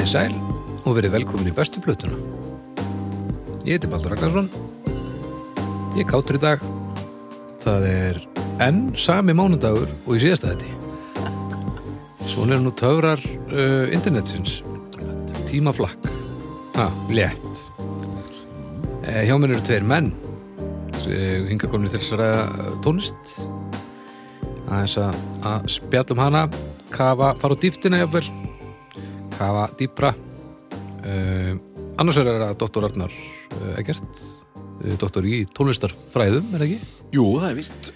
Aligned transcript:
Komið 0.00 0.08
í 0.08 0.16
sæl 0.16 0.36
og 0.88 0.94
verið 0.96 1.12
velkomin 1.12 1.48
í 1.50 1.52
bestu 1.52 1.80
plötuna. 1.84 2.16
Ég 3.68 3.74
heiti 3.74 3.90
Baldur 3.92 4.14
Ragnarsson. 4.14 4.46
Ég 5.92 6.06
er 6.06 6.08
kátur 6.08 6.38
í 6.38 6.40
dag. 6.40 6.64
Það 7.60 7.84
er 7.90 8.20
enn 8.64 8.78
sami 8.96 9.34
mánudagur 9.36 9.92
og 10.06 10.16
í 10.16 10.22
síðasta 10.24 10.54
þetta. 10.54 11.28
Svona 12.32 12.56
er 12.56 12.64
nú 12.64 12.72
töfrar 12.80 13.20
uh, 13.52 13.92
internetsins. 13.92 14.62
Tímaflakk. 15.52 16.08
Ha, 16.80 16.88
létt. 17.12 17.64
Eh, 19.04 19.26
hjá 19.28 19.36
mér 19.36 19.52
eru 19.52 19.68
tveir 19.68 19.84
menn. 19.84 20.14
Eh, 21.12 21.44
Hinga 21.52 21.68
komnir 21.68 21.92
til 21.92 22.00
þess 22.00 22.16
að 22.16 22.24
ræða 22.24 22.76
tónlist. 22.88 23.36
Aðeins 24.64 24.96
að, 25.04 25.24
að 25.44 25.72
spjallum 25.76 26.24
hana, 26.24 26.48
kafa, 26.88 27.34
fara 27.36 27.52
á 27.52 27.60
dýftina 27.60 28.06
jafnvel 28.06 28.39
kafa 29.40 29.64
dýpra 29.80 30.10
uh, 30.14 31.54
annars 32.00 32.20
er 32.20 32.28
það 32.30 32.54
Dr. 32.60 32.86
Arnar 32.90 33.14
Egert 33.80 34.20
uh, 34.20 34.94
doktor 35.00 35.26
í 35.28 35.42
tónlistarfræðum, 35.56 36.52
er 36.54 36.62
það 36.62 36.66
ekki? 36.68 36.90
Jú, 37.16 37.24
það 37.40 37.48
er 37.50 37.56
vist. 37.58 37.90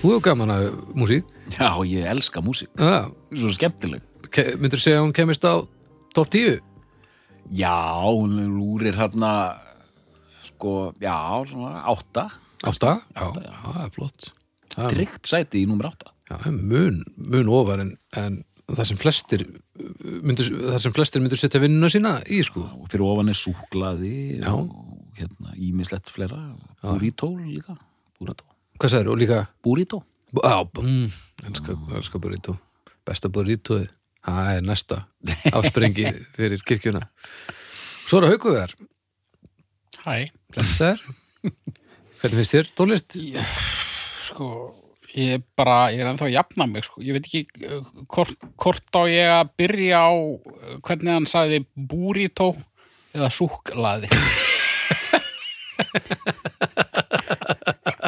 Þú 0.00 0.10
hefur 0.10 0.22
gaman 0.26 0.52
að 0.56 0.64
músík 0.98 1.28
Já, 1.54 1.68
ég 1.86 2.08
elska 2.10 2.42
músík. 2.44 2.72
ah, 2.82 3.06
Svo 3.30 3.52
skemmtileg. 3.54 4.02
myndur 4.58 4.80
segja 4.82 4.98
að 5.00 5.06
hún 5.06 5.14
kemist 5.16 5.44
á 5.46 5.62
top 6.16 6.32
10? 6.34 6.58
Já, 7.54 7.76
hún 8.10 8.34
lúrir 8.56 8.96
hérna, 8.98 9.30
sko, 10.42 10.90
já, 10.98 11.14
svona 11.46 11.84
átta. 11.86 12.26
Átta? 12.66 12.96
Já, 13.14 13.28
já, 13.44 13.52
það 13.62 13.84
er 13.84 13.94
flott 13.94 14.32
Tryggt 14.76 15.28
sæti 15.30 15.62
í 15.62 15.68
númer 15.70 15.86
átta. 15.92 16.10
já, 16.28 16.34
það 16.42 16.58
mun, 16.72 16.98
mun 17.16 17.48
ofar 17.54 17.80
en, 17.84 17.94
en 18.18 18.40
það 18.74 18.88
sem 18.88 18.98
flestir 18.98 19.44
myndur, 20.26 20.48
það 20.72 20.80
sem 20.82 20.94
flestir 20.96 21.22
myndur 21.22 21.38
setja 21.40 21.60
vinnuna 21.62 21.90
sína 21.92 22.16
í 22.26 22.40
sko 22.46 22.64
Og 22.80 22.88
fyrir 22.90 23.04
ofan 23.06 23.30
er 23.30 23.38
súklaði 23.38 24.14
Já. 24.40 24.50
og 24.56 25.14
hérna 25.16 25.54
ímislegt 25.54 26.10
fleira. 26.12 26.40
Burrito 26.82 27.30
líka. 27.38 27.76
Burrito. 28.18 28.44
Hvað 28.76 28.92
sagður, 28.92 29.12
og 29.14 29.20
líka. 29.22 29.38
Já, 30.36 30.56
mm, 30.82 31.06
elska, 31.48 31.76
elska 31.96 32.18
burrito 32.20 32.56
Besta 33.06 33.30
burritoði 33.32 33.86
Það 34.26 34.48
er 34.56 34.64
næsta 34.66 34.98
afsprengi 35.54 36.10
fyrir 36.36 36.64
kirkjuna 36.66 37.04
Svo 38.06 38.18
er 38.18 38.26
það 38.26 38.34
haukuðar 38.34 38.74
Hæ, 40.06 40.16
Hvernig 42.20 42.40
finnst 42.42 42.56
þér 42.56 42.68
tónlist? 42.78 43.16
sko, 44.26 44.48
ég 45.14 45.36
er 45.36 45.42
bara, 45.58 45.76
ég 45.94 46.00
er 46.02 46.10
ennþá 46.10 46.26
að 46.28 46.34
jafna 46.34 46.66
mig, 46.70 46.84
sko. 46.88 47.02
Ég 47.04 47.12
veit 47.16 47.26
ekki 47.28 47.42
uh, 47.68 47.82
hvort, 48.12 48.36
hvort 48.60 48.98
á 48.98 49.02
ég 49.10 49.30
að 49.36 49.52
byrja 49.60 49.98
á 50.02 50.12
uh, 50.12 50.78
hvernig 50.86 51.12
hann 51.14 51.28
sagði 51.30 51.58
burrito 51.76 52.48
eða 53.16 53.30
súklaði. 53.32 54.08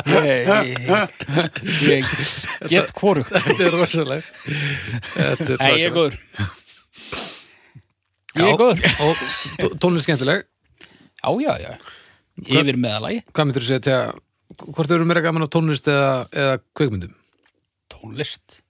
ég, 0.09 0.49
ég, 0.49 0.79
ég 1.89 2.05
get 2.71 2.93
hvorugt. 2.99 3.33
Þetta 3.33 3.67
er 3.69 3.75
rosaleg 3.77 4.23
er 5.19 5.43
Nei, 5.59 5.73
ég 5.81 5.89
er 5.89 5.95
góður. 5.97 6.17
Ég 8.39 8.47
er 8.53 8.61
góður. 8.61 8.85
Og 9.05 9.25
tó- 9.63 9.75
tónlist 9.83 10.09
skemmtileg 10.09 10.47
Já, 11.19 11.31
já, 11.43 11.53
já. 11.59 11.73
Yfir 12.47 12.77
meðalagi. 12.79 13.25
Hvað 13.35 13.49
myndir 13.49 13.65
þú 13.65 13.69
segja 13.73 13.85
til 13.89 13.95
að 13.97 14.11
Hvort 14.57 14.91
eru 14.95 15.05
meira 15.05 15.21
gaman 15.25 15.45
á 15.45 15.49
tónlist 15.53 15.89
eða, 15.93 16.25
eða 16.33 16.55
kveikmyndum? 16.79 17.13
Tónlist. 17.93 18.61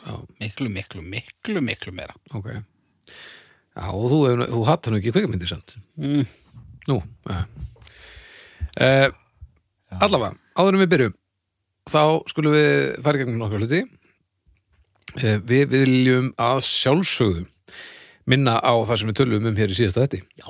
Já, 0.00 0.14
Miklu, 0.40 0.70
miklu, 0.72 1.02
miklu, 1.04 1.60
miklu 1.60 1.92
meira. 1.92 2.14
ok 2.34 2.46
Já, 3.76 3.84
og 3.92 4.06
þú, 4.10 4.18
hefur- 4.26 4.48
þú 4.50 4.60
hattar 4.66 4.92
nú 4.94 4.98
ekki 5.00 5.12
kveikmyndir 5.14 5.50
samt 5.50 5.74
Mm. 6.00 6.24
Nú, 6.88 6.96
ja. 7.28 7.42
uh, 8.80 9.08
Allavega, 10.00 10.34
áður 10.56 10.74
en 10.78 10.80
við 10.84 10.90
byrjum 10.94 11.14
þá 11.90 12.00
skulum 12.32 12.54
við 12.56 13.02
fara 13.04 13.18
í 13.18 13.20
gegnum 13.22 13.38
nokkra 13.42 13.60
hluti 13.60 13.82
uh, 13.84 15.38
Við 15.44 15.68
viljum 15.74 16.32
að 16.40 16.62
sjálfsögðu 16.66 17.44
minna 18.30 18.56
á 18.62 18.72
það 18.88 18.96
sem 19.02 19.10
við 19.12 19.18
tölum 19.20 19.48
um 19.52 19.56
hér 19.60 19.72
í 19.72 19.76
síðasta 19.76 20.06
þetta 20.06 20.22
Já. 20.40 20.48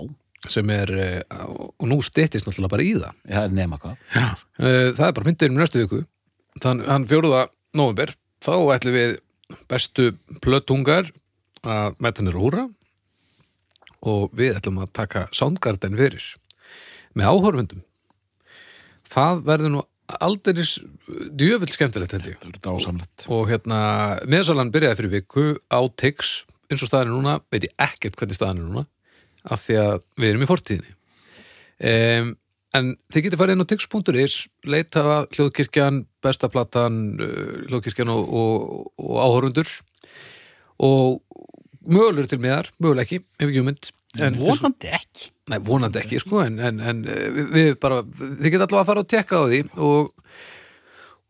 Sem 0.49 0.71
er, 0.73 0.93
uh, 1.29 1.45
og 1.77 1.89
nú 1.91 1.99
styttist 2.05 2.47
náttúrulega 2.49 2.73
bara 2.73 2.87
í 2.87 2.95
það. 2.97 3.19
Já, 3.29 3.41
nema 3.53 3.79
hvað. 3.83 3.97
uh, 4.17 4.89
Það 4.97 5.07
er 5.09 5.17
bara 5.19 5.29
fyndið 5.29 5.51
um 5.53 5.59
næstu 5.61 5.83
viku. 5.85 6.01
Þann, 6.65 7.07
fjóruða 7.11 7.43
november 7.77 8.15
þá 8.41 8.53
ætlum 8.75 8.97
við 8.97 9.17
bestu 9.71 10.11
plötungar 10.41 11.11
að 11.67 11.97
mæta 12.01 12.23
hennar 12.23 12.39
húra 12.41 12.65
og 14.01 14.31
við 14.37 14.57
ætlum 14.57 14.81
að 14.81 14.93
taka 14.97 15.27
Soundgarden 15.37 15.99
fyrir 15.99 16.25
með 17.19 17.29
áhorfundum 17.35 17.83
það 19.11 19.43
verður 19.49 19.75
nú 19.75 19.83
aldeiris 20.11 20.77
djöfull 21.39 21.71
skemmtilegt 21.71 22.15
held 22.17 22.29
ég. 22.33 22.39
Það 22.41 22.55
er 22.55 22.63
dásamlegt. 22.65 23.27
og 23.31 23.45
hérna, 23.51 23.81
meðsalan 24.31 24.73
byrjaði 24.75 24.99
fyrir 24.99 25.13
viku 25.19 25.45
á 25.71 25.81
Tix, 26.01 26.41
eins 26.71 26.83
og 26.83 26.91
staðan 26.91 27.11
er 27.11 27.15
núna 27.15 27.37
veit 27.53 27.69
ég 27.69 27.75
ekkert 27.79 28.19
hvernig 28.19 28.39
staðan 28.39 28.63
er 28.65 28.71
núna 28.71 28.87
af 29.45 29.65
því 29.65 29.79
að 29.83 30.07
við 30.21 30.33
erum 30.33 30.45
í 30.45 30.51
fortíðinni. 30.51 30.97
Um, 31.91 32.35
en 32.77 32.91
þið 33.11 33.27
getið 33.27 33.41
farið 33.41 33.57
inn 33.57 33.65
á 33.65 33.71
tix.is 33.73 34.37
leita 34.69 35.05
hljóðkirkjan, 35.35 36.03
bestaplatan 36.23 37.01
uh, 37.17 37.55
hljóðkirkjan 37.71 38.13
og, 38.13 38.35
og, 38.43 38.93
og 39.01 39.17
áhorfundur 39.25 39.73
og 40.81 41.21
mögulegur 41.81 42.29
til 42.31 42.41
miðar, 42.43 42.71
möguleg 42.81 43.09
ekki 43.09 43.23
ef 43.41 43.49
ekki 43.49 43.65
ummynd 43.65 43.91
en 44.19 44.39
Vonandi 44.41 44.91
ekki. 44.91 45.29
Nei, 45.51 45.59
vonandi 45.67 46.01
ekki, 46.01 46.21
sko, 46.23 46.41
en, 46.45 46.59
en, 46.63 46.81
en 46.83 47.03
eh, 47.11 47.27
við, 47.35 47.51
við 47.55 47.69
bara, 47.83 48.01
þið 48.05 48.53
geta 48.55 48.67
allavega 48.67 48.83
að 48.83 48.89
fara 48.91 49.05
og 49.05 49.11
tekka 49.11 49.39
á 49.39 49.45
því 49.51 49.61
og, 49.87 50.11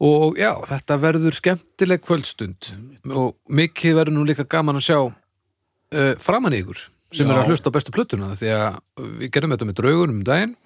og 0.09 0.41
já, 0.41 0.51
þetta 0.69 0.99
verður 1.01 1.37
skemmtileg 1.37 2.05
kvöldstund. 2.05 2.71
Og 3.09 3.37
mikið 3.53 3.97
verður 4.01 4.17
nú 4.17 4.25
líka 4.29 4.49
gaman 4.49 4.81
að 4.81 4.87
sjá 4.89 4.99
uh, 5.01 6.15
framan 6.21 6.57
í 6.57 6.63
ykkur 6.65 6.85
sem 7.13 7.27
Já. 7.27 7.33
er 7.35 7.41
að 7.43 7.51
hlusta 7.51 7.71
á 7.73 7.77
bestu 7.77 7.95
plötuna 7.95 8.33
því 8.39 8.51
að 8.55 8.81
við 9.21 9.33
gerðum 9.35 9.55
þetta 9.57 9.69
með 9.71 9.79
draugunum 9.81 10.19
um 10.21 10.27
daginn 10.27 10.57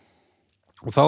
og 0.84 0.94
þá 0.94 1.04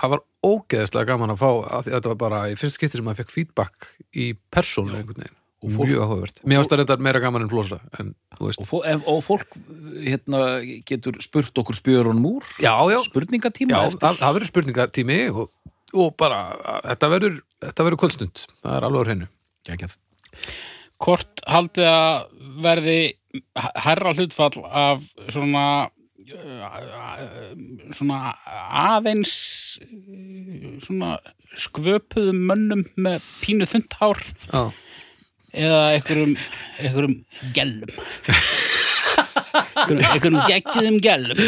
það 0.00 0.12
var 0.14 0.22
ógeðslega 0.44 1.08
gaman 1.12 1.32
að 1.34 1.40
fá 1.44 1.50
að 1.78 1.88
þetta 1.92 2.12
var 2.12 2.20
bara 2.24 2.42
í 2.50 2.58
fyrst 2.58 2.78
skipti 2.78 2.98
sem 2.98 3.06
maður 3.06 3.22
fekk 3.22 3.34
feedback 3.34 3.90
í 4.16 4.30
persónu 4.52 4.96
einhvern 4.98 5.22
veginn 5.22 5.40
Og 5.64 5.70
fólk- 5.72 5.88
mjög 5.88 6.02
áhugavert. 6.04 6.40
Mér 6.44 6.66
það 6.68 6.76
reyndar 6.76 7.00
meira 7.00 7.20
gaman 7.20 7.42
en 7.42 7.48
flosa 7.48 7.78
en. 7.98 8.10
Og, 8.36 8.52
fó, 8.68 8.82
ef, 8.84 9.06
og 9.08 9.22
fólk 9.24 9.54
hérna, 10.04 10.40
getur 10.84 11.16
spurt 11.24 11.56
okkur 11.56 11.78
spjörunum 11.78 12.26
úr. 12.36 12.44
Já, 12.60 12.74
já, 12.92 12.98
Spurningatíma 13.06 13.72
Já, 13.72 13.94
það, 13.96 14.18
það 14.20 14.34
verður 14.36 14.50
spurningatími 14.50 15.18
og, 15.32 15.48
og 15.94 16.12
bara, 16.20 16.42
þetta 16.90 17.10
verður 17.14 17.38
þetta 17.64 17.86
verður 17.88 18.00
kvöldstund, 18.02 18.44
það 18.60 18.76
er 18.76 18.86
alveg 18.90 19.00
á 19.00 19.06
hreinu 19.08 19.28
hvort 21.04 21.42
haldið 21.50 21.88
að 21.88 22.26
verði 22.64 22.98
herra 23.84 24.14
hlutfall 24.14 24.62
af 24.68 25.04
svona 25.32 25.64
uh, 25.84 26.78
svona 27.94 28.34
aðeins 28.84 29.34
uh, 29.82 30.78
svona 30.84 31.16
skvöpuðum 31.60 32.44
mönnum 32.50 32.86
með 32.96 33.26
pínu 33.42 33.68
þundhár 33.70 34.22
Já, 34.48 34.62
eða 35.54 35.82
einhverjum 35.96 36.34
einhverjum 36.80 37.20
gellum 37.56 37.94
einhverjum 39.34 40.38
geggjum 40.48 40.98
gellum 41.04 41.40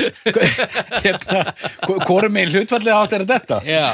hérna, 1.05 1.43
hvori 2.07 2.31
megin 2.33 2.55
hlutfallið 2.57 2.95
átt 2.97 3.15
er 3.17 3.25
þetta? 3.29 3.61
já, 3.67 3.87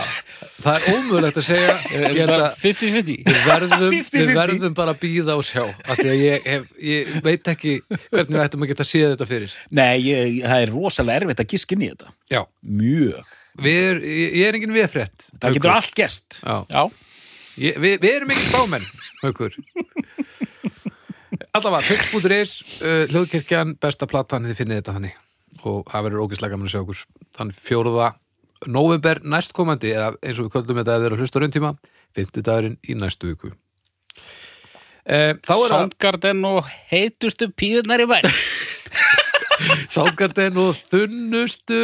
það 0.63 0.79
er 0.79 0.97
ómögulegt 0.97 1.41
að 1.43 1.47
segja 1.49 1.75
ég 1.93 2.19
held 2.23 2.35
að 2.37 2.47
50-50 2.63 3.29
við 3.29 3.43
verðum, 3.49 3.87
50-50. 3.93 4.19
við 4.23 4.33
verðum 4.41 4.77
bara 4.79 4.95
að 4.95 5.03
býða 5.05 5.37
og 5.41 5.47
sjá 5.47 5.63
af 5.65 5.95
því 6.01 6.09
að 6.13 6.23
ég, 6.23 6.49
hef, 6.49 6.67
ég 6.89 7.13
veit 7.27 7.53
ekki 7.53 7.77
hvernig 7.91 8.35
við 8.37 8.43
ættum 8.47 8.67
að 8.67 8.73
geta 8.73 8.89
séð 8.89 9.09
þetta 9.15 9.29
fyrir 9.31 9.55
Nei, 9.73 9.95
ég, 10.07 10.35
það 10.47 10.65
er 10.67 10.75
rosalega 10.75 11.23
erfitt 11.23 11.43
að 11.45 11.51
giskin 11.53 11.83
í 11.85 11.89
þetta. 11.93 12.13
Já, 12.33 12.43
Mjög. 12.83 13.33
við 13.63 13.81
er, 13.91 14.03
ég, 14.17 14.37
er 14.49 14.59
engin 14.59 14.75
viðfrétt 14.77 15.29
Það 15.37 15.57
getur 15.59 15.75
allt 15.77 15.95
gest. 15.99 16.39
Já, 16.43 16.57
já, 16.73 16.83
ég, 17.67 17.81
við, 17.83 17.97
við 18.03 18.13
erum 18.17 18.35
ekki 18.37 18.53
bámenn 18.55 18.87
Haukur 19.23 19.59
Allavega, 21.53 21.85
tix.is, 21.85 22.53
uh, 22.81 23.03
hljóðkirkjan, 23.13 23.75
besta 23.77 24.07
platan, 24.09 24.47
þið 24.49 24.57
finnið 24.63 24.79
þetta 24.79 24.95
þannig. 24.97 25.17
Og 25.69 25.83
það 25.91 26.07
verður 26.07 26.23
ógislega 26.25 26.55
gaman 26.55 26.71
að 26.71 26.73
sjá 26.73 26.81
okkur 26.81 27.03
þann 27.37 27.51
fjóruða 27.59 28.07
november 28.73 29.21
næstkomandi, 29.35 29.91
eða 29.93 30.15
eins 30.23 30.41
og 30.41 30.47
við 30.49 30.55
köllum 30.55 30.81
þetta 30.81 30.95
að 30.95 31.05
þeirra 31.05 31.19
hlusta 31.21 31.37
á 31.37 31.43
rauntíma, 31.45 31.75
fimmtudagurinn 32.17 32.79
í 32.89 32.97
næstu 32.97 33.35
viku. 33.35 33.53
Eh, 35.05 35.35
Þá 35.45 35.53
er 35.53 35.61
það 35.61 35.69
Soundgarden 35.75 36.43
og 36.49 36.73
heitustu 36.89 37.51
píðunar 37.59 38.01
í 38.05 38.07
bæn 38.07 38.29
Soundgarden 39.97 40.61
og 40.63 40.77
þunnustu 40.79 41.81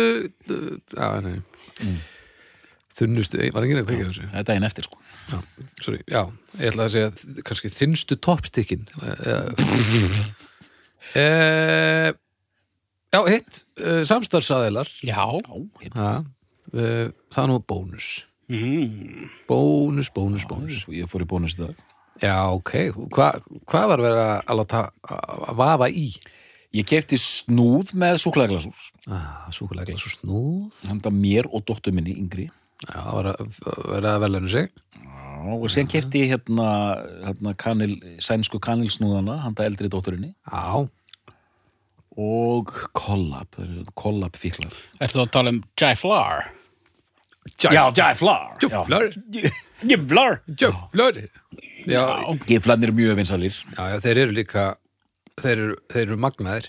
Já, 0.47 1.09
nei 1.27 1.43
Þunnustu, 2.99 3.41
var 3.55 3.65
ekki 3.67 3.77
nefn 3.79 3.89
kveikja 3.91 4.09
þessu 4.11 4.29
Það 4.29 4.41
er 4.41 4.47
daginn 4.49 4.69
eftir, 4.69 4.89
sko. 4.89 5.03
já, 5.31 5.39
sorry, 5.85 6.01
já, 6.11 6.23
ég 6.59 6.73
ætla 6.73 6.87
að 6.89 6.95
segja 6.97 7.43
kannski 7.47 7.73
þinnstu 7.75 8.19
toppstikkin 8.27 8.89
eh, 9.03 9.53
eh, 11.19 12.09
Já, 13.09 13.21
hitt, 13.25 13.63
uh, 13.81 14.03
samstarfsaðilar 14.09 14.91
Já. 15.07 15.23
Já, 15.23 15.93
ja, 15.95 16.09
það 16.73 17.45
er 17.45 17.49
nú 17.49 17.63
bónus 17.65 18.09
Mm. 18.49 19.29
Bónus, 19.45 20.09
bónus, 20.09 20.47
bónus 20.49 20.87
ég 20.89 21.09
fór 21.11 21.21
í 21.21 21.29
bónus 21.29 21.53
í 21.59 21.61
dag. 21.61 21.81
Já, 22.23 22.49
ok, 22.57 22.73
Hva, 23.13 23.27
hvað 23.69 23.91
var 23.93 24.03
verið 24.03 24.21
að 24.25 24.57
láta 24.59 24.81
að 25.05 25.59
vafa 25.59 25.89
í? 25.93 26.07
Ég 26.77 26.89
kefti 26.89 27.17
snúð 27.21 27.93
með 27.97 28.19
súklaðglasús. 28.25 28.89
Ah, 29.09 29.47
súkulega 29.53 29.97
svo 30.01 30.13
snúð 30.13 30.81
Handa 30.89 31.13
mér 31.13 31.49
og 31.53 31.65
dóttur 31.69 31.95
minni 31.97 32.17
yngri. 32.17 32.49
Já, 32.87 32.99
það 33.03 33.15
var 33.19 33.29
að 33.33 33.57
vera 33.95 34.13
að 34.15 34.23
velinu 34.27 34.53
sig 34.53 34.69
Já, 34.99 35.55
og 35.55 35.67
síðan 35.73 35.91
kefti 35.91 36.23
ég 36.25 36.33
hérna, 36.35 36.69
hérna 37.25 37.55
kanil, 37.59 37.97
sænsku 38.23 38.61
kanilsnúðana, 38.63 39.39
handa 39.45 39.67
eldri 39.67 39.91
dótturinni. 39.93 40.35
Já, 40.51 40.87
Og 42.19 42.73
kollab, 42.99 43.55
kollab 43.95 44.35
fíklar. 44.35 44.75
Ertu 44.99 45.21
að 45.23 45.29
tala 45.37 45.53
um 45.55 45.61
Jai-Flar? 45.79 46.49
Jæflar. 47.63 48.57
Djöflar 48.61 49.07
Jæflar. 49.87 50.41
Djöflar 50.51 51.21
Já, 51.89 52.03
Giflarnir 52.49 52.91
eru 52.91 52.97
mjög 52.99 53.17
vinsalir. 53.17 53.55
já, 53.77 53.85
já, 53.95 54.01
þeir 54.05 54.19
eru 54.25 54.35
líka 54.37 54.65
þeir 55.41 55.55
eru, 55.63 55.77
þeir 55.89 56.03
eru 56.09 56.19
magnaðir 56.21 56.67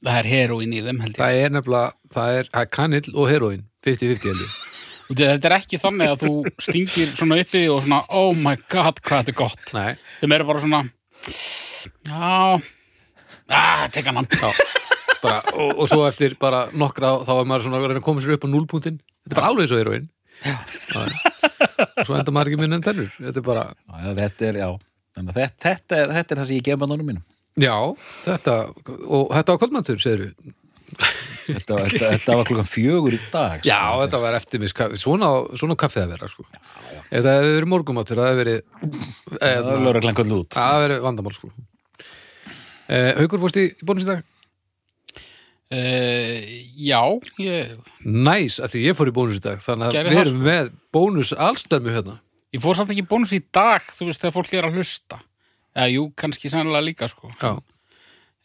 Það 0.00 0.18
er 0.22 0.28
heroin 0.30 0.72
í 0.72 0.80
þeim 0.80 1.00
held 1.02 1.12
ég. 1.12 1.18
Það 1.20 1.40
er 1.42 1.50
nefnilega, 1.52 1.92
það 2.14 2.36
er, 2.38 2.48
það 2.54 2.62
er 2.62 2.70
kanill 2.78 3.10
og 3.12 3.26
heroin 3.28 3.64
50-50 3.84 4.30
held 4.30 4.44
ég 4.46 4.69
Þetta 5.10 5.48
er 5.50 5.56
ekki 5.56 5.80
þannig 5.82 6.12
að 6.12 6.20
þú 6.22 6.32
stingir 6.62 7.14
svona 7.18 7.40
uppi 7.42 7.64
og 7.72 7.80
svona, 7.82 8.02
oh 8.14 8.30
my 8.38 8.54
god, 8.70 9.00
hvað 9.02 9.24
þetta 9.24 9.32
er 9.34 9.38
gott. 9.40 9.72
Nei, 9.74 9.96
Þeim 10.20 10.36
eru 10.36 10.46
bara 10.46 10.62
svona, 10.62 10.82
já, 12.06 12.60
ah, 13.50 13.88
teka 13.90 14.14
hann. 14.14 14.28
já 14.30 14.52
bara, 15.20 15.40
og, 15.52 15.74
og 15.82 15.88
svo 15.90 16.04
eftir 16.08 16.36
bara 16.40 16.66
nokkra 16.76 17.16
þá 17.26 17.32
er 17.36 17.48
maður 17.48 17.66
svona 17.66 17.80
að 17.90 18.02
koma 18.04 18.22
sér 18.24 18.36
upp 18.36 18.46
á 18.46 18.48
núlpunktinn 18.52 19.00
Þetta 19.00 19.34
er 19.34 19.40
bara 19.40 19.50
alveg 19.52 19.70
svo 19.70 19.80
heroin 19.80 20.06
Já, 20.40 20.54
já. 20.88 21.02
Og 22.00 22.06
svo 22.08 22.16
enda 22.16 22.32
maður 22.32 22.52
ekki 22.52 22.60
minn 22.62 22.76
en 22.78 22.84
tennur 22.86 23.10
Þetta 23.18 23.42
er 23.42 23.44
bara, 23.44 23.64
Já, 23.76 24.14
þetta 24.16 24.48
er, 24.48 24.60
já. 24.62 24.68
Þannig 25.18 25.34
að 25.34 25.40
þetta, 25.42 25.60
þetta, 25.66 25.98
er, 25.98 26.14
þetta 26.16 26.34
er 26.34 26.40
það 26.40 26.48
sem 26.48 26.60
ég 26.60 26.66
gef 26.68 26.80
bannunum 26.80 27.10
mínum. 27.10 27.26
já, 27.60 27.74
þetta 28.24 28.56
og 29.10 29.32
þetta 29.34 29.52
var 29.52 29.60
kvöldmæntur, 29.60 29.98
segir 30.00 30.22
Þetta, 31.56 31.78
þetta, 31.86 32.10
þetta 32.14 32.36
var 32.40 32.48
klukkan 32.50 32.68
fjögur 32.70 33.16
í 33.16 33.20
dag. 33.32 33.60
Já, 33.66 33.78
sko. 33.80 34.00
þetta 34.04 34.20
var 34.24 34.38
eftir 34.38 34.62
mig 34.62 34.72
skaffi, 34.72 35.00
svona, 35.02 35.30
svona 35.60 35.76
kaffið 35.80 36.04
að 36.06 36.12
vera 36.16 36.28
sko. 36.30 36.46
Ef 37.10 37.24
það 37.26 37.38
hefði 37.40 37.54
verið 37.58 37.70
morgumátur 37.74 38.20
það 38.20 38.30
hefði 38.30 38.42
verið 38.44 38.60
Það 39.30 39.46
eða, 39.50 39.64
var 39.70 39.84
lögreglan 39.88 40.18
köllu 40.20 40.40
út. 40.44 40.50
það 40.56 40.74
hefði 40.74 40.86
verið 40.88 41.06
vandamál 41.08 41.34
sko. 41.38 41.52
eh, 42.90 43.10
Haukur 43.20 43.42
fórst 43.46 43.60
í, 43.62 43.66
bónus 43.84 44.06
í 44.06 44.12
dag 44.14 44.26
Uh, 45.70 46.40
já, 46.82 46.98
ég, 47.38 47.68
Næs, 48.02 48.56
að 48.58 48.72
því 48.72 48.80
ég 48.88 48.96
fór 48.98 49.06
í 49.06 49.12
bónus 49.14 49.36
í 49.38 49.42
dag 49.44 49.60
þannig 49.62 49.86
að 49.86 49.92
Gerðu 49.94 50.10
við 50.16 50.20
erum 50.24 50.40
með 50.42 50.70
bónus 50.96 51.30
allstæmi 51.46 51.92
hérna 51.94 52.16
ég 52.50 52.62
fór 52.64 52.74
samt 52.74 52.90
ekki 52.90 53.04
í 53.04 53.06
bónus 53.06 53.30
í 53.36 53.38
dag, 53.54 53.84
þú 53.94 54.08
veist, 54.08 54.18
þegar 54.24 54.34
fólk 54.34 54.50
er 54.58 54.66
að 54.66 54.80
hlusta. 54.80 55.20
Já, 55.70 55.84
jú, 55.94 56.08
kannski 56.18 56.50
sannlega 56.50 56.82
líka, 56.82 57.06
sko. 57.12 57.30
Já, 57.38 57.52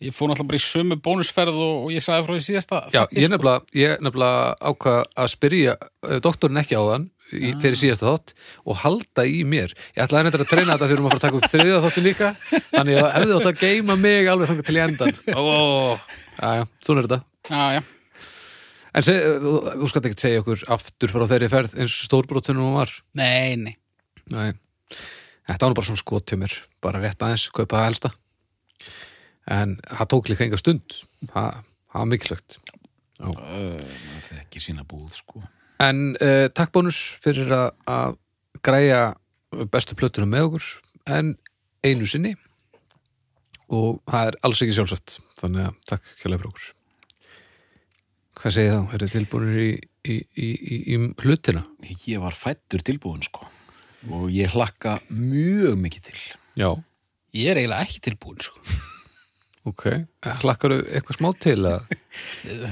Ég 0.04 0.12
fór 0.12 0.28
náttúrulega 0.28 0.50
bara 0.52 0.60
í 0.60 0.64
sömu 0.66 0.96
bónusferð 1.00 1.56
og, 1.56 1.86
ég 1.96 2.04
sagði 2.04 2.26
frá 2.28 2.34
því 2.36 2.44
síðasta. 2.50 2.80
Já 2.92 3.04
ég 3.16 3.26
sko. 3.26 3.32
nefnilega, 3.32 3.62
ég 3.80 4.02
nefnilega 4.04 4.56
ákvað 4.60 4.98
að 5.24 5.30
spyrja 5.32 5.76
uh, 5.80 6.18
doktorinn 6.26 6.60
ekki 6.60 6.76
á 6.76 6.84
þann 6.84 7.06
í, 7.32 7.54
Ah. 7.54 7.60
fyrir 7.64 7.80
síðasta 7.80 8.10
þátt 8.12 8.34
og 8.70 8.76
halda 8.84 9.24
í 9.26 9.40
mér 9.48 9.72
ég 9.96 10.02
ætlaði 10.04 10.28
nefnilega 10.28 10.46
að 10.46 10.52
treyna 10.52 10.76
þetta 10.76 10.90
þegar 10.92 11.00
að 11.00 11.08
fara 11.08 11.16
að 11.16 11.24
taka 11.24 11.40
upp 11.40 11.48
þriðja 11.56 11.80
þáttin 11.86 12.06
líka 12.06 12.28
þannig 12.76 13.00
að 13.02 13.08
hefði 13.16 13.38
átt 13.40 13.48
að 13.50 13.64
geima 13.64 13.96
mig 13.98 14.28
alveg 14.30 14.52
þannig 14.52 14.68
til 14.68 14.76
í 14.76 14.84
endan 14.84 15.16
Ó, 15.32 15.44
já, 16.38 16.50
já, 16.60 16.64
svona 16.86 17.02
er 17.02 17.08
þetta 17.08 17.22
Já, 17.56 17.64
já. 17.80 17.82
En 18.96 19.04
seg, 19.08 19.18
þú, 19.42 19.54
þú 19.80 19.90
skalt 19.92 20.06
ekki 20.12 20.22
segja 20.22 20.44
okkur 20.44 20.62
aftur 20.76 21.12
frá 21.16 21.26
þeirri 21.32 21.50
ferð 21.56 21.74
eins 21.82 21.98
stórbrotunum 22.06 22.68
hún 22.68 22.78
var 22.78 22.94
Nei, 23.18 23.56
nei. 23.64 23.74
Nei. 24.30 24.52
Þetta 25.50 25.66
var 25.66 25.74
nú 25.74 25.80
bara 25.82 25.88
svona 25.90 26.04
skot 26.04 26.30
hjá 26.30 26.38
mér 26.44 26.54
bara 26.84 27.02
rétt 27.02 27.26
aðeins, 27.26 27.48
kaupa 27.50 27.80
það 27.82 27.90
helsta 27.90 28.14
en 29.52 29.78
það 29.84 30.12
tók 30.14 30.32
líka 30.32 30.46
enga 30.46 30.60
stund 30.60 30.98
það, 31.32 31.62
það 31.92 32.00
var 32.00 32.12
mikilvægt 32.14 32.58
Það 33.16 34.32
er 34.36 34.40
ekki 34.42 34.60
sína 34.60 34.84
búð, 34.84 35.14
sko. 35.16 35.40
En 35.80 36.18
uh, 36.20 36.48
takk 36.52 36.74
bónus 36.76 36.98
fyrir 37.24 37.52
að, 37.56 37.70
að 37.88 38.18
græja 38.66 39.02
bestu 39.72 39.96
plötunum 39.96 40.34
með 40.34 40.50
okkur 40.50 40.68
en 41.16 41.36
einu 41.86 42.08
sinni 42.10 42.34
og 43.72 44.02
það 44.10 44.32
er 44.32 44.38
alls 44.46 44.64
ekki 44.66 44.76
sjálfsagt 44.76 45.20
þannig 45.40 45.70
að 45.70 45.78
takk 45.92 46.10
kjærlega 46.20 46.42
fyrir 46.44 46.52
okkur 46.52 46.74
Hvað 48.36 48.52
segið 48.52 48.74
þá? 48.74 48.80
Er 48.92 49.02
þið 49.02 49.14
tilbúinir 49.14 49.60
í, 49.64 49.70
í, 50.12 50.16
í, 50.20 50.48
í, 50.52 50.80
í 50.92 50.98
hlutina? 51.24 51.62
Ég 52.04 52.20
var 52.20 52.36
fættur 52.36 52.84
tilbúin, 52.84 53.24
sko. 53.24 53.48
Og 54.12 54.26
ég 54.36 54.52
hlakka 54.52 54.98
mjög 55.08 55.80
mikið 55.80 56.10
til. 56.10 56.18
Já 56.60 56.68
Ég 57.36 57.54
er 57.54 57.62
eiginlega 57.62 57.88
ekki 57.88 58.04
tilbúin, 58.04 58.44
sko. 58.44 58.60
Ok, 59.66 59.86
hlakkaru 60.44 60.80
eitthvað 60.94 61.18
smá 61.20 61.30
til 61.42 61.58
að 61.66 61.88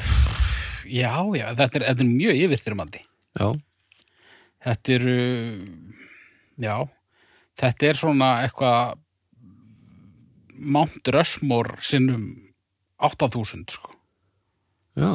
Já, 1.01 1.13
já, 1.33 1.45
þetta 1.57 1.79
er, 1.79 1.85
þetta 1.87 2.03
er 2.03 2.09
mjög 2.09 2.41
yfirþyrmandi. 2.47 2.99
Já, 3.39 3.47
Þetta 4.63 4.93
er, 4.95 5.05
uh, 5.11 6.03
já, 6.63 6.75
þetta 7.59 7.87
er 7.89 7.97
svona 7.99 8.29
eitthvað 8.45 8.99
Mount 10.63 11.09
Rushmore 11.11 11.75
sinnum 11.83 12.29
8000, 13.03 13.65
sko. 13.75 13.91
já 14.95 15.09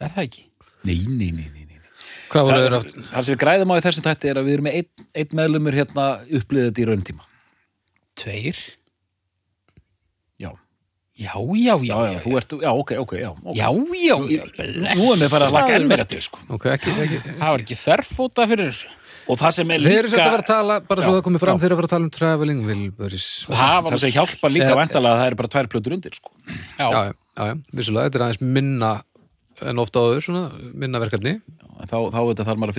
Er 0.00 0.14
það 0.14 0.22
ekki? 0.24 0.44
Nei, 0.88 1.02
nei, 1.04 1.28
nei, 1.36 1.48
nei, 1.52 1.66
Það, 2.30 2.48
aftur? 2.78 3.02
það 3.10 3.24
sem 3.26 3.34
við 3.34 3.40
græðum 3.42 3.72
á 3.74 3.76
í 3.76 3.82
þessum 3.84 4.04
þætti 4.06 4.28
er 4.30 4.38
að 4.40 4.46
við 4.46 4.54
erum 4.54 4.66
með 4.68 4.76
einn, 4.78 5.06
einn 5.20 5.36
meðlumur 5.40 5.76
hérna 5.76 6.04
upplýðið 6.38 6.68
þetta 6.70 6.80
í 6.80 6.86
rauntíma. 6.88 7.24
Tveir? 8.22 8.60
Já. 11.20 11.36
Já, 11.36 11.36
já, 11.36 11.76
já, 11.76 11.84
Já, 11.84 11.96
já, 12.14 12.18
þú 12.24 12.30
ert, 12.38 12.52
já, 12.64 12.70
ok, 12.72 12.90
ok, 13.02 13.12
já. 13.20 13.28
Já, 13.52 13.60
já, 13.60 13.68
já, 14.08 14.16
Nú 14.96 15.04
er 15.12 15.18
mér 15.20 15.28
farið 15.28 15.46
að 15.46 15.52
laka 15.52 15.74
enn 15.76 15.84
meira 15.90 16.04
til, 16.08 16.20
sko. 16.24 16.38
Ok, 16.48 16.64
ekki, 16.72 16.90
ekki 16.96 17.18
Það 17.26 17.50
var 17.52 17.60
ekki 17.66 17.76
þerfóta 17.76 18.46
fyrir 18.48 18.64
þessu. 18.70 18.88
Og 19.30 19.36
það 19.38 19.50
sem 19.58 19.70
er 19.70 19.78
Þeir 19.80 19.84
líka... 19.84 19.98
eru 20.00 20.08
svolítið 20.08 20.26
að 20.26 20.32
vera 20.32 20.44
að 20.46 20.50
tala, 20.50 20.80
bara 20.88 21.00
svo 21.04 21.12
það 21.12 21.24
komið 21.26 21.40
fram 21.44 21.56
já. 21.56 21.60
þeir 21.60 21.68
eru 21.68 21.74
að 21.74 21.78
fara 21.80 21.88
að 21.90 21.92
tala 21.92 22.04
um 22.06 22.14
traveling 22.16 22.60
Wilburys 22.66 23.28
Og 23.44 23.54
það 23.60 23.78
var 23.84 23.90
Það 23.92 24.02
sem 24.02 24.14
hjálpar 24.16 24.50
líka 24.54 24.74
væntalega 24.80 25.12
að 25.12 25.18
það 25.20 25.28
eru 25.28 25.38
bara 25.42 25.52
tvær 25.54 25.66
plötur 25.74 25.92
undir, 25.98 26.14
sko. 26.16 26.30
Já, 26.80 26.86
Já, 26.88 27.00
já, 27.36 27.54
vissulega, 27.76 28.04
þetta 28.08 28.18
er 28.18 28.24
aðeins 28.26 28.42
minna 28.58 28.92
en 29.60 29.76
ofta 29.82 29.96
áður, 30.00 30.22
svona, 30.24 30.44
minna 30.72 30.96
verkefni. 31.02 31.32
Þá 31.84 31.98
þetta 32.16 32.48
þarf 32.48 32.56
maður 32.56 32.72
að 32.72 32.78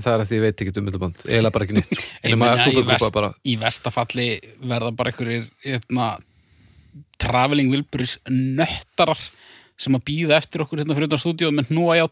Það 0.00 0.12
er 0.14 0.22
að 0.24 0.28
því 0.30 0.38
ég 0.38 0.44
veit 0.46 0.62
ekki 0.64 0.74
um 0.80 0.86
myndaband 0.88 1.22
eiginlega 1.26 1.54
bara 1.56 1.66
ekki 1.68 1.76
nýtt 1.78 1.94
Ég 2.00 2.02
Nefna 2.32 2.40
meina, 2.40 2.50
að 2.52 2.60
í, 2.60 2.74
súpergrúpa 2.74 2.98
vest, 3.04 3.14
bara. 3.16 3.30
í 3.44 3.54
vestafalli 3.60 4.28
verða 4.72 4.92
bara 4.96 5.12
einhverjir 5.12 5.48
hérna, 5.64 6.10
traveling 7.20 7.72
Wilburys 7.74 8.16
nöttarar 8.30 9.20
sem 9.80 9.96
að 9.96 10.06
býða 10.10 10.38
eftir 10.40 10.64
okkur 10.64 10.82
hérna 10.82 10.96
fyrir 10.96 11.10
utan 11.10 11.22
stúdíu 11.22 11.50
með 11.54 11.70
já, 11.96 12.06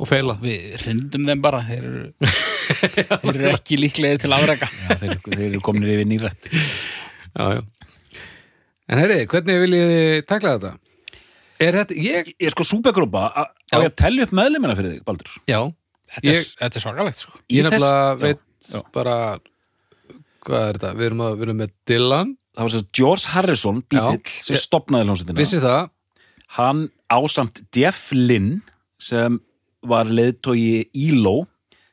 og 0.00 0.08
feila. 0.10 0.34
Við 0.42 0.72
hrindum 0.82 1.26
þeim 1.28 1.42
bara. 1.44 1.60
Þeir 1.68 1.84
eru, 1.84 2.30
þeir 3.22 3.34
eru 3.34 3.50
ekki 3.52 3.78
líklegir 3.78 4.22
til 4.24 4.32
afrega 4.34 4.66
Já, 4.70 4.96
þeir, 5.02 5.18
þeir 5.28 5.44
eru 5.50 5.60
kominir 5.64 5.94
yfir 5.98 6.08
nýrætt. 6.10 6.48
já, 7.34 7.44
já. 7.58 7.62
En 8.84 9.00
herri, 9.00 9.22
hvernig 9.30 9.62
viljið 9.62 9.92
þið 9.94 10.18
takla 10.28 10.56
þetta? 10.58 10.72
Er 11.64 11.78
þetta, 11.78 11.96
ég, 12.04 12.32
Ég 12.34 12.48
er 12.50 12.52
sko 12.52 12.66
súpegrúpa, 12.68 13.28
á 13.32 13.44
ég 13.78 13.86
að 13.86 13.94
tellja 14.02 14.26
upp 14.26 14.34
meðlumina 14.36 14.74
fyrir 14.76 14.96
þig, 14.96 15.04
Baldur? 15.06 15.30
já 15.48 15.60
þetta, 16.12 16.34
er, 16.34 16.68
er 16.68 16.84
svakalegt 16.84 17.24
sko. 17.24 17.38
Ég 17.52 17.66
nefnilega 17.66 18.04
já, 18.04 18.20
veit 18.22 18.70
já. 18.70 18.80
bara 18.94 19.16
hvað 20.44 20.68
er 20.68 20.78
þetta, 20.78 20.94
við 20.98 21.06
erum, 21.08 21.24
að, 21.24 21.36
við 21.38 21.46
erum 21.48 21.62
með 21.64 21.76
Dylan 21.88 22.34
Það 22.54 22.66
var 22.68 22.74
að 22.78 22.90
George 22.94 23.30
Harrison, 23.32 23.80
bítill, 23.90 24.20
Já. 24.30 24.42
sem 24.46 24.58
stopnaði 24.62 25.08
hljómsveitina. 25.08 25.40
vissi 25.40 25.58
það, 25.58 25.88
Hann 26.54 26.84
ásamt 27.10 27.64
Jeff 27.74 28.12
Lynn, 28.14 28.60
sem 29.02 29.40
var 29.82 30.06
leiðtói 30.06 30.86
ELO, 30.94 31.48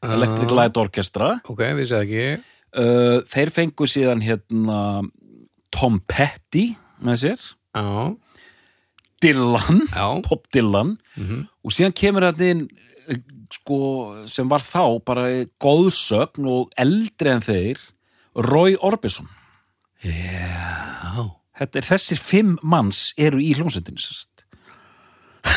Electric 0.05 0.51
Ah. 0.51 0.55
Light 0.59 0.77
Orchestra. 0.77 1.41
ok, 1.49 1.65
vissi 1.79 1.95
það 1.95 2.05
ekki 2.05 2.43
Uh, 2.71 3.19
þeir 3.27 3.49
fengu 3.51 3.83
síðan 3.83 4.21
hérna 4.23 5.03
Tom 5.75 5.99
Petty 6.07 6.77
með 7.03 7.17
sér, 7.19 7.41
Já, 7.75 8.15
Dylan, 9.19 9.81
já 9.91 10.21
Pop 10.23 10.47
Dylan 10.55 10.93
mhm. 11.17 11.49
og 11.65 11.73
síðan 11.75 11.91
kemur 11.91 12.23
þetta 12.29 12.47
inn 12.47 12.61
sko, 13.55 13.77
sem 14.31 14.49
var 14.51 14.63
þá 14.65 14.83
bara 15.05 15.27
góðsögn 15.61 16.47
og 16.49 16.71
eldri 16.79 17.33
en 17.33 17.43
þeir 17.45 17.81
Roy 18.47 18.77
Orbison. 18.79 19.27
Já. 20.05 21.27
Þetta 21.61 21.81
er 21.81 21.85
þessir 21.91 22.21
fimm 22.21 22.55
manns 22.63 23.11
eru 23.21 23.41
í 23.43 23.51
hljómsveitinu 23.57 24.01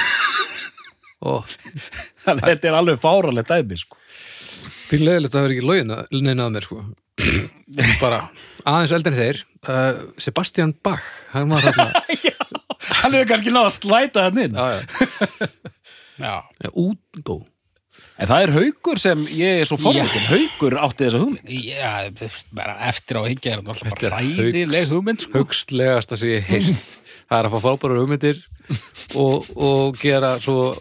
Þannig 1.24 2.42
að 2.42 2.50
þetta 2.50 2.68
er 2.68 2.76
alveg 2.76 3.00
fáralegt 3.00 3.48
dæmi 3.48 3.78
sko. 3.80 3.96
Leðilegt 4.94 5.32
að 5.32 5.38
það 5.38 5.46
verið 5.46 5.56
ekki 5.56 5.68
lögin 5.70 5.94
neina 6.26 6.44
að 6.46 6.54
mér 6.54 6.66
sko. 6.68 6.82
Bara 8.02 8.20
aðeins 8.68 8.92
eldri 8.96 9.12
en 9.14 9.18
þeir 9.20 9.40
uh, 9.70 10.02
Sebastian 10.20 10.74
Bach 10.84 11.06
hann 11.32 11.52
var 11.54 11.64
þarna. 11.64 12.04
Hann 12.84 13.14
hefur 13.16 13.30
kannski 13.30 13.52
náða 13.52 13.68
að 13.70 13.76
slæta 13.78 14.22
hann 14.26 14.38
inn. 14.42 14.56
Já, 14.58 14.64
já. 14.76 14.82
Já, 16.20 16.34
Já, 16.60 16.68
útgó 16.76 17.38
En 18.14 18.28
það 18.30 18.44
er 18.44 18.52
haukur 18.54 19.00
sem 19.02 19.22
ég 19.34 19.60
er 19.62 19.66
svo 19.66 19.78
forvitin 19.82 20.26
Haukur 20.28 20.76
átti 20.86 21.06
þessa 21.08 21.20
hugmynd. 21.22 21.48
Já 21.50 22.12
þú 22.14 22.28
bara 22.54 22.76
eftir 22.86 23.18
á 23.18 23.22
higgja 23.26 23.54
er 23.56 23.62
þetta 23.62 23.72
alltaf 23.74 23.88
Þetta 23.88 24.10
bara 24.10 24.20
er 24.20 24.52
ræðileg 24.52 24.92
hugmynd 24.92 25.24
sko. 25.24 25.40
Hugstlegasta 25.42 26.18
sem 26.20 26.36
ég 26.36 26.46
heilt 26.52 26.84
Það 27.28 27.38
er 27.40 27.48
að 27.48 27.54
fá 27.54 27.64
frábæra 27.64 27.98
hugmyndir 27.98 28.40
og, 29.16 29.46
og 29.56 29.96
gera 30.00 30.34
svo 30.44 30.74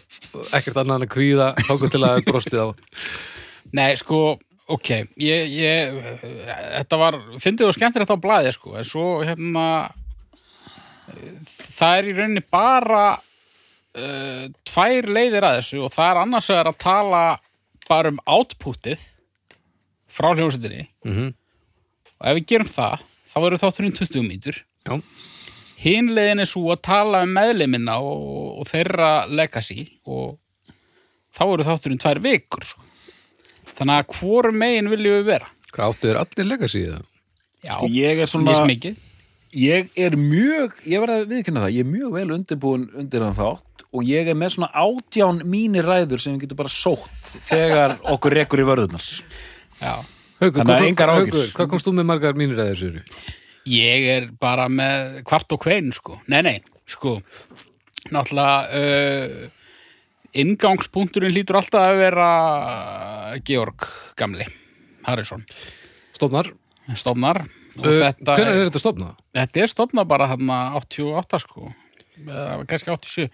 ekkert 0.54 0.80
annað 0.82 1.00
en 1.00 1.06
að 1.06 1.12
kvíða 1.14 1.46
þáku 1.64 1.90
til 1.90 2.02
að 2.04 2.20
brostið 2.28 2.60
á. 2.60 2.68
Nei, 3.74 3.90
sko, 3.98 4.20
ok 4.70 4.90
ég, 5.24 5.54
ég, 5.56 5.96
þetta 6.76 7.00
var 7.00 7.18
fyndið 7.42 7.70
og 7.70 7.76
skemmtilegt 7.78 8.12
á 8.12 8.18
blaði, 8.20 8.52
sko 8.54 8.76
en 8.78 8.86
svo, 8.88 9.06
hérna 9.24 9.66
það 11.48 11.98
er 11.98 12.10
í 12.10 12.16
rauninni 12.18 12.44
bara 12.52 13.04
uh, 13.16 14.44
tvær 14.74 15.08
leiðir 15.16 15.46
að 15.46 15.56
þessu 15.60 15.80
og 15.86 15.92
það 15.94 16.10
er 16.10 16.20
annars 16.24 16.50
vegar 16.52 16.70
að 16.72 16.78
tala 16.84 17.22
bara 17.88 18.10
um 18.14 18.20
outputið 18.36 19.02
frá 20.14 20.30
hljómsveitinni 20.34 20.86
mm 21.08 21.32
og 22.24 22.28
ef 22.30 22.36
við 22.38 22.44
gerum 22.52 22.68
það, 22.70 23.00
þá 23.32 23.34
verður 23.42 23.60
þátturinn 23.64 23.94
20 23.98 24.22
mínútur 24.24 24.58
Já, 24.86 24.94
Hinn 25.84 26.06
leiðin 26.16 26.40
er 26.44 26.48
svo 26.48 26.62
að 26.72 26.78
tala 26.86 27.20
um 27.26 27.32
meðlimina 27.36 27.96
og, 28.00 28.60
og 28.62 28.68
þeirra 28.70 29.08
legacy 29.28 29.82
og 30.06 30.38
þá 31.34 31.42
eru 31.50 31.66
þátturinn 31.66 32.00
tvær 32.00 32.20
vikur 32.24 32.64
sko. 32.64 32.80
þannig 33.74 33.98
að 33.98 34.14
hvorum 34.20 34.56
megin 34.62 34.88
viljum 34.92 35.18
við 35.18 35.26
vera 35.32 35.50
hvað 35.74 35.90
áttu 35.90 36.08
þér 36.08 36.20
allir 36.22 36.48
legacy 36.52 36.84
það? 36.86 37.04
Já, 37.66 37.72
Sko, 37.74 37.88
ég 37.98 38.22
er 38.22 38.30
svona- 38.30 38.52
mismikið. 38.52 38.96
Ég 39.54 39.92
er 39.94 40.16
mjög, 40.18 40.80
ég 40.88 41.02
verð 41.02 41.14
að 41.20 41.28
viðkynna 41.30 41.64
það 41.64 41.76
Ég 41.76 41.84
er 41.84 41.90
mjög 41.92 42.16
vel 42.16 42.26
undirbúin 42.34 42.88
undir 42.98 43.22
hann 43.22 43.36
þátt 43.38 43.84
Og 43.94 44.08
ég 44.08 44.30
er 44.30 44.38
með 44.38 44.56
svona 44.56 44.70
átján 44.74 45.40
mínir 45.46 45.86
ræður 45.86 46.22
Sem 46.22 46.34
við 46.34 46.48
getum 46.48 46.60
bara 46.64 46.72
sótt 46.74 47.36
Þegar 47.46 47.96
okkur 48.14 48.34
rekur 48.40 48.64
í 48.64 48.66
vörðunar 48.66 49.06
Já. 49.78 49.94
Að 50.42 50.50
hvað, 50.58 50.72
engar 50.88 51.10
hvað, 51.10 51.20
áhyggjur. 51.20 51.40
Haukur, 51.44 51.52
hvað 51.58 51.68
komst 51.70 51.86
þú 51.86 51.92
með 51.94 52.06
margar 52.10 52.38
mínir 52.38 52.58
eða 52.58 52.74
þessu? 52.74 53.04
Ég 53.70 54.08
er 54.12 54.26
bara 54.40 54.66
með 54.68 55.20
kvart 55.28 55.54
og 55.56 55.60
kvein 55.62 55.88
sko. 55.94 56.18
Nei, 56.28 56.40
nei, 56.44 56.56
sko 56.90 57.14
náttúrulega 58.12 58.80
uh, 58.80 59.48
inngangspunkturinn 60.36 61.34
lítur 61.34 61.60
alltaf 61.60 61.88
að 61.88 62.00
vera 62.02 62.28
Georg 63.46 63.86
gamli 64.18 64.46
Harrison 65.06 65.44
Stofnar, 66.14 66.50
stofnar 66.98 67.44
hvernig 67.78 68.60
er 68.60 68.68
þetta 68.70 68.82
stofnað? 68.82 69.16
þetta 69.34 69.62
er 69.64 69.72
stofnað 69.72 70.06
bara 70.08 70.28
þarna 70.32 70.58
88 70.80 71.40
sko. 71.44 71.72
Eða 72.24 72.66
kannski 72.70 72.92
87 72.94 73.30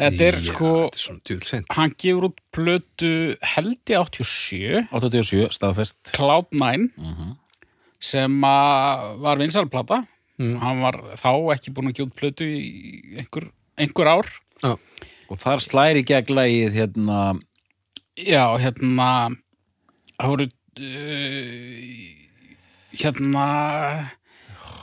þetta 0.00 0.24
er 0.26 0.38
sko, 0.42 0.70
er 0.90 1.44
sent 1.46 1.66
hann 1.76 1.92
gefur 2.02 2.26
út 2.32 2.40
plötu 2.52 3.10
held 3.54 3.78
ég 3.86 4.00
87 4.10 4.88
87, 4.90 5.46
staðfest. 5.54 6.00
Cloud9 6.16 6.90
Mhm. 6.98 7.36
sem 8.00 8.40
að 8.42 9.18
var 9.22 9.36
vinsalplata 9.38 10.02
Mm. 10.36 10.56
hann 10.58 10.80
var 10.82 10.96
þá 11.14 11.30
ekki 11.54 11.70
búin 11.72 11.92
að 11.92 11.94
gefa 11.94 12.08
út 12.10 12.16
plötu 12.18 12.42
í 12.42 13.16
einhver, 13.22 13.44
einhver 13.78 14.06
ár. 14.10 14.26
Já, 14.64 14.76
Og 15.30 15.38
þar 15.38 15.60
slæri 15.62 16.02
gegn 16.04 16.34
lagið 16.34 16.72
hérna 16.74 17.40
já, 18.18 18.58
hérna 18.58 19.30
það 20.18 20.28
voru 20.28 20.48
uh, 20.48 22.13
hérna 23.00 24.10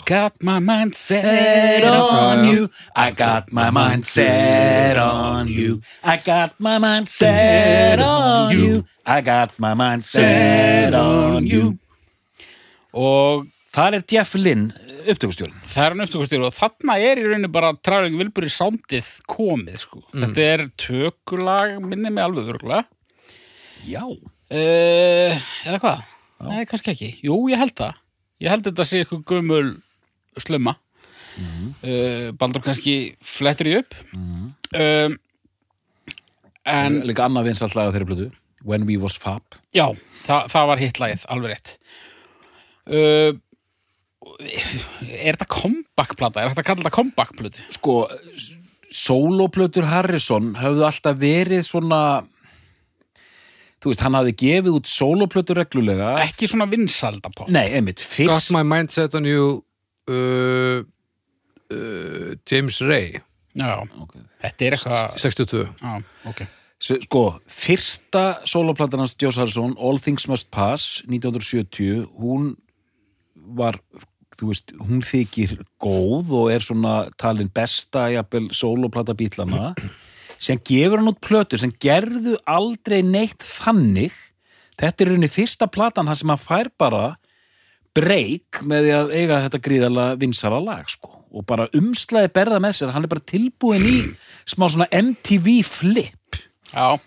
Got 0.06 0.42
my 0.44 0.60
mind 0.60 0.96
set 0.96 1.86
on 1.86 2.46
you. 2.48 2.70
I 2.96 3.12
got 3.12 3.52
my 3.54 3.70
mind 3.70 4.06
set 4.06 4.98
on 4.98 5.48
you. 5.48 5.82
I 6.04 6.18
got 6.18 6.60
my 6.60 6.80
mind 6.80 7.08
set 7.08 8.00
on 8.00 8.52
you. 8.52 8.84
I 9.06 9.22
got 9.22 9.58
my 9.60 9.74
mind 9.74 10.04
set 10.04 10.94
on 10.94 11.46
you. 11.48 11.78
Og 12.94 13.48
Þar 13.72 13.96
er 13.96 14.04
Jeff 14.12 14.34
Lynn 14.36 14.66
upptökustjórn 15.08 15.54
það 15.64 15.84
er 15.86 15.94
hann 15.94 16.04
upptökustýr 16.06 16.42
og 16.44 16.54
þarna 16.56 16.98
er 17.00 17.22
í 17.22 17.24
rauninni 17.26 17.50
bara 17.52 17.72
Traveling 17.80 18.18
Wilbur 18.20 18.46
í 18.46 18.52
sándið 18.52 19.08
komið 19.32 19.78
sko. 19.86 20.02
þetta 20.12 20.48
er 20.56 20.66
tökulag 20.82 21.78
minni 21.84 22.12
mig 22.12 22.26
alveg 22.26 22.52
örgulega 22.52 22.84
Já. 23.88 24.04
Uh, 24.52 25.40
eða 25.66 25.80
hvað? 25.82 26.02
Nei, 26.50 26.64
kannski 26.70 26.94
ekki. 26.94 27.10
Jú, 27.26 27.38
ég 27.52 27.60
held 27.62 27.76
það. 27.78 28.00
Ég 28.42 28.50
held 28.54 28.66
þetta 28.70 28.86
sé 28.88 29.02
eitthvað 29.04 29.26
gömul 29.30 29.68
slumma. 30.42 30.76
uh, 31.86 32.32
Baldur 32.40 32.64
kannski 32.66 32.96
flettir 33.24 33.70
í 33.72 33.76
upp. 33.82 33.94
um, 34.16 35.18
en 36.72 37.00
Líka 37.08 37.26
annað 37.26 37.48
vinsalt 37.52 37.76
lag 37.78 37.90
á 37.90 37.94
þeirri 37.94 38.10
blötu 38.10 38.28
When 38.68 38.84
We 38.86 38.98
Was 39.02 39.16
Fab 39.18 39.56
já, 39.74 39.88
það, 40.28 40.50
það 40.54 40.68
var 40.70 40.82
hitlagið, 40.84 41.24
alveg 41.34 41.54
rétt. 41.56 41.72
Uh, 42.86 43.32
er 44.42 45.34
þetta 45.34 45.48
comeback-plata? 45.50 46.44
Er 46.44 46.52
þetta 46.52 46.62
að 46.62 46.68
kalla 46.68 46.84
þetta 46.84 46.96
comeback-plötu? 46.98 47.66
Sko, 47.74 47.96
soloplötur 48.92 49.88
Harrison 49.90 50.54
höfðu 50.60 50.86
alltaf 50.86 51.18
verið 51.22 51.66
svona 51.66 52.02
Þú 53.82 53.92
veist, 53.92 54.04
hann 54.06 54.18
hafði 54.18 54.36
gefið 54.38 54.78
út 54.78 54.90
soloplötur 54.90 55.58
reglulega 55.58 56.14
Ekki 56.22 56.50
svona 56.52 56.68
vinsalda 56.70 57.32
pop. 57.34 57.50
Nei, 57.50 57.66
einmitt, 57.74 58.02
Got 58.04 58.12
fyrst 58.14 58.54
my 58.54 58.62
mind 58.68 58.94
set 58.94 59.18
on 59.18 59.26
you 59.26 59.64
uh, 60.12 60.82
uh, 60.86 62.34
James 62.46 62.82
Ray 62.86 63.22
Já, 63.58 63.82
okay. 64.00 64.22
þetta 64.46 64.68
er 64.68 64.78
eitthvað... 64.78 65.16
62 65.20 65.64
Já, 65.66 65.96
ok. 66.30 66.44
Sko, 66.82 67.26
fyrsta 67.46 68.24
soloplatan 68.50 69.04
hans 69.04 69.14
Joss 69.22 69.38
Harrison, 69.38 69.76
All 69.78 70.00
Things 70.02 70.26
Must 70.32 70.48
Pass 70.54 71.04
1970, 71.06 72.08
hún 72.18 72.56
var 73.58 73.78
þú 74.40 74.50
veist, 74.50 74.74
hún 74.82 75.04
þykir 75.06 75.60
góð 75.82 76.32
og 76.40 76.48
er 76.54 76.66
svona 76.66 76.96
talin 77.22 77.52
besta 77.54 78.08
jafnvel 78.14 78.50
soloplata 78.58 79.14
bítlana 79.18 79.72
sem 80.42 80.60
gefur 80.66 81.00
hann 81.00 81.12
út 81.12 81.22
plötur 81.24 81.62
sem 81.62 81.74
gerðu 81.82 82.38
aldrei 82.50 83.02
neitt 83.06 83.46
þannig 83.46 84.16
þetta 84.82 85.04
er 85.04 85.12
rauninni 85.12 85.32
fyrsta 85.32 85.70
platan 85.70 86.10
þar 86.10 86.20
sem 86.22 86.34
hann 86.34 86.42
fær 86.42 86.72
bara 86.82 87.04
break 87.96 88.62
með 88.66 88.88
því 88.88 88.94
að 88.98 89.14
eiga 89.20 89.42
þetta 89.46 89.62
gríðarlega 89.68 90.20
vinsara 90.22 90.62
lag 90.64 90.90
sko 90.90 91.18
og 91.32 91.46
bara 91.48 91.70
umslaði 91.78 92.32
berða 92.36 92.60
með 92.64 92.78
sér 92.80 92.94
hann 92.96 93.08
er 93.08 93.12
bara 93.12 93.30
tilbúin 93.32 93.86
í 93.88 93.98
smá 94.50 94.68
svona 94.68 94.90
MTV 94.92 95.62
flip 95.68 96.40
Já. 96.72 97.00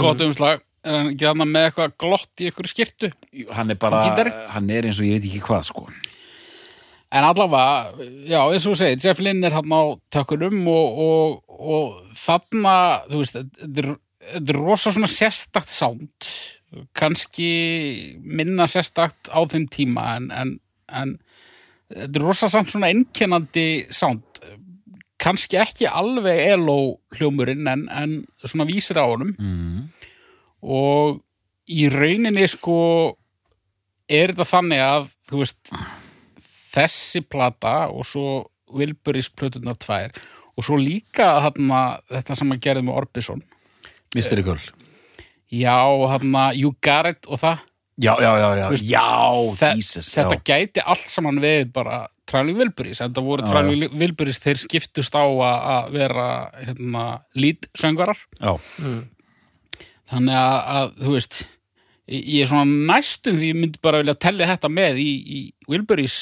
Gott 0.00 0.22
umslag. 0.24 0.62
Er 0.82 0.96
hann 0.96 1.10
ekki 1.12 1.26
hann 1.28 1.44
með 1.44 1.66
eitthvað 1.68 1.92
glott 2.00 2.40
í 2.42 2.48
ykkur 2.48 2.68
skirtu? 2.70 3.10
hann 3.54 3.70
er 3.70 3.78
bara, 3.78 4.00
hann 4.54 4.70
er 4.72 4.88
eins 4.88 4.98
og 4.98 5.06
ég 5.06 5.20
veit 5.20 5.28
ekki 5.28 5.42
hvað 5.46 5.68
sko 5.68 5.84
En 7.12 7.26
allavega, 7.28 7.92
já, 8.24 8.38
eins 8.40 8.64
og 8.64 8.72
þú 8.72 8.78
segir, 8.80 9.00
Jeff 9.04 9.20
Lynn 9.20 9.44
er 9.44 9.52
hann 9.52 9.74
á 9.76 9.82
tökunum 10.14 10.62
og, 10.72 11.00
og, 11.04 11.56
og 11.60 12.16
þarna, 12.16 12.74
þú 13.10 13.20
veist, 13.20 13.36
þetta 13.60 13.82
er, 13.84 14.56
rosa 14.56 14.92
svona 14.94 15.10
sérstakt 15.12 15.72
sound, 15.72 16.30
kannski 16.96 17.50
minna 18.24 18.64
sérstakt 18.70 19.28
á 19.28 19.44
þeim 19.44 19.66
tíma, 19.68 20.06
en, 20.16 20.54
þetta 21.92 22.08
er 22.08 22.24
rosa 22.24 22.48
samt 22.48 22.72
svona 22.72 22.88
einkennandi 22.94 23.66
sound, 23.92 24.24
kannski 25.20 25.60
ekki 25.60 25.90
alveg 25.90 26.40
elo 26.54 26.78
hljómurinn, 27.18 27.68
en, 27.68 27.84
en 27.92 28.14
svona 28.40 28.64
vísir 28.70 28.96
á 28.96 29.04
honum. 29.04 29.34
Mm. 29.36 29.82
og 30.62 31.20
í 31.68 31.88
rauninni 31.92 32.46
sko 32.50 32.78
er 34.08 34.32
þetta 34.32 34.48
þannig 34.48 34.82
að 34.84 35.12
þú 35.28 35.42
veist 35.42 35.74
þessi 36.72 37.22
plata 37.28 37.88
og 37.92 38.06
svo 38.08 38.46
Wilburys 38.72 39.28
plötunar 39.30 39.76
tvær. 39.82 40.14
Og 40.56 40.64
svo 40.66 40.76
líka 40.80 41.26
þarna, 41.46 41.82
þetta 42.12 42.36
sem 42.36 42.52
að 42.54 42.62
gerði 42.64 42.86
með 42.88 42.98
Orbison. 43.02 43.42
Mystery 44.16 44.42
Girl 44.44 44.60
já, 45.52 45.76
þarna 46.08 46.46
You 46.56 46.70
Got 46.84 47.06
It 47.10 47.26
og 47.28 47.40
það. 47.42 47.58
Já, 48.00 48.14
já, 48.24 48.30
já, 48.40 48.46
já, 48.56 48.64
Þú 48.64 48.72
veist, 48.72 48.86
já, 48.88 49.08
þe- 49.60 49.70
Jesus 49.76 50.06
þetta 50.16 50.36
já. 50.38 50.42
gæti 50.48 50.82
allt 50.88 51.10
saman 51.12 51.40
verið 51.44 51.72
bara 51.76 51.98
Traveling 52.26 52.56
Wilburys, 52.56 53.02
en 53.04 53.12
það 53.12 53.26
voru 53.26 53.44
Já, 53.44 53.50
Traveling 53.52 53.92
Wilburys 54.00 54.38
þeir 54.40 54.60
skiptust 54.62 55.12
á 55.12 55.20
að 55.28 55.66
að 55.74 55.90
vera 55.98 56.28
hérna, 56.56 57.02
lead 57.36 57.68
söngvarar 57.76 58.16
já, 58.40 58.54
þannig 60.10 60.38
að, 60.38 60.56
að 60.76 60.88
þú 61.02 61.12
veist 61.16 61.36
ég 62.12 62.40
er 62.42 62.48
svona 62.50 62.78
næstum 62.92 63.36
því 63.38 63.50
ég 63.52 63.60
myndi 63.60 63.82
bara 63.84 64.00
vilja 64.02 64.16
tellja 64.24 64.48
þetta 64.54 64.70
með 64.72 64.98
í, 65.04 65.10
í 65.12 65.40
Wilburys 65.70 66.16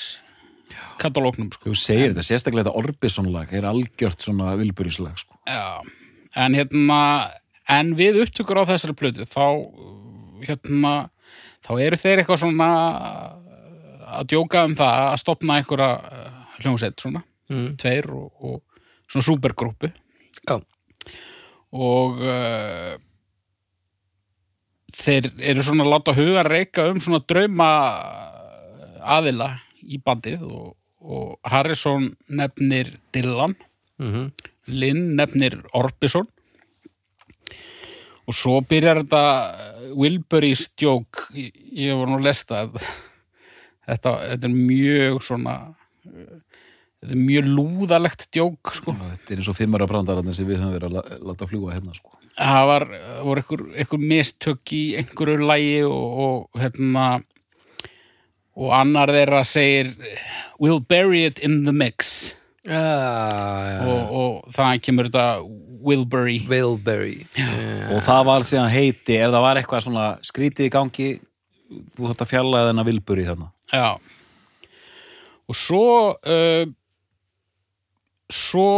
katalóknum 1.01 1.51
sko. 1.55 1.71
þú 1.71 1.77
segir 1.79 2.11
þetta, 2.13 2.27
sérstaklega 2.27 2.67
þetta 2.69 2.83
Orbison 2.83 3.31
lag 3.35 3.53
er 3.55 3.69
algjört 3.69 4.25
svona 4.25 4.55
vilburíslag 4.61 5.19
sko. 5.21 5.39
Já, 5.49 5.81
en 6.37 6.59
hérna 6.59 7.01
en 7.71 7.95
við 7.99 8.23
upptökur 8.25 8.63
á 8.63 8.71
þessari 8.71 8.97
plötu 8.99 9.27
þá 9.29 9.47
hérna 10.47 10.95
þá 11.65 11.73
eru 11.85 12.01
þeir 12.01 12.23
eitthvað 12.23 12.43
svona 12.45 12.71
að 14.11 14.31
djóka 14.33 14.65
um 14.67 14.75
það 14.79 15.05
að 15.07 15.21
stopna 15.23 15.59
einhverja 15.61 15.91
uh, 16.01 16.41
hljómsett 16.61 17.03
svona, 17.03 17.23
mm. 17.53 17.69
tveir 17.81 18.11
og, 18.15 18.31
og 18.43 19.11
svona 19.11 19.27
supergrúpu 19.29 19.91
Já. 20.49 20.57
og 21.71 22.23
uh, 22.25 22.97
þeir 24.97 25.31
eru 25.53 25.65
svona 25.65 25.87
að 25.87 25.93
láta 25.95 26.17
huga 26.17 26.45
reyka 26.47 26.89
um 26.91 27.01
svona 27.03 27.23
drauma 27.23 27.71
aðila 29.01 29.53
í 29.91 29.99
bandið 30.05 30.47
og, 30.47 30.71
og 31.01 31.51
Harrison 31.51 32.13
nefnir 32.29 32.95
Dylan 33.15 33.59
Mm 34.01 34.31
Lynn 34.71 35.17
nefnir 35.19 35.57
Orbison 35.77 36.29
og 38.29 38.37
svo 38.37 38.61
byrjar 38.63 39.03
þetta 39.03 39.23
Wilburys 39.99 40.69
djók 40.79 41.25
ég, 41.35 41.91
var 41.97 42.11
nú 42.11 42.21
að 42.21 42.29
lesta 42.29 42.61
þetta, 42.71 44.13
þetta 44.31 44.47
er 44.47 44.55
mjög 44.55 45.19
svona 45.27 45.57
uh, 46.07 46.37
þetta 47.01 47.17
er 47.17 47.23
mjög 47.25 47.49
lúðalegt 47.49 48.27
djók 48.35 48.75
sko. 48.77 48.95
Þetta 49.01 49.35
er 49.35 49.41
eins 49.41 49.51
og 49.51 49.57
fimmara 49.59 49.89
brandararnir 49.91 50.37
sem 50.37 50.49
við 50.49 50.61
höfum 50.61 50.77
verið 50.77 50.99
að 51.01 51.27
láta 51.31 51.49
fljúga 51.49 51.75
hérna 51.79 51.97
sko. 51.97 52.19
það 52.37 52.67
var, 52.71 52.87
voru 53.25 53.45
einhver 53.75 54.05
mistök 54.13 54.75
í 54.77 54.83
einhverju 55.01 55.49
lægi 55.49 55.81
og, 55.89 56.21
og 56.27 56.61
hérna 56.63 57.07
og 58.61 58.75
annar 58.77 59.13
þeirra 59.15 59.41
segir 59.49 59.95
we'll 60.61 60.83
bury 60.85 61.25
it 61.25 61.41
in 61.41 61.63
the 61.65 61.73
mix. 61.73 62.35
Já, 62.61 62.77
já, 62.77 63.79
og, 63.89 64.11
og 64.21 64.53
það 64.53 64.81
kemur 64.85 65.07
þetta 65.09 65.27
Wilbury 65.81 66.43
Wilbury 66.45 67.15
og 67.89 68.03
það 68.05 68.27
var 68.29 68.45
síðan 68.45 68.69
heiti 68.69 69.17
ef 69.17 69.31
það 69.33 69.45
var 69.47 69.61
eitthvað 69.61 69.85
svona 69.87 70.09
skrítið 70.29 70.69
í 70.69 70.73
gangi 70.75 71.07
þú 71.97 72.11
þetta 72.11 72.27
fjallaði 72.29 72.69
þennan 72.69 72.89
vilbur 72.91 73.23
í 73.23 73.25
þarna. 73.31 73.49
Já. 73.73 73.89
Og 75.51 75.57
svo 75.57 75.87
uh, 76.21 76.69
svo 78.31 78.69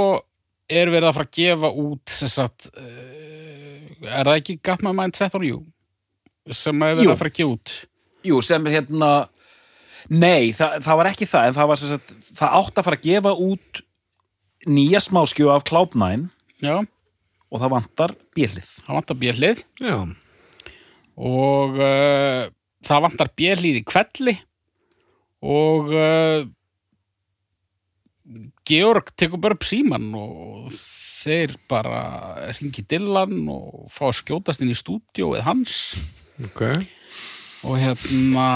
er 0.71 0.93
verið 0.93 1.11
að 1.11 1.17
fara 1.19 1.29
að 1.29 1.37
gefa 1.41 1.73
út 1.83 2.15
sem 2.21 2.31
sagt 2.33 2.71
uh, 2.71 4.07
er 4.07 4.31
það 4.31 4.37
ekki 4.39 4.61
Got 4.65 4.87
My 4.87 4.95
Mind 4.97 5.19
Set 5.19 5.35
On 5.37 5.45
You 5.45 5.65
sem 6.55 6.79
er 6.87 6.97
verið 6.97 7.11
Jú. 7.11 7.13
að 7.17 7.21
fara 7.21 7.33
að 7.35 7.39
gefa 7.41 7.57
út? 7.57 7.75
Jú, 8.31 8.39
sem 8.47 8.71
hérna 8.71 9.11
Nei, 10.11 10.53
það, 10.57 10.79
það 10.87 10.99
var 11.01 11.11
ekki 11.13 11.29
það 11.31 11.49
en 11.49 11.57
það 11.59 11.71
var 11.71 11.81
sem 11.81 11.93
sagt, 11.93 12.15
það 12.39 12.57
átt 12.61 12.81
að 12.81 12.89
fara 12.89 12.99
að 12.99 13.07
gefa 13.07 13.35
út 13.47 13.83
nýja 14.73 15.03
smáskju 15.03 15.51
af 15.53 15.67
Cloud9 15.69 16.29
Já, 16.63 16.77
og 17.53 17.61
það 17.61 17.75
vantar 17.75 18.17
bjellið. 18.37 18.73
Það 18.87 18.99
vantar 18.99 19.21
björlið 19.23 19.63
já. 19.83 19.97
og 21.19 21.79
uh, 21.83 22.43
það 22.87 23.05
vantar 23.07 23.33
björlið 23.39 23.79
í 23.81 23.85
kvelli 23.87 24.37
og 25.43 25.91
uh, 25.93 26.43
Georg 28.69 29.11
tekur 29.19 29.43
bara 29.43 29.59
upp 29.59 29.67
síman 29.67 30.13
og 30.17 30.71
þeir 30.73 31.57
bara 31.71 32.03
ringi 32.57 32.85
Dylan 32.89 33.43
og 33.51 33.91
fá 33.93 34.07
að 34.09 34.19
skjótast 34.23 34.63
inn 34.63 34.73
í 34.73 34.79
stúdíóið 34.79 35.45
hans. 35.47 35.77
Ok. 36.47 36.63
Og 37.67 37.79
hérna 37.79 38.47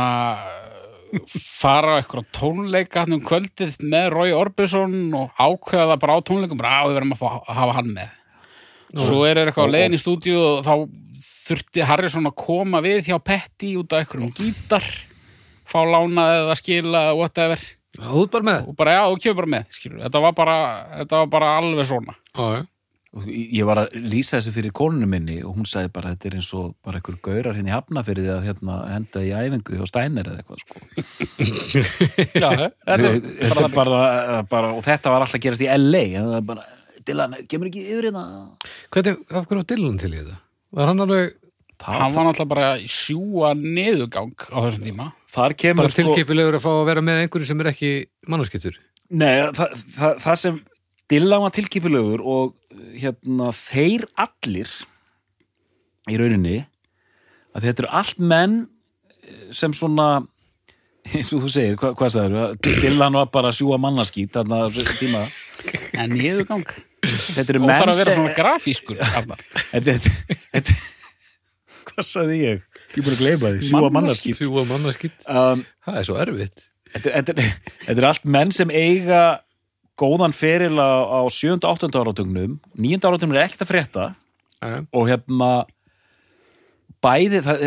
fara 1.31 1.99
eitthvað 2.01 2.29
tónleika 2.37 3.05
hann 3.05 3.17
um 3.17 3.25
kvöldið 3.25 3.79
með 3.87 4.09
Roy 4.15 4.35
Orbison 4.37 4.95
og 5.17 5.33
ákveða 5.39 5.93
það 5.93 6.03
bara 6.05 6.19
á 6.19 6.27
tónleikum 6.29 6.61
bara 6.61 6.77
að 6.81 6.91
við 6.91 6.99
verðum 7.01 7.17
að, 7.17 7.21
fá, 7.23 7.29
að 7.39 7.59
hafa 7.61 7.77
hann 7.81 7.91
með. 7.97 8.15
Svo 9.07 9.23
er 9.27 9.43
eitthvað 9.43 9.69
á 9.69 9.75
leiðin 9.75 9.97
í 9.97 10.03
stúdíu 10.03 10.37
og 10.41 10.63
þá 10.67 10.75
þurfti 11.47 11.87
Harrison 11.87 12.29
að 12.29 12.39
koma 12.43 12.83
við 12.85 13.11
hjá 13.11 13.17
Petty 13.23 13.75
út 13.81 13.95
af 13.95 14.05
einhverjum 14.05 14.35
gítar 14.37 14.87
fá 15.67 15.81
lánað 15.83 16.43
eða 16.43 16.57
skila 16.61 17.03
eða 17.09 17.19
whatever 17.19 17.67
þú 17.97 18.23
ert 18.25 18.33
bara 18.35 18.47
með. 18.47 18.71
Og 18.71 18.77
bara 18.79 18.97
já, 18.97 19.03
og 19.09 19.21
kemur 19.23 19.39
bara 19.41 19.53
með 19.55 19.77
skilur. 19.77 20.01
Þetta, 20.05 20.23
var 20.25 20.35
bara, 20.37 20.57
þetta 21.01 21.21
var 21.23 21.31
bara 21.33 21.53
alveg 21.61 21.89
svona. 21.89 22.17
Og 22.37 22.67
ég 23.27 23.65
var 23.65 23.81
að 23.81 23.95
lýsa 24.05 24.37
þessu 24.37 24.53
fyrir 24.53 24.75
konunum 24.77 25.13
minni 25.15 25.39
og 25.47 25.57
hún 25.57 25.69
sagði 25.69 25.93
bara 25.95 26.13
þetta 26.13 26.29
er 26.29 26.37
eins 26.41 26.51
og 26.59 26.75
bara 26.85 27.01
einhver 27.01 27.17
gaurar 27.25 27.57
hérna 27.57 27.71
í 27.71 27.75
hafna 27.75 28.03
fyrir 28.05 28.27
því 28.27 28.33
að 28.35 28.49
hérna, 28.51 28.79
henda 28.91 29.23
í 29.25 29.31
æfingu 29.33 29.79
hjá 29.79 29.87
Steiner 29.89 30.31
eða 30.33 30.43
eitthvað 30.43 30.65
sko. 30.65 30.75
já, 32.43 32.49
þetta 32.51 32.97
er 32.97 33.07
þetta 33.23 33.65
er 33.65 33.77
bara, 33.77 34.03
bara, 34.51 34.75
og 34.75 34.85
þetta 34.85 35.15
var 35.15 35.25
alltaf 35.25 35.39
að 35.39 35.47
gerast 35.47 35.65
í 35.65 35.71
LA 35.71 36.05
en 36.09 36.29
það 36.29 36.39
er 36.41 36.47
bara, 36.51 36.69
Dylan, 37.07 37.41
kemur 37.49 37.71
ekki 37.71 37.87
yfir 37.87 38.11
hérna 38.11 38.27
Hvernig, 38.93 39.25
af 39.31 39.49
hverju 39.49 39.63
var 39.63 39.69
Dylan 39.73 40.01
til 40.03 40.13
í 40.13 40.21
þetta? 40.21 40.39
Var 40.77 40.93
hann 40.93 41.05
alveg 41.07 41.35
hann 41.87 42.15
var 42.15 42.25
náttúrulega 42.25 42.51
bara 42.51 42.69
í 42.81 42.87
sjúa 42.91 43.53
neðugang 43.57 44.33
á 44.49 44.59
þessum 44.65 44.87
tíma 44.87 45.11
þar 45.33 45.55
kemur 45.61 45.85
bara 45.85 45.97
tilkipilegur 45.97 46.57
að 46.59 46.65
fá 46.65 46.71
að 46.73 46.87
vera 46.89 47.05
með 47.05 47.25
einhverju 47.25 47.49
sem 47.51 47.61
er 47.63 47.71
ekki 47.73 47.91
mannskittur? 48.33 48.79
Nei, 49.13 49.45
það, 49.55 49.83
það, 49.95 50.23
það 50.25 50.39
sem 50.43 50.57
Dylan 51.11 51.45
var 51.45 51.53
tilkipilegur 51.55 52.23
og 52.27 52.55
hérna 52.99 53.53
þeir 53.55 54.07
allir 54.19 54.71
í 56.11 56.17
rauninni 56.19 56.57
að 57.57 57.69
þetta 57.69 57.85
eru 57.85 57.93
allt 58.01 58.19
menn 58.33 58.57
eh, 59.23 59.47
sem 59.55 59.75
svona 59.77 60.09
eins 61.15 61.31
og 61.37 61.45
þú 61.45 61.53
segir, 61.55 61.77
hva, 61.79 61.93
hvað 61.95 62.13
sagður 62.17 62.57
Dylan 62.67 63.15
var 63.21 63.31
bara 63.31 63.53
að 63.53 63.61
sjúa 63.61 63.79
mannaskít 63.79 64.35
þarna 64.35 64.65
tíma. 64.99 65.25
En 65.95 66.11
neðugang 66.19 66.67
þetta 67.07 67.47
eru 67.55 67.63
og 67.63 67.69
menn 67.71 67.79
þarf 67.79 67.93
að 67.95 68.01
vera 68.03 68.11
sem- 68.11 68.19
svona 68.21 68.35
grafískur 68.35 68.99
þetta, 68.99 70.77
hvað 71.87 72.09
sagði 72.11 72.39
ég? 72.43 72.65
Ég 72.97 72.99
er 72.99 73.07
búin 73.07 73.15
að 73.15 73.21
gleyma 73.23 73.51
því, 73.55 73.69
sjúa 73.71 73.91
mannaskít. 73.95 74.39
Sjúa 74.41 74.65
mannskitt 74.69 75.27
um, 75.31 75.63
Það 75.87 75.99
er 76.01 76.07
svo 76.09 76.17
erfitt. 76.23 76.65
Þetta, 76.97 77.11
þetta, 77.21 77.45
þetta 77.87 78.01
er 78.03 78.07
allt 78.11 78.27
menn 78.37 78.53
sem 78.57 78.71
eiga 78.75 79.21
góðan 80.01 80.35
feril 80.37 80.77
á, 80.79 80.91
á 81.09 81.21
7. 81.33 81.57
og 81.57 81.71
8. 81.73 81.91
áratögnum 81.97 82.59
9. 82.77 83.01
áratögnum 83.01 83.37
er 83.37 83.47
ekkert 83.47 83.67
að 83.67 83.73
frétta 83.73 84.07
Já, 84.61 84.81
og 84.93 85.09
hérna 85.11 85.51
bæði, 87.05 87.43
það, 87.45 87.67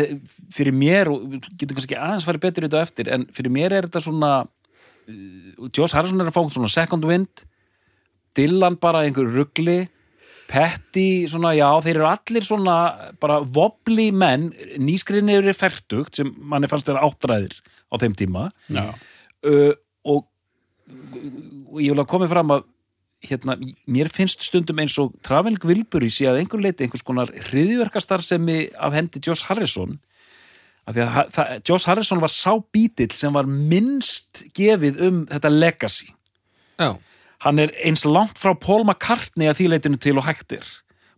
fyrir 0.52 0.74
mér 0.74 1.10
getum 1.54 1.76
kannski 1.78 1.98
aðeins 1.98 2.26
farið 2.26 2.44
betur 2.46 2.66
í 2.66 2.68
þetta 2.70 2.82
eftir 2.86 3.12
en 3.14 3.28
fyrir 3.34 3.54
mér 3.54 3.76
er 3.76 3.86
þetta 3.86 4.02
svona 4.04 4.32
uh, 4.42 5.70
Josh 5.70 5.94
Harrison 5.96 6.20
er 6.22 6.30
að 6.30 6.36
fá 6.36 6.42
svona 6.50 6.72
second 6.72 7.06
wind 7.08 7.46
Dylan 8.38 8.76
bara 8.82 9.04
einhver 9.06 9.30
ruggli 9.30 9.80
Petty, 10.50 11.28
svona, 11.30 11.52
já, 11.54 11.68
þeir 11.84 12.00
eru 12.00 12.08
allir 12.10 12.42
svona 12.46 12.76
bara 13.22 13.36
vobli 13.38 14.08
menn 14.10 14.48
nýskrinir 14.82 15.46
er 15.46 15.54
færtugt 15.54 16.18
sem 16.18 16.32
manni 16.50 16.66
fannst 16.70 16.88
þeirra 16.90 17.06
áttræðir 17.06 17.54
á 17.86 17.94
þeim 18.02 18.16
tíma 18.18 18.48
uh, 19.46 19.72
og, 20.10 20.26
og 21.70 21.80
ég 21.82 21.94
vil 21.94 22.02
að 22.02 22.10
komið 22.10 22.32
fram 22.34 22.54
að 22.56 22.68
hérna, 23.30 23.56
mér 23.90 24.08
finnst 24.12 24.44
stundum 24.46 24.80
eins 24.80 24.96
og 25.00 25.12
Traveling 25.26 25.60
Wilbury 25.66 26.08
sé 26.12 26.28
að 26.30 26.40
einhver 26.40 26.62
leiti 26.64 26.86
einhvers 26.86 27.04
konar 27.06 27.32
hriðjverkastarfsemi 27.50 28.60
af 28.80 28.96
hendi 28.96 29.20
Josh 29.24 29.48
Harrison 29.48 29.98
af 30.88 30.96
því 30.96 31.04
að 31.04 31.34
það, 31.36 31.50
Josh 31.68 31.90
Harrison 31.90 32.22
var 32.22 32.32
sá 32.32 32.52
bítill 32.72 33.12
sem 33.16 33.34
var 33.36 33.48
minnst 33.48 34.44
gefið 34.56 35.02
um 35.06 35.24
þetta 35.30 35.52
legacy. 35.52 36.08
Já, 36.80 36.94
hann 37.44 37.60
er 37.60 37.74
eins 37.84 38.06
langt 38.08 38.40
frá 38.40 38.54
Paul 38.56 38.86
McCartney 38.86 39.50
að 39.50 39.60
því 39.60 39.68
leitinu 39.74 40.00
til 40.00 40.16
og 40.16 40.26
hægtir 40.26 40.64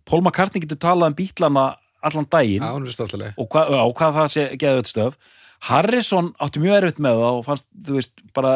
Paul 0.08 0.24
McCartney 0.24 0.64
getur 0.64 0.80
talað 0.82 1.12
um 1.12 1.16
bítlana 1.18 1.68
allan 2.02 2.26
daginn. 2.26 2.64
Já, 2.64 2.74
er 2.74 2.96
stáltileg 2.96 3.38
og 3.38 3.48
hvað, 3.54 4.18
það 4.18 4.32
sé 4.34 4.48
geðið 4.58 4.90
stöf 4.90 5.38
Harrison 5.68 6.32
átti 6.42 6.62
mjög 6.62 6.78
erfitt 6.80 7.00
með 7.02 7.20
það 7.20 7.38
og 7.38 7.44
fannst, 7.46 7.68
þú 7.86 7.98
veist, 7.98 8.22
bara 8.34 8.52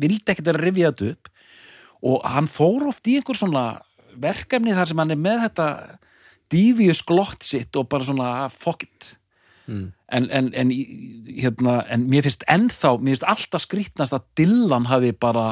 vildi 0.00 0.32
ekkert 0.32 0.48
vera 0.48 0.72
þetta 0.78 1.10
upp 1.12 1.30
og 2.10 2.28
hann 2.32 2.48
fór 2.48 2.86
oft 2.88 3.08
í 3.10 3.18
einhver 3.18 3.36
svona 3.36 3.64
verkefni 4.20 4.74
þar 4.76 4.88
sem 4.88 5.02
hann 5.02 5.12
er 5.12 5.20
með 5.20 5.42
þetta 5.44 5.66
devious 6.50 7.02
glott 7.06 7.44
sitt 7.46 7.76
og 7.76 7.88
bara 7.92 8.06
svona 8.08 8.30
ah, 8.44 8.48
fuck 8.52 8.86
it 8.86 9.10
mm. 9.68 9.84
en, 10.16 10.30
en, 10.30 10.50
en, 10.56 10.72
hérna, 11.28 11.76
en 11.92 12.08
mér 12.10 12.26
finnst 12.26 12.46
ennþá, 12.50 12.96
mér 12.98 13.14
finnst 13.14 13.28
alltaf 13.34 13.66
skrýtnast 13.66 14.16
að 14.16 14.26
Dylan 14.40 14.88
hafi 14.90 15.12
bara 15.12 15.46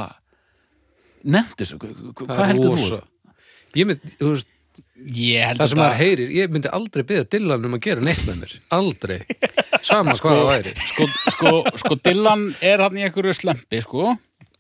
Hva- 1.77 2.33
hvað 2.33 2.53
heldur 2.55 2.81
þú? 2.81 3.03
Ég 3.77 3.89
mynd, 3.91 4.05
þú 4.17 4.33
veist, 4.33 4.51
það 5.59 5.73
sem 5.73 5.81
maður 5.81 5.99
heyrir 6.03 6.33
Ég 6.35 6.55
myndi 6.55 6.71
aldrei 6.75 7.05
byggja 7.09 7.27
Dylan 7.35 7.67
um 7.69 7.77
að 7.79 7.85
gera 7.87 8.05
neitt 8.05 8.23
með 8.27 8.41
mér. 8.43 8.55
Aldrei. 8.75 9.19
Sama 9.87 10.17
hvað 10.19 10.41
það 10.41 10.49
væri. 10.53 10.73
sko, 10.91 11.09
sko, 11.35 11.53
sko 11.83 11.99
Dylan 12.05 12.49
er 12.65 12.83
hann 12.85 12.99
í 12.99 13.05
einhverju 13.07 13.37
slempi 13.39 13.83
sko. 13.85 14.17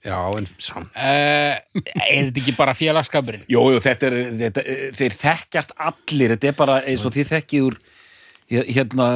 Já, 0.06 0.18
en 0.38 0.46
samt. 0.62 0.94
Uh, 0.94 1.58
er 2.06 2.28
þetta 2.28 2.38
ekki 2.38 2.54
bara 2.54 2.74
félagskapurinn 2.78 3.42
Jú, 3.50 3.64
jú, 3.74 3.80
þetta 3.82 4.06
er, 4.06 4.16
þetta, 4.44 4.62
þeir 4.94 5.16
þekkjast 5.18 5.74
allir, 5.74 6.34
þetta 6.36 6.50
er 6.52 6.58
bara 6.60 6.76
eins 6.86 7.06
og 7.08 7.14
þið 7.16 7.32
þekkið 7.32 7.66
úr 7.66 7.78
hérna 8.48 9.08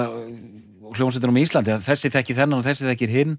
hljómsveitunum 0.93 1.39
í 1.39 1.45
Íslandi, 1.47 1.77
þessi 1.87 2.11
þekki 2.13 2.37
þennan 2.37 2.59
og 2.59 2.67
þessi 2.67 2.89
þekkir 2.91 3.15
hinn, 3.15 3.37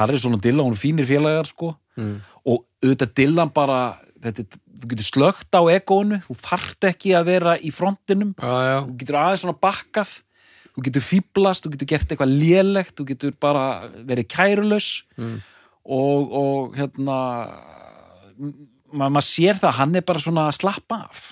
Harrison 0.00 0.34
og 0.34 0.42
Dylan 0.42 0.72
og 0.72 0.80
fínir 0.80 1.06
félagar, 1.06 1.46
sko. 1.46 1.74
Mm. 1.96 2.16
og 2.44 2.64
auðvitað 2.84 3.12
Dylan 3.16 3.52
bara 3.56 3.78
þetta, 4.24 4.60
þú 4.80 4.90
getur 4.92 5.08
slögt 5.08 5.58
á 5.58 5.62
egónu 5.72 6.20
þú 6.24 6.38
þarft 6.40 6.88
ekki 6.90 7.14
að 7.18 7.28
vera 7.32 7.56
í 7.58 7.72
frontinum. 7.74 8.32
Já, 8.40 8.54
já, 8.66 8.78
þú 8.86 8.96
getur 9.02 9.20
aðeins 9.22 9.44
svona 9.44 9.60
bakkað 9.66 10.14
þú 10.76 10.86
getur 10.88 11.06
fýblast, 11.06 11.64
þú 11.64 11.72
getur 11.74 11.90
gert 11.94 12.12
eitthvað 12.12 12.36
lélegt 12.36 12.96
þú 12.98 13.08
getur 13.12 13.36
bara 13.40 13.66
verið 14.08 14.28
kærulaus. 14.32 14.90
Mm. 15.16 15.40
og, 15.86 16.32
og 16.36 16.76
hérna 16.76 17.18
ma 18.96 19.08
maður 19.10 19.26
sér 19.26 19.58
það 19.58 19.70
að 19.70 19.78
hann 19.80 19.98
er 19.98 20.06
bara 20.06 20.22
svona 20.22 20.46
að 20.50 20.58
slappa 20.60 21.00
af. 21.06 21.26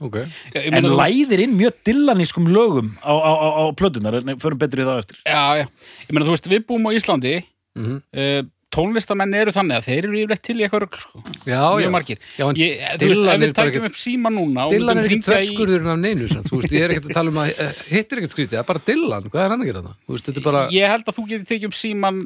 Ok, 0.00 0.16
Já, 0.54 0.62
ég 0.64 0.72
en 0.78 0.86
læðir 0.96 1.42
inn 1.44 1.58
mjög 1.58 1.82
dillanískum 1.84 2.46
lögum 2.48 2.94
á, 3.04 3.12
á, 3.12 3.32
á, 3.36 3.48
á 3.60 3.64
plötunar, 3.76 4.16
en 4.16 4.40
förum 4.40 4.60
betur 4.60 4.80
í 4.80 4.86
það 4.88 5.02
eftir. 5.02 5.18
Já, 5.28 5.60
já, 5.60 5.66
ég 6.06 6.14
meina 6.14 6.24
þú 6.24 6.36
veist, 6.36 6.48
við 6.48 6.64
búum 6.70 6.88
á 6.88 6.96
Íslandi 6.96 7.34
mm 7.76 8.00
uh, 8.00 8.40
tónlistamenn 8.74 9.34
eru 9.34 9.52
þannig 9.54 9.76
að 9.80 9.86
þeir 9.88 10.06
eru 10.08 10.18
yfirleitt 10.20 10.42
til 10.46 10.56
í 10.60 10.64
eitthvað 10.66 10.82
rugl 10.84 11.00
sko. 11.02 11.22
já, 11.48 11.62
já 11.82 11.88
margir 11.94 12.18
Já, 12.38 12.44
ég, 12.60 12.82
þú 13.00 13.08
veist, 13.10 13.24
ef 13.34 13.40
við 13.44 13.54
tækjum 13.58 13.86
upp 13.90 13.98
síma 13.98 14.32
núna 14.34 14.66
Dylan 14.70 15.00
er 15.02 15.08
ekki 15.10 15.20
þverskurðurinn 15.26 15.92
af 15.94 15.98
neinu 16.04 16.28
þú 16.30 16.60
veist, 16.60 16.74
ég 16.76 16.84
er 16.86 16.94
ekkert 16.94 17.08
að 17.10 17.16
tala 17.18 17.32
um 17.34 17.40
að 17.42 17.50
hitt 17.90 18.12
er 18.14 18.22
ekkert 18.22 18.36
skrítið, 18.36 18.56
það 18.56 18.62
er 18.62 18.68
bara 18.70 18.84
Dylan, 18.90 19.30
hvað 19.32 19.44
er 19.46 19.54
hann 19.54 19.64
að 19.64 19.70
gera 19.72 19.82
það? 19.88 19.96
Veist, 20.14 20.32
bara, 20.46 20.62
ég 20.76 20.94
held 20.94 21.08
að 21.10 21.18
þú 21.18 21.26
getur 21.32 21.48
tekið 21.50 21.70
upp 21.70 21.78
síman 21.80 22.20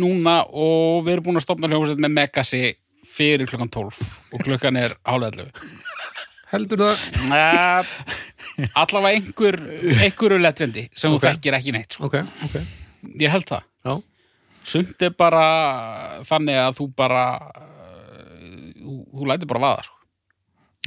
núna 0.00 0.36
og 0.48 1.02
við 1.04 1.16
erum 1.18 1.26
búin 1.28 1.40
að 1.42 1.44
stopna 1.46 1.68
hljómsveit 1.68 2.00
með 2.00 2.14
Megasi 2.16 2.62
fyrir 3.12 3.50
klukkan 3.50 3.68
12 3.68 3.98
og 4.32 4.44
klukkan 4.46 4.78
er 4.80 4.94
hálfæðlu 5.04 5.50
heldur 6.52 6.82
það 6.84 7.02
uh, 7.32 7.92
allavega 8.80 9.18
einhver 9.18 9.58
einhverju 10.04 10.38
legendi 10.40 10.86
sem 10.92 11.12
Ok. 11.12 11.20
þú 11.20 11.28
þekkir 11.28 11.56
ekki 11.58 11.74
neitt 11.76 11.96
sko. 11.96 12.08
ok, 12.08 12.16
ok, 12.48 12.56
ég 13.20 13.32
held 13.32 13.46
það 13.48 13.62
já, 13.88 13.94
sumt 14.68 15.02
er 15.02 15.14
bara 15.18 15.44
þannig 16.28 16.58
að 16.62 16.78
þú 16.78 16.88
bara 16.98 17.24
uh, 17.56 18.72
þú, 18.78 18.96
þú 19.12 19.28
lætur 19.30 19.50
bara 19.52 19.64
vaða 19.66 19.86
sko. 19.88 19.98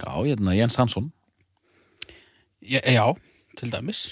já, 0.01 0.11
hérna 0.11 0.55
Jens 0.57 0.79
Hansson. 0.81 1.11
Já, 2.65 2.81
já, 2.81 3.05
til 3.59 3.71
dæmis. 3.71 4.07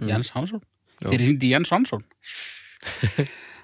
Jens 0.00 0.32
Hansson. 0.34 0.62
Þeir 1.02 1.26
hindi 1.28 1.52
Jens 1.52 1.70
Hansson. 1.72 2.04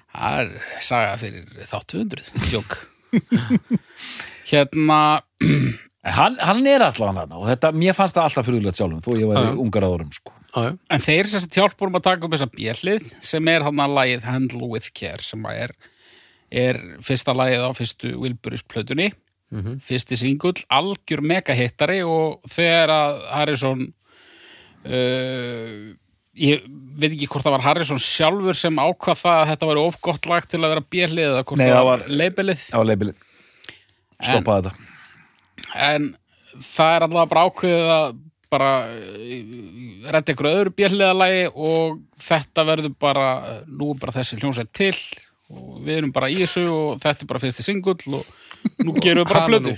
Það 0.09 0.39
er 0.39 0.49
saga 0.83 1.17
fyrir 1.21 1.67
þátt 1.69 1.93
200 1.93 2.53
jók. 2.53 2.77
Hérna 4.49 4.99
hann, 6.19 6.37
hann 6.39 6.67
er 6.67 6.85
allavega 6.85 7.25
hann 7.25 7.35
og 7.37 7.47
þetta, 7.49 7.71
mér 7.75 7.97
fannst 7.97 8.17
það 8.17 8.29
alltaf 8.29 8.47
fyrirlegt 8.47 8.79
sjálfum 8.79 9.03
þó 9.05 9.11
ég 9.19 9.29
væri 9.29 9.55
ungar 9.61 9.85
árum 9.85 10.11
sko. 10.15 10.33
Já, 10.55 10.77
en 10.89 10.99
þeir 11.05 11.27
sem 11.29 11.47
hjálpum 11.53 11.95
að 11.99 12.03
taka 12.09 12.25
upp 12.25 12.33
þessa 12.33 12.49
bjellið 12.55 13.09
sem 13.21 13.47
er 13.47 13.61
hann 13.67 13.79
að 13.83 13.95
lagið 13.99 14.23
Handle 14.27 14.67
with 14.71 14.89
Care 14.97 15.21
sem 15.23 15.45
er, 15.51 15.73
er 16.51 16.79
fyrsta 17.05 17.35
lagið 17.37 17.65
á 17.65 17.71
fyrstu 17.77 18.15
Wilburys 18.19 18.63
plötunni 18.65 19.11
Mhm. 19.51 19.79
fyrsti 19.81 20.13
singull, 20.17 20.59
algjör 20.69 21.23
megahittari 21.25 22.03
og 22.05 22.41
þegar 22.53 22.91
að 22.93 23.15
Harrison 23.33 23.79
uh, 24.85 25.95
ég 26.39 26.61
veit 26.99 27.11
ekki 27.15 27.27
hvort 27.31 27.43
það 27.47 27.55
var 27.57 27.63
Harrison 27.65 27.99
sjálfur 28.03 28.55
sem 28.57 28.77
ákvað 28.79 29.19
það 29.23 29.39
að 29.41 29.49
þetta 29.53 29.69
var 29.71 29.81
of 29.81 29.97
gott 30.05 30.29
lag 30.29 30.45
til 30.47 30.61
að 30.61 30.73
vera 30.75 30.85
bjellið 30.95 31.25
eða 31.31 31.43
hvort 31.49 31.57
Nei, 31.61 31.65
það 31.67 31.75
það 31.79 31.87
var 31.89 32.03
var- 32.03 32.13
leipilið 32.21 32.65
á 32.69 32.79
leibilið 32.85 33.25
stoppaði 34.29 34.69
þetta. 34.69 34.75
en 35.89 36.07
það 36.69 36.95
er 36.95 37.05
allavega 37.07 37.29
bara 37.33 37.45
ákveðið 37.49 37.91
að 37.97 38.17
bara 38.49 38.69
redda 40.09 40.33
ykkur 40.33 40.49
öðru 40.49 40.73
bjelliðalagi 40.77 41.49
og 41.53 41.99
þetta 42.19 42.65
verður 42.67 42.95
bara 43.01 43.27
nú 43.67 43.93
er 43.93 44.01
bara 44.01 44.15
þessi 44.17 44.39
hljónsett 44.39 44.71
til 44.75 44.95
og 45.49 45.79
við 45.85 45.99
erum 45.99 46.13
bara 46.13 46.29
í 46.31 46.39
þessu 46.41 46.65
og 46.69 47.03
þetta 47.03 47.25
er 47.25 47.29
bara 47.29 47.43
fyrsti 47.43 47.65
singull 47.65 48.17
og 48.19 48.83
nú 48.85 48.95
gerum 48.97 49.25
við 49.25 49.33
bara 49.33 49.61
nú. 49.61 49.75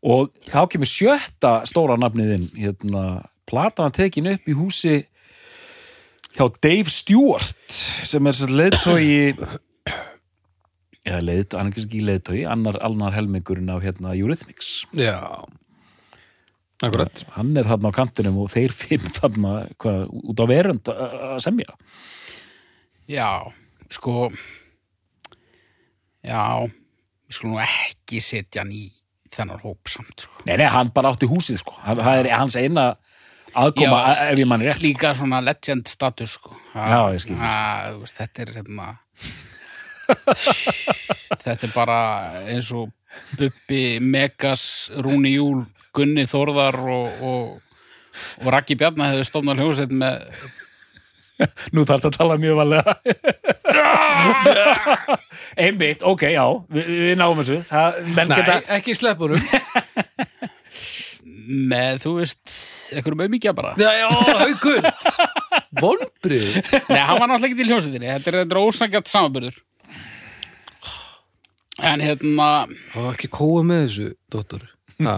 og 0.00 0.32
þá 0.48 0.60
kemur 0.72 0.90
sjötta 0.90 1.54
stóra 1.68 1.98
nafniðinn 2.00 2.48
hérna, 2.56 3.22
platan 3.48 3.88
var 3.88 3.96
tekin 3.96 4.32
upp 4.32 4.48
í 4.48 4.56
húsi 4.56 4.96
hjá 6.36 6.46
Dave 6.62 6.92
Stewart 6.92 7.80
sem 8.08 8.26
er 8.26 8.38
sér 8.38 8.54
leiðtói 8.54 9.08
eða 11.10 11.20
leiðtói, 11.26 11.56
hann 11.58 11.72
er 11.72 11.80
ekki 11.84 12.04
leiðtói 12.06 12.42
annar, 12.48 12.80
annar 12.84 13.16
helmingurinn 13.16 13.72
af 13.72 13.82
hérna 13.84 14.12
Eurythmics. 14.14 14.84
Já 14.96 15.44
akkurat, 16.86 17.24
hann 17.36 17.52
er 17.60 17.68
þarna 17.68 17.92
á 17.92 17.98
kantinum 17.98 18.38
og 18.44 18.52
þeir 18.54 18.74
fimm 18.76 19.10
þarna 19.16 19.54
hvað, 19.80 20.06
út 20.32 20.42
á 20.42 20.46
verund 20.50 20.92
að 20.94 21.36
semja 21.44 21.76
já, 23.10 23.28
sko 23.92 24.30
já 26.24 26.42
við 26.64 27.36
skulum 27.36 27.56
nú 27.56 27.62
ekki 27.64 28.22
setja 28.24 28.64
hann 28.64 28.74
í 28.74 28.88
þennan 29.30 29.62
hóp 29.62 29.90
samt 29.90 30.26
sko. 30.26 30.42
nei, 30.48 30.56
nei, 30.56 30.66
hann 30.70 30.90
bara 30.94 31.12
átti 31.14 31.28
húsið 31.30 31.60
sko 31.62 31.76
það 31.84 32.04
það 32.06 32.22
er 32.24 32.32
hans 32.34 32.58
eina 32.58 32.86
aðkoma 33.50 33.98
Já. 33.98 34.30
ef 34.30 34.38
ég 34.38 34.48
mann 34.50 34.64
rétt 34.64 34.78
sko. 34.78 34.86
líka 34.86 35.12
svona 35.16 35.40
legend 35.42 35.88
status 35.90 36.36
sko. 36.38 36.54
Já, 36.74 37.00
ég 37.14 37.22
skil. 37.24 37.36
að, 37.36 37.94
þú 37.94 38.02
veist, 38.04 38.20
þetta 38.20 38.44
er 38.44 38.52
hérna 38.58 38.88
þetta 41.44 41.66
er 41.66 41.74
bara 41.74 41.98
eins 42.46 42.70
og 42.74 42.90
Bubbi, 43.38 43.98
Megas, 44.02 44.64
Rúni 45.02 45.34
Júl 45.34 45.64
Gunni 45.96 46.24
Þórðar 46.30 46.78
og, 46.94 47.20
og, 47.26 47.84
og 48.42 48.50
Raggi 48.54 48.76
Bjarnar 48.80 49.14
hefur 49.14 49.28
stofnað 49.30 49.62
hljóðsett 49.64 49.94
með 49.94 50.24
Nú 51.72 51.86
þarf 51.88 52.02
það 52.04 52.10
að 52.10 52.16
tala 52.18 52.34
mjög 52.40 52.58
valega 52.58 52.92
Einmitt, 55.64 56.02
ok, 56.04 56.26
já 56.34 56.44
Við, 56.68 56.90
við 57.00 57.14
náum 57.20 57.38
þessu. 57.40 57.60
Það, 57.70 58.00
menn 58.12 58.28
nei, 58.28 58.36
geta, 58.42 58.58
ekki 58.76 58.96
sleppunum 58.98 59.40
með, 61.70 61.96
þú 62.04 62.12
veist, 62.20 62.52
einhverjum 62.94 63.24
auðmíkja 63.24 63.52
bara. 63.58 63.72
Já, 63.80 63.88
já, 63.98 64.06
haukur. 64.38 64.84
Vonbrið 65.80 66.52
Nei, 66.90 67.00
hann 67.00 67.18
var 67.18 67.26
náttúrulega 67.30 67.48
ekki 67.48 67.58
til 67.58 67.68
hljóðsettinni 67.70 68.08
þetta 68.10 68.30
er, 68.30 68.38
þetta 68.44 68.56
er 68.56 68.62
ósækjart 68.68 69.10
samanbyrður 69.10 69.58
en 71.90 72.02
hérna 72.04 72.48
það 72.92 73.04
var 73.06 73.14
ekki 73.16 73.30
kóa 73.32 73.62
með 73.64 73.82
þessu, 73.86 74.08
dóttor 74.34 74.66
ha. 75.08 75.16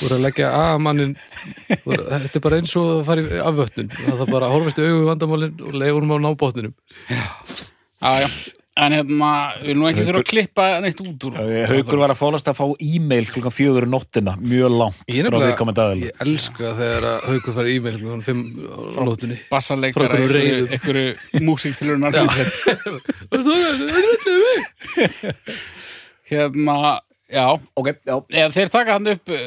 voru 0.00 0.16
að 0.16 0.24
leggja 0.26 0.52
að 0.56 0.78
mannin 0.84 1.16
voru, 1.84 2.06
þetta 2.06 2.38
er 2.38 2.44
bara 2.46 2.60
eins 2.60 2.76
og 2.80 2.92
að 2.98 3.02
fara 3.08 3.26
í 3.26 3.42
afvötnun. 3.50 3.90
Það 3.96 4.24
er 4.26 4.32
bara 4.36 4.48
að 4.48 4.56
horfast 4.56 4.80
í 4.80 4.86
augu 4.86 4.96
við 5.00 5.10
vandamálin 5.10 5.60
og 5.66 5.76
leifunum 5.82 6.16
á 6.16 6.18
nábóttinum 6.28 6.74
já, 7.10 7.24
já, 8.24 8.28
en 8.80 8.94
hérna 8.94 9.30
við 9.60 9.74
nú 9.76 9.88
ekki 9.90 10.04
þurfa 10.06 10.20
að 10.22 10.28
klippa 10.30 10.66
neitt 10.84 11.00
út 11.02 11.24
úr. 11.28 11.34
Haukur 11.70 11.98
var 12.00 12.14
að 12.14 12.20
fólast 12.20 12.48
að 12.50 12.58
fá 12.60 12.66
e-mail 12.86 13.26
klukkan 13.28 13.54
fjögur 13.54 13.86
um 13.86 13.92
nóttina, 13.94 14.32
mjög 14.40 14.70
langt 14.76 15.00
Ég 15.10 15.24
ég 16.00 16.24
elska 16.24 16.66
þegar 16.78 17.04
að 17.10 17.18
haukur 17.28 17.56
fara 17.58 17.68
e-mail 17.74 17.96
klukkan 17.98 18.24
5 18.30 18.40
á 18.96 19.02
bassaleikara 19.50 20.16
einhverjum 20.20 20.66
einhverju, 20.76 21.08
músíktilunar 21.44 22.12
hérna, 26.30 26.74
já 27.30 27.46
Ok, 27.78 27.88
já, 28.06 28.14
eða 28.34 28.50
þeir 28.56 28.70
taka 28.74 28.96
hann 28.96 29.06
upp 29.12 29.28
eh, 29.30 29.44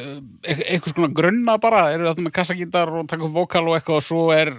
eit- 0.48 0.64
einhvers 0.74 0.94
konar 0.96 1.12
grunna 1.16 1.56
bara, 1.60 1.82
eru 1.92 2.06
þetta 2.08 2.24
með 2.26 2.34
kassagítar 2.38 2.92
og 3.00 3.08
taka 3.10 3.26
upp 3.28 3.34
vokal 3.36 3.64
og 3.68 3.76
eitthvað 3.78 4.00
og 4.00 4.06
svo 4.06 4.22
er 4.34 4.52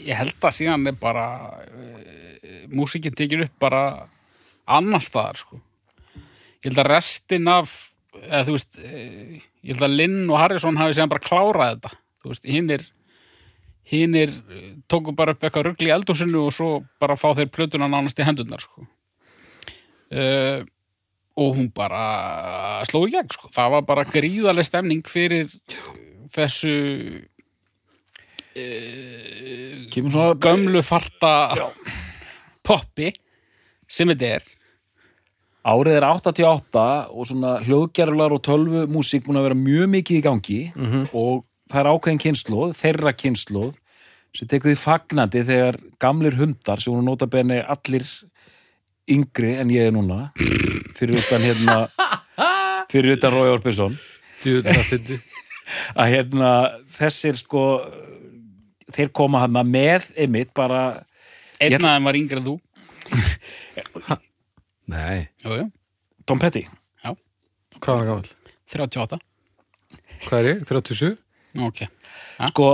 ég 0.00 0.16
held 0.16 0.38
að 0.40 0.56
síðan 0.56 0.86
er 0.88 0.96
bara 1.00 1.24
uh, 1.68 2.66
músíkin 2.72 3.12
tekið 3.16 3.46
upp 3.48 3.58
bara 3.60 3.82
annar 4.68 5.04
staðar 5.04 5.36
sko. 5.42 5.60
ég 6.64 6.70
held 6.70 6.80
að 6.84 6.90
restin 6.94 7.48
af 7.52 7.74
eða 8.22 8.44
þú 8.48 8.54
veist 8.56 8.78
eh, 8.82 9.40
ég 9.62 9.74
held 9.74 9.84
að 9.88 9.96
Lynn 10.00 10.22
og 10.30 10.40
Harrison 10.40 10.78
hafi 10.80 10.96
síðan 10.96 11.12
bara 11.12 11.24
klárað 11.28 11.74
þetta 11.74 11.92
þú 12.24 12.32
veist, 12.32 12.48
hinnir 12.48 12.86
hinnir 13.88 14.32
tóku 14.88 15.12
bara 15.16 15.32
upp 15.36 15.44
eitthvað 15.44 15.68
rugli 15.70 15.88
í 15.88 15.94
eldhúsinu 15.94 16.42
og 16.48 16.52
svo 16.52 16.70
bara 17.00 17.16
fá 17.16 17.30
þeir 17.38 17.48
plötuna 17.52 17.86
nánast 17.88 18.18
í 18.20 18.24
hendurnar 18.26 18.60
sko. 18.64 18.84
uh, 20.12 20.64
og 21.38 21.56
hún 21.56 21.70
bara 21.74 22.82
sló 22.88 23.04
í 23.06 23.12
gegn 23.14 23.30
sko. 23.30 23.50
það 23.54 23.74
var 23.76 23.86
bara 23.88 24.06
gríðaleg 24.08 24.66
stemning 24.66 25.06
fyrir 25.06 25.50
þessu 26.34 26.74
uh, 28.58 30.34
gömlu 30.42 30.82
farta 30.82 31.32
poppi 32.66 33.12
sem 33.88 34.10
þetta 34.12 34.38
er. 34.38 34.48
Árið 35.68 35.98
er 35.98 36.06
88 36.06 36.82
og 37.12 37.28
svona 37.28 37.58
hljóðgerðlar 37.64 38.34
og 38.36 38.42
tölvu 38.44 38.86
músík 38.88 39.26
búin 39.26 39.40
að 39.40 39.48
vera 39.48 39.58
mjög 39.58 39.90
mikið 39.94 40.18
í 40.18 40.24
gangi 40.24 40.60
og 41.12 41.44
það 41.68 41.80
er 41.80 41.90
ákveðin 41.92 42.22
kynnslóð, 42.24 42.74
þeirra 42.78 43.12
kynnslóð 43.16 43.74
sem 44.36 44.48
tekur 44.48 44.72
því 44.72 44.78
fagnandi 44.80 45.44
þegar 45.48 45.80
gamlir 46.00 46.36
hundar 46.38 46.80
sem 46.80 46.92
voru 46.92 47.04
nota 47.04 47.26
benni 47.26 47.60
allir 47.60 48.06
yngri 49.08 49.56
en 49.60 49.72
ég 49.72 49.88
er 49.88 49.94
núna 49.96 50.28
fyrir 50.98 51.18
utan 51.20 51.44
hérna 51.46 51.76
fyrir 52.90 53.16
utan 53.16 53.34
Rói 53.34 53.50
fyndi 54.90 55.18
að 56.00 56.12
hérna 56.14 56.50
þessir 56.98 57.38
sko 57.38 57.64
þeir 58.94 59.12
koma 59.14 59.44
hann 59.44 59.58
með 59.68 60.08
einmitt 60.16 60.54
bara 60.56 61.04
einn 61.60 61.78
af 61.78 61.94
þeim 61.94 62.08
var 62.08 62.18
yngri 62.18 62.40
en 62.40 62.46
þú. 62.46 62.58
Nei, 64.88 65.28
jú, 65.44 65.56
jú, 65.58 65.64
Tom 66.24 66.40
Petty. 66.40 66.64
Hvað 67.78 67.94
var 67.94 68.00
hann 68.02 68.08
gamall? 68.10 68.30
38 68.68 69.18
Hvað 70.26 70.38
er 70.38 70.48
ég? 70.48 70.62
37? 70.68 71.16
ok, 71.68 71.82
sko, 72.50 72.68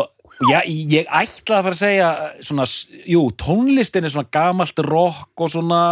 Já, 0.50 0.58
ég 0.66 1.06
ætla 1.06 1.60
að 1.60 1.66
fara 1.68 1.76
að 1.76 1.78
segja 1.78 2.06
svona, 2.42 2.64
jú, 3.06 3.20
tónlistin 3.38 4.06
er 4.06 4.12
svona 4.12 4.32
gamalt 4.34 4.80
rock 4.82 5.44
og 5.44 5.52
svona 5.52 5.82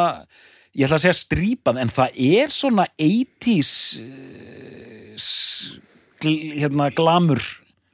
ég 0.77 0.87
ætla 0.87 0.99
að 0.99 1.05
segja 1.07 1.19
strípan, 1.19 1.81
en 1.81 1.93
það 1.93 2.21
er 2.27 2.53
svona 2.53 2.87
80s 3.01 3.73
eh, 4.03 5.17
hérna 6.63 6.91
glamur 6.97 7.43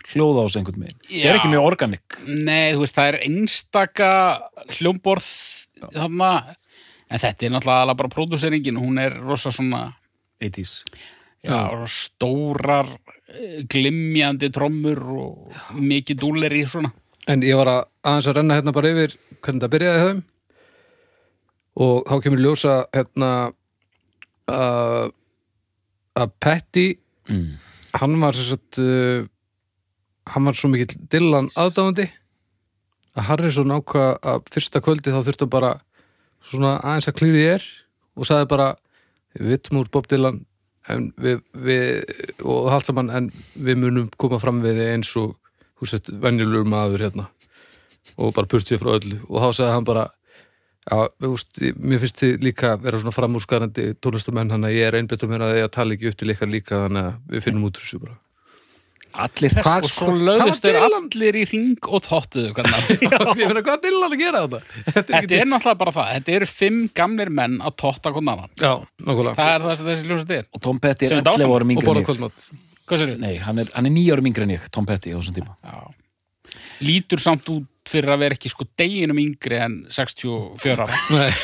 hljóða 0.08 0.46
ás 0.46 0.56
einhvern 0.56 0.86
veginn. 0.86 1.00
Það 1.10 1.28
er 1.28 1.38
ekki 1.40 1.52
mjög 1.52 1.66
organik. 1.68 2.18
Nei, 2.28 2.72
þú 2.72 2.84
veist, 2.84 2.96
það 2.96 3.10
er 3.10 3.20
einstaka 3.26 4.10
hljómborð 4.78 5.28
þarna 5.84 6.32
en 7.08 7.22
þetta 7.22 7.46
er 7.46 7.54
náttúrulega 7.54 7.96
bara 7.98 8.12
pródúseringin 8.12 8.80
hún 8.80 9.00
er 9.00 9.16
rosa 9.22 9.52
svona 9.54 9.86
80s. 10.42 10.84
já, 11.42 11.86
stórar 11.86 12.88
eh, 13.30 13.64
glimjandi 13.70 14.50
trommur 14.54 15.02
og 15.14 15.60
mikið 15.74 16.18
dúleri 16.18 16.64
svona 16.66 16.92
En 17.28 17.42
ég 17.44 17.58
var 17.60 17.68
að 17.68 17.80
aðeins 18.08 18.28
að 18.30 18.36
renna 18.38 18.56
hérna 18.56 18.72
bara 18.72 18.90
yfir 18.90 19.14
hvernig 19.44 19.62
það 19.62 19.72
byrjaði 19.74 20.04
þeim 20.06 20.20
og 21.78 22.04
þá 22.08 22.14
kemur 22.24 22.42
ljósa 22.42 22.78
hérna 22.94 23.32
að 24.50 25.12
að 26.18 26.32
Petty 26.42 26.88
Mm. 27.28 27.58
hann 28.00 28.14
var 28.22 28.32
sagt 28.32 28.78
uh, 28.80 29.26
hann 30.32 30.46
var 30.48 30.56
svo 30.56 30.70
mikill 30.72 30.96
Dylan 31.12 31.50
aðdáðandi 31.52 32.06
að 33.12 33.26
Harrison 33.28 33.74
ákvað 33.74 34.14
að 34.32 34.46
fyrsta 34.54 34.80
kvöldi 34.80 35.12
þá 35.12 35.18
þurfti 35.26 35.44
hann 35.44 35.52
bara 35.52 35.72
svona 36.48 36.78
aðeins 36.80 37.10
að 37.10 37.18
klýri 37.18 37.42
þér 37.44 37.66
og 38.16 38.30
sagði 38.30 38.48
bara 38.48 38.68
við 39.36 39.50
vittum 39.52 39.82
úr 39.82 39.90
Bob 39.92 40.08
Dylan 40.08 40.40
við, 41.20 41.42
við, 41.52 42.14
og 42.40 42.70
allt 42.72 42.88
saman 42.88 43.12
en 43.12 43.28
við 43.52 43.82
munum 43.82 44.08
koma 44.16 44.40
fram 44.40 44.62
við 44.64 44.80
eins 44.86 45.12
og 45.20 45.36
þú 45.76 45.90
sett 45.90 46.08
venjulegur 46.08 46.64
maður 46.64 47.04
hérna. 47.04 47.26
Og 48.16 48.32
bara 48.34 48.48
sér 48.64 48.80
frá 48.80 48.94
öllu. 48.96 49.18
Og 49.28 49.36
þá 49.44 49.48
sagði 49.52 49.74
hann 49.76 49.86
bara 49.86 50.06
já, 50.88 51.08
veist, 51.24 51.60
mér 51.78 52.00
finnst 52.04 52.22
þið 52.22 52.46
líka 52.48 52.72
vera 52.82 53.00
svona 53.00 53.14
framúrskarandi 53.16 53.90
tónlistamenn 54.02 54.50
hann 54.54 54.64
að 54.68 54.78
ég 54.78 54.88
er 54.88 54.96
einbyttum 55.00 55.30
mér 55.32 55.44
að 55.48 55.58
ég 55.60 55.68
að 55.68 55.76
tala 55.76 55.94
ekki 55.96 56.10
upp 56.12 56.16
til 56.22 56.32
ykkar 56.34 56.50
líka 56.52 56.80
þannig 56.86 57.04
að 57.10 57.36
við 57.36 57.46
finnum 57.46 57.68
út 57.68 57.78
úr 57.78 57.86
þessu 57.86 58.00
bara 58.06 58.16
Allir. 59.18 59.54
Hvað- 59.64 59.86
og 59.86 59.90
svo 59.90 60.12
lögðust 60.12 60.62
Hvað 60.62 60.74
þeir 60.76 60.96
allir 60.98 61.36
í 61.40 61.44
ring 61.48 61.86
og 61.88 62.02
tóttuðu 62.04 62.50
ég 62.52 63.48
meina 63.48 63.62
hvað 63.64 63.72
er 63.72 63.80
Dylan 63.86 64.12
að 64.12 64.16
gera 64.20 64.42
þetta? 64.44 64.60
Þetta 64.94 65.00
er 65.00 65.24
Þetta 65.24 65.38
er 65.38 65.48
náttúrulega 65.48 65.80
bara 65.80 65.94
það, 65.96 66.10
þetta 66.18 66.34
eru 66.36 66.48
fimm 66.52 66.80
gamlir 67.00 67.32
menn 67.40 67.56
að 67.64 67.76
totta 67.80 68.12
hvernig 68.12 68.34
annan 68.34 68.52
Já, 68.60 68.72
nákvæmlega 69.08 69.34
Það 69.40 69.52
er 69.54 69.64
það 69.64 69.78
sem 69.80 69.88
þessi 69.90 70.10
ljósið 70.12 70.34
er 70.36 70.44
Og 70.52 70.64
Tom 70.68 70.82
Petty 70.84 71.08
er 71.08 71.16
er 71.16 71.24
dásamlegt. 71.24 71.48
11 71.48 71.56
árum 71.56 71.72
og 71.72 71.78
yngri 71.78 71.88
en 71.88 72.04
ég. 73.08 73.18
Nei, 73.24 73.32
hann 73.42 73.58
er, 73.64 73.72
hann 73.74 73.88
er 73.88 73.96
9 73.96 74.12
árum 74.14 74.28
yngri 74.30 74.46
en 74.46 74.54
ég, 74.58 74.68
Tom 74.76 74.86
Petty 74.88 75.12
á 75.12 75.18
þessum 75.18 75.38
tíma. 75.40 75.56
Já. 75.64 75.80
Lítur 76.84 77.20
samt 77.22 77.48
út 77.52 77.66
fyrir 77.88 78.12
að 78.12 78.22
vera 78.24 78.36
ekki 78.36 78.50
sko 78.52 78.66
deginum 78.78 79.18
yngri 79.22 79.58
en 79.64 79.78
64 79.92 80.84
ára. 80.84 80.98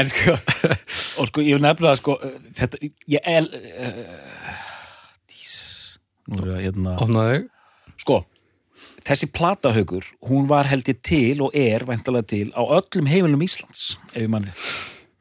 En 0.00 0.08
sko, 0.08 0.34
og 1.20 1.28
sko, 1.28 1.42
ég 1.44 1.58
vil 1.58 1.64
nefnilega 1.64 1.98
sko, 2.00 2.16
þetta, 2.56 2.80
ég 3.12 3.26
el, 3.28 3.48
uh, 3.52 4.54
Jesus, 5.34 5.72
hérna, 6.32 6.96
þig. 6.96 7.44
Sko, 8.00 8.16
þessi 9.06 9.28
platahaugur, 9.36 10.08
hún 10.30 10.48
var 10.50 10.70
held 10.70 10.88
ég 10.90 11.02
til 11.04 11.44
og 11.44 11.56
er 11.56 11.84
væntalega 11.88 12.30
til 12.32 12.48
á 12.56 12.62
öllum 12.64 13.10
heimilum 13.10 13.44
Íslands, 13.44 13.82
ef 14.14 14.22
ég 14.24 14.32
manni. 14.32 14.54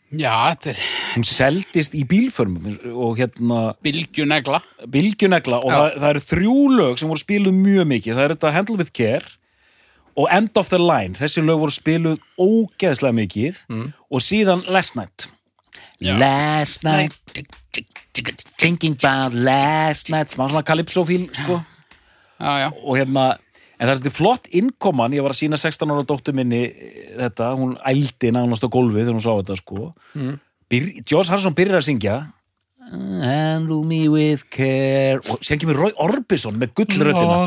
Já, 0.10 0.34
þetta 0.56 0.72
er 0.72 0.80
Hún 1.14 1.26
seldist 1.28 1.94
í 1.98 2.02
bílförmum 2.10 2.70
og 2.98 3.20
hérna 3.20 3.60
bylgjunegla 3.86 4.62
bylgjunegla 4.90 5.60
og 5.62 5.70
það, 5.70 5.90
það 6.00 6.10
eru 6.10 6.24
þrjú 6.30 6.56
lög 6.78 7.02
sem 7.02 7.12
voru 7.12 7.22
spiluð 7.22 7.60
mjög 7.60 7.90
mikið. 7.92 8.16
Það 8.16 8.26
er 8.26 8.34
þetta 8.36 8.54
Handle 8.56 8.78
with 8.80 8.94
Care 8.96 9.36
og 10.20 10.30
End 10.34 10.58
of 10.60 10.72
the 10.74 10.80
Line. 10.82 11.18
Þessi 11.20 11.44
lög 11.46 11.62
voru 11.66 11.76
spiluð 11.76 12.24
ógeðslega 12.42 13.18
mikið 13.22 13.62
og 14.10 14.26
síðan 14.26 14.66
Last 14.74 14.98
Night. 14.98 15.30
Já. 16.00 16.16
Last 16.18 16.88
Night 16.88 17.14
Thinking 18.60 18.98
about 19.00 19.34
last 19.34 20.10
night 20.12 20.34
smá 20.34 20.50
svona 20.50 20.66
Calypso-fíl 20.66 21.30
sko. 21.32 21.62
Já, 22.40 22.52
já, 22.66 22.70
og 22.84 22.98
hérna 22.98 23.38
en 23.80 23.88
það 23.88 23.94
er 23.94 24.02
þetta 24.02 24.16
flott 24.18 24.50
innkoman, 24.60 25.16
ég 25.16 25.24
var 25.24 25.34
að 25.34 25.42
sína 25.42 25.60
16 25.60 25.94
ára 25.96 26.06
dóttur 26.08 26.36
minni 26.36 26.66
eh, 26.68 27.14
þetta, 27.16 27.54
hún 27.56 27.78
ældi 27.88 28.34
nánast 28.36 28.68
á 28.68 28.70
gólfið 28.70 29.06
þegar 29.06 29.16
hún 29.16 29.24
sá 29.24 29.32
þetta 29.32 29.60
sko. 29.62 29.94
Mm. 30.20 30.36
Byr, 30.70 30.92
Joss 31.08 31.32
Harrison 31.32 31.56
byrjar 31.58 31.80
að 31.80 31.88
syngja. 31.88 32.18
Handle 32.92 33.84
me 33.84 34.10
with 34.10 34.50
care. 34.50 35.20
Og 35.30 35.44
sér 35.46 35.60
kemur 35.62 35.78
Roy 35.78 35.92
Orbison 36.02 36.58
með 36.58 36.74
gullröddina. 36.80 37.40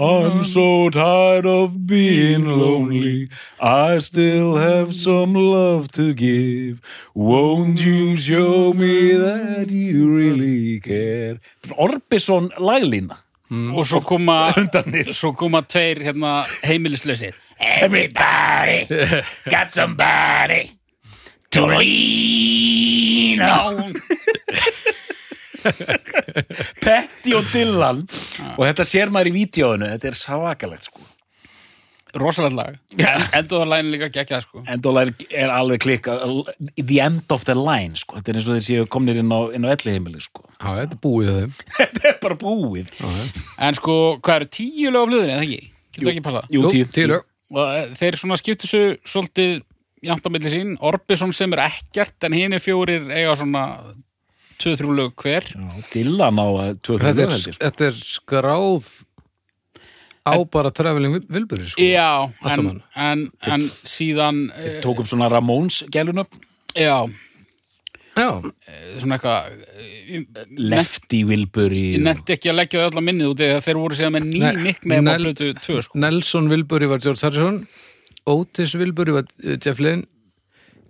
I'm 0.00 0.42
so 0.42 0.90
tired 0.90 1.46
of 1.46 1.86
being 1.86 2.46
lonely. 2.46 3.28
I 3.60 3.98
still 3.98 4.56
have 4.56 4.94
some 4.94 5.34
love 5.34 5.92
to 5.92 6.12
give. 6.14 6.80
Won't 7.14 7.84
you 7.84 8.16
show 8.16 8.72
me 8.74 9.14
that 9.14 9.70
you 9.70 10.10
really 10.10 10.80
care? 10.80 11.38
Orbison 11.78 12.50
laglína 13.50 13.76
og 13.76 13.86
svo 13.86 14.00
koma 14.00 14.52
svo 15.12 15.32
koma 15.32 15.62
tveir 15.62 16.02
hérna 16.02 16.44
heimilislausir. 16.62 17.34
Everybody 17.58 18.86
got 19.50 19.70
somebody 19.70 20.70
to 21.50 21.66
lean 21.66 23.40
on. 23.42 23.94
Petty 26.80 27.34
og 27.34 27.44
Dylan. 27.52 28.06
Og 28.56 28.64
þetta 28.64 28.84
sér 28.84 29.10
maður 29.12 29.28
í 29.28 29.36
vídeóinu 29.42 29.90
þetta 29.90 30.08
er 30.08 30.16
svakalegt 30.16 30.88
sko 30.88 31.09
rosalegt 32.18 32.56
lag. 32.58 32.76
Endur 33.36 33.60
það 33.62 33.68
lægin 33.70 33.90
líka 33.94 34.08
geggja 34.14 34.40
sko. 34.44 34.62
Endolar 34.70 35.12
er 35.30 35.52
alveg 35.54 35.82
klikka 35.84 36.16
the 36.76 37.00
end 37.04 37.30
of 37.34 37.44
the 37.48 37.54
line 37.54 37.98
sko. 37.98 38.18
Þetta 38.18 38.32
er 38.32 38.40
eins 38.40 38.48
og 38.50 38.58
þeir 38.58 38.66
séu 38.66 38.86
komnir 38.90 39.20
inn 39.22 39.30
á, 39.30 39.40
inn 39.54 39.66
á 39.66 39.70
elli 39.74 39.94
heimili 39.94 40.22
sko. 40.24 40.44
Já, 40.58 40.68
þetta 40.82 40.98
er 40.98 41.02
búið 41.06 41.32
þeim. 41.38 41.54
Þetta 41.78 42.06
er 42.10 42.18
bara 42.22 42.38
búið. 42.42 42.92
En 43.58 43.78
sko, 43.78 43.96
hvað 44.24 44.40
eru 44.42 44.50
tíu 44.58 44.92
lög 44.94 45.06
af 45.06 45.12
blöðinni, 45.12 45.34
eða 45.36 45.46
ekki? 45.48 45.72
Getur 45.96 46.12
ekki 46.14 46.24
passað? 46.26 46.50
Jú, 46.54 46.66
tíu, 46.74 46.90
tíu 46.98 47.10
lög. 47.14 47.26
Og 47.50 47.64
eh, 47.64 47.96
þeir 47.98 48.18
svona 48.20 48.38
skiptu 48.38 48.68
svo 48.70 48.82
svolítið 49.10 49.56
jafnt 50.06 50.26
á 50.26 50.30
milli 50.32 50.52
sín, 50.52 50.76
Orbison 50.86 51.32
sem 51.36 51.52
er 51.56 51.64
ekkert 51.66 52.24
en 52.28 52.36
hini 52.36 52.60
fjórir 52.62 53.10
eiga 53.12 53.34
svona 53.36 53.64
2-3 54.60 54.92
lög 54.96 55.14
hver. 55.20 55.46
Já, 55.56 55.68
Dylan 55.94 56.40
á 56.40 56.46
að 56.46 56.78
tvö 56.84 56.98
Þetta 57.00 57.12
þrjú 57.16 57.24
er, 57.24 57.32
held 57.34 57.48
ég, 57.48 57.56
sko. 57.56 57.64
þetta 57.64 57.86
er 57.88 58.00
skráð 58.04 58.88
á 60.26 60.34
bara 60.52 60.70
traveling 60.74 61.18
vilburi 61.32 61.66
sko. 61.70 61.80
já, 61.82 62.28
en, 62.52 62.82
en, 62.94 63.26
en 63.48 63.64
síðan 63.88 64.46
eh, 64.56 64.80
tókum 64.84 65.06
svona 65.08 65.28
Ramones 65.32 65.82
gælunöfn 65.90 66.40
já, 66.76 67.04
Já, 68.18 68.42
svona 69.00 69.16
eitthvað 69.16 69.52
eh, 69.80 70.24
Lefty 70.58 71.22
Wilbury 71.24 71.82
ég 71.94 72.02
nefndi 72.04 72.34
ekki 72.34 72.50
að 72.52 72.58
leggja 72.58 72.82
það 72.88 72.98
á 73.00 73.02
minnið 73.06 73.30
út 73.32 73.42
eða 73.46 73.60
þeir 73.64 73.78
voru 73.80 73.96
síðan 73.96 74.16
með 74.18 74.26
ný 74.28 74.40
á 74.42 75.00
Nel- 75.00 75.22
blötu 75.22 75.50
2 75.56 75.84
sko. 75.86 76.00
Nelson 76.02 76.50
Wilbury 76.50 76.88
var 76.90 77.00
George 77.04 77.22
Harrison 77.24 77.60
Otis 78.28 78.74
Wilbury 78.76 79.14
var 79.16 79.28
Jeff 79.62 79.78
Lynne 79.80 80.04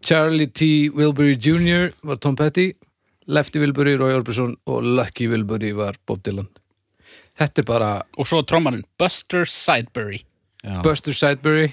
Charlie 0.03 0.49
T. 0.49 0.89
Wilbury 0.97 1.37
Jr. 1.37 1.93
var 2.03 2.17
Tom 2.25 2.35
Petty 2.41 2.73
Lefty 3.31 3.61
Wilbury 3.63 3.95
Roy 4.01 4.17
Orbison 4.17 4.57
og 4.67 4.83
Lucky 4.83 5.29
Wilbury 5.31 5.71
var 5.77 6.01
Bob 6.09 6.25
Dylan 6.27 6.49
Þetta 7.41 7.63
er 7.63 7.69
bara 7.69 7.91
og 8.19 8.29
svo 8.29 8.43
trommarinn 8.45 8.85
Buster 9.01 9.47
Sidebury. 9.49 10.23
Já. 10.65 10.81
Buster 10.85 11.17
Sidebury. 11.17 11.71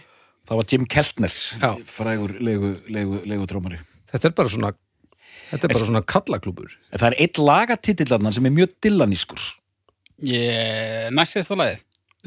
Það 0.48 0.60
var 0.62 0.68
Jim 0.72 0.86
Keltner. 0.88 1.38
Já. 1.60 1.72
frægur 1.92 2.38
legu, 2.40 2.76
legu, 2.88 3.18
legu 3.28 3.48
trómari 3.50 3.82
Þetta 4.14 4.30
er 4.30 4.36
bara 4.38 4.52
svona 4.54 4.74
Þetta 5.48 5.64
er 5.64 5.72
bara 5.74 5.88
svona 5.88 6.04
kallaklúbur. 6.04 6.72
En 6.92 7.00
það 7.00 7.10
er 7.10 7.22
eitt 7.24 7.40
lagatítillarnar 7.40 8.36
sem 8.36 8.48
er 8.48 8.52
mjög 8.56 8.74
Dylanískur. 8.84 9.44
Ég 10.28 11.12
næst 11.16 11.38
sést 11.38 11.52
það 11.52 11.62
lagið 11.62 11.84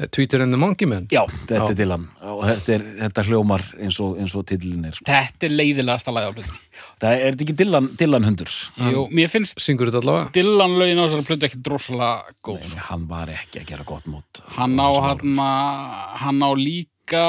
Tweeter 0.09 0.41
and 0.41 0.53
the 0.53 0.57
Monkey 0.57 0.87
Man. 0.89 1.03
Já, 1.11 1.21
þetta 1.45 1.57
Já. 1.59 1.69
er 1.69 1.75
Dylan 1.77 2.05
og 2.25 2.39
þetta, 2.47 2.73
er, 2.73 2.83
þetta 3.03 3.23
hljómar 3.27 3.63
eins 3.77 3.97
og, 4.01 4.15
eins 4.17 4.33
og 4.39 4.45
titillin 4.49 4.85
er 4.87 4.95
sko. 4.97 5.05
þetta 5.05 5.45
er 5.45 5.53
leiðilegasta 5.59 6.13
lagið 6.15 6.31
á 6.31 6.35
blötu 6.37 6.59
Það 7.01 7.11
er 7.13 7.25
þetta 7.35 7.45
ekki 7.45 7.55
Dylan, 7.59 7.89
Dylan 7.99 8.25
hundur? 8.25 8.53
Jú, 8.93 9.03
mér 9.13 9.29
finnst 9.29 9.61
Syngur 9.61 9.89
þetta 9.91 10.01
allavega. 10.01 10.31
Dylan 10.37 10.75
lögin 10.79 11.01
á 11.01 11.03
þessari 11.05 11.27
plötu 11.27 11.47
ekki 11.49 11.59
drosalega 11.65 12.33
góð 12.45 12.63
sko. 12.71 12.81
Hann 12.87 13.05
var 13.11 13.31
ekki 13.35 13.61
að 13.61 13.67
gera 13.73 13.85
gott 13.91 14.07
mót 14.09 14.41
hann 14.57 14.77
á, 14.79 14.87
þessum 14.89 15.09
árum. 15.11 15.41
hann, 15.43 16.15
hann 16.23 16.41
á 16.41 16.49
líka 16.57 17.25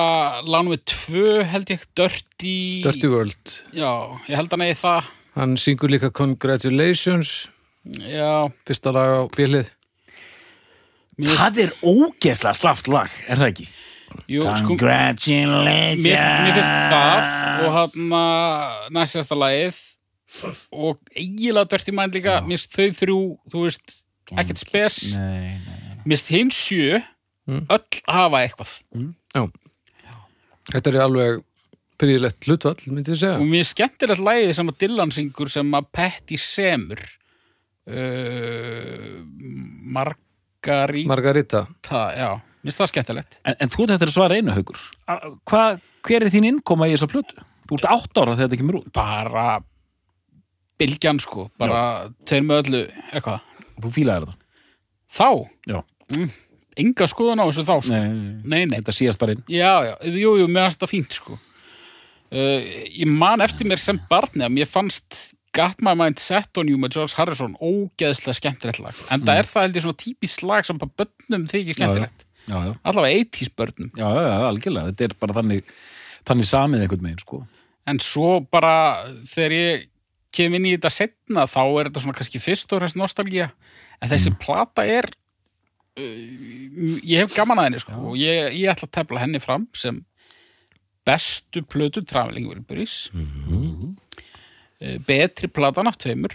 lánum 0.47 0.73
við 0.77 0.85
tvö 0.95 1.27
held 1.53 1.75
ég 1.75 1.85
Dirty, 1.99 2.57
Dirty 2.87 3.11
World. 3.13 3.57
Já, 3.77 3.91
ég 4.31 4.39
held 4.39 4.55
hann 4.55 4.65
eigi 4.69 4.79
það. 4.85 5.11
Hann 5.37 5.57
syngur 5.61 5.93
líka 5.93 6.13
Congratulations. 6.13 7.49
Já, 8.07 8.47
Fyrsta 8.69 8.93
lag 8.95 9.17
á 9.19 9.23
bílið 9.35 9.73
mér, 11.19 11.37
Það 11.39 11.59
er 11.67 11.73
ógeðslega 11.83 12.55
slaft 12.57 12.89
lag, 12.89 13.11
er 13.29 13.37
það 13.41 13.51
ekki? 13.53 13.67
jú, 14.29 14.43
sko, 14.45 14.67
Congratulations 14.75 16.03
mér, 16.05 16.21
mér 16.45 16.55
finnst 16.59 16.77
það 16.93 17.65
og 17.65 17.73
hann 17.79 18.13
næst 18.97 19.17
sérsta 19.17 19.39
lagið 19.41 19.79
og 20.73 20.99
eiginlega 21.17 21.69
Dirty 21.73 21.93
Mind 21.97 22.15
líka 22.17 22.39
mér 22.45 22.61
finnst 22.61 22.77
þau 22.77 22.91
þrjú, 23.03 23.21
þú 23.53 23.65
veist 23.67 23.97
ekkert 24.33 24.61
spes 24.63 24.99
Nei, 25.17 25.57
nei, 25.65 25.97
mist 26.09 26.33
hinn 26.33 26.51
sjö 26.53 27.03
Mm. 27.43 27.65
öll 27.75 27.97
hafa 28.07 28.39
eitthvað 28.47 28.71
Já. 29.35 29.43
Þetta 30.71 30.91
er 30.93 30.99
alveg 31.03 31.41
príðilegt 31.99 32.47
hlutvall, 32.47 32.79
myndi 32.87 33.11
ég 33.11 33.19
segja. 33.19 33.35
og 33.35 33.49
mér 33.51 33.65
er 33.65 33.67
skemmtilegt 33.67 34.23
lægið 34.23 34.53
sem 34.55 34.71
að 34.71 34.77
Dylan 34.79 35.11
syngur 35.11 35.51
sem 35.51 35.75
að 35.75 35.89
Petty 35.91 36.39
semur 36.39 37.03
uh, 37.91 39.19
Margarita 40.63 41.09
Margarita. 41.09 41.67
já, 42.17 42.31
mér 42.63 42.71
finnst 42.71 42.79
það 42.83 42.91
skemmtilegt 42.93 43.39
En, 43.45 43.57
en 43.61 43.69
þú 43.73 43.87
þetta 43.91 44.07
er 44.07 44.13
svara 44.15 44.37
einu 44.39 44.53
haugur. 44.55 44.79
Hva, 45.51 45.63
hver 46.07 46.23
er 46.27 46.31
þín 46.31 46.47
innkoma 46.53 46.87
í 46.89 46.95
þessa 46.95 47.09
plötu? 47.11 47.35
Þú 47.69 47.79
ert 47.79 47.89
átt 47.91 48.19
ára 48.23 48.35
þegar 48.37 48.49
þetta 48.49 48.61
kemur 48.61 48.79
út. 48.83 48.93
bara 48.95 49.47
bylgjan 50.83 51.21
sko, 51.23 51.49
bara 51.61 51.83
tveir 52.27 52.43
með 52.47 52.63
öllu 52.65 52.81
eitthvað, 53.13 53.41
Þú 53.83 53.91
fílaðir 53.95 54.27
þetta. 54.27 54.39
þá 55.13 55.29
Já. 55.71 55.79
mm, 56.17 56.31
enga 56.83 57.07
skoðun 57.11 57.43
á 57.43 57.47
þessu 57.49 57.65
þá 57.69 57.75
sko. 57.83 57.93
Nei, 57.93 58.43
nei, 58.45 58.65
nei, 58.67 58.79
þetta 58.81 58.95
síðast 58.97 59.19
bara 59.23 59.33
inn. 59.37 59.45
já, 59.49 59.73
já, 59.87 59.95
jú, 60.11 60.35
jú, 60.41 60.47
mér 60.49 60.67
fannst 60.67 60.83
það 60.83 60.93
fínt 60.95 61.13
sko 61.19 61.37
uh, 61.37 62.61
ég 62.91 63.07
man 63.11 63.41
eftir 63.45 63.67
mér 63.69 63.79
sem 63.83 64.01
barni 64.11 64.45
að 64.47 64.55
mér 64.59 64.71
fannst 64.71 65.35
Got 65.57 65.83
My 65.85 65.93
Mind 65.99 66.21
Set 66.23 66.57
On 66.61 66.69
You 66.69 66.81
með 66.81 66.97
George 66.97 67.17
Harrison 67.19 67.55
ógeðslega 67.61 68.39
skemmtilegt 68.39 68.81
lag. 68.81 68.99
En 69.13 69.25
það 69.27 69.41
er 69.43 69.49
það 69.51 69.67
held 69.67 69.79
ég 69.79 69.85
svona 69.87 70.01
típist 70.01 70.45
lag 70.49 70.69
sem 70.69 70.79
bara 70.81 70.95
börnum 71.03 71.49
þykir 71.51 71.77
skemmtilegt. 71.77 72.27
Já, 72.49 72.57
já. 72.57 72.73
allavega 72.89 73.25
80s 73.27 73.51
börnum. 73.61 73.91
Já, 73.95 74.07
já, 74.09 74.23
já, 74.25 74.37
algjörlega. 74.49 74.93
Þetta 74.93 75.05
er 75.07 75.17
bara 75.21 75.37
þannig, 75.39 75.75
þannig 76.29 76.49
samið 76.49 76.85
einhvern 76.85 77.05
meginn, 77.07 77.23
sko. 77.23 77.41
en 77.91 77.99
svo 78.03 78.29
bara 78.53 78.75
þegar 79.29 79.57
ég 79.57 79.89
kem 80.33 80.55
inn 80.57 80.69
í 80.71 80.77
þetta 80.77 80.93
setna 80.95 81.45
þá 81.51 81.63
er 81.67 81.91
þetta 81.91 82.05
svona 82.05 82.17
kannski 82.17 82.41
fyrst 82.41 82.73
og 82.73 82.81
fremst 82.81 82.99
nostalgía. 82.99 83.51
En 84.03 84.11
þessi 84.11 84.33
plata 84.41 84.87
er 84.89 85.11
uh, 86.01 87.03
ég 87.05 87.23
hef 87.23 87.37
gaman 87.37 87.61
að 87.61 87.69
henni 87.69 87.83
sko. 87.83 87.99
Og 88.09 88.17
ég, 88.19 88.57
ég 88.57 88.73
ætla 88.73 88.89
að 88.89 88.95
tefla 88.97 89.23
henni 89.23 89.43
fram 89.43 89.69
sem 89.77 90.01
bestu 91.07 91.61
plötu 91.67 92.05
Traveling 92.07 92.49
Wilburys. 92.49 93.11
Mm 93.13 93.93
betri 95.07 95.49
platan 95.53 95.91
af 95.91 95.99
tveimur 96.03 96.35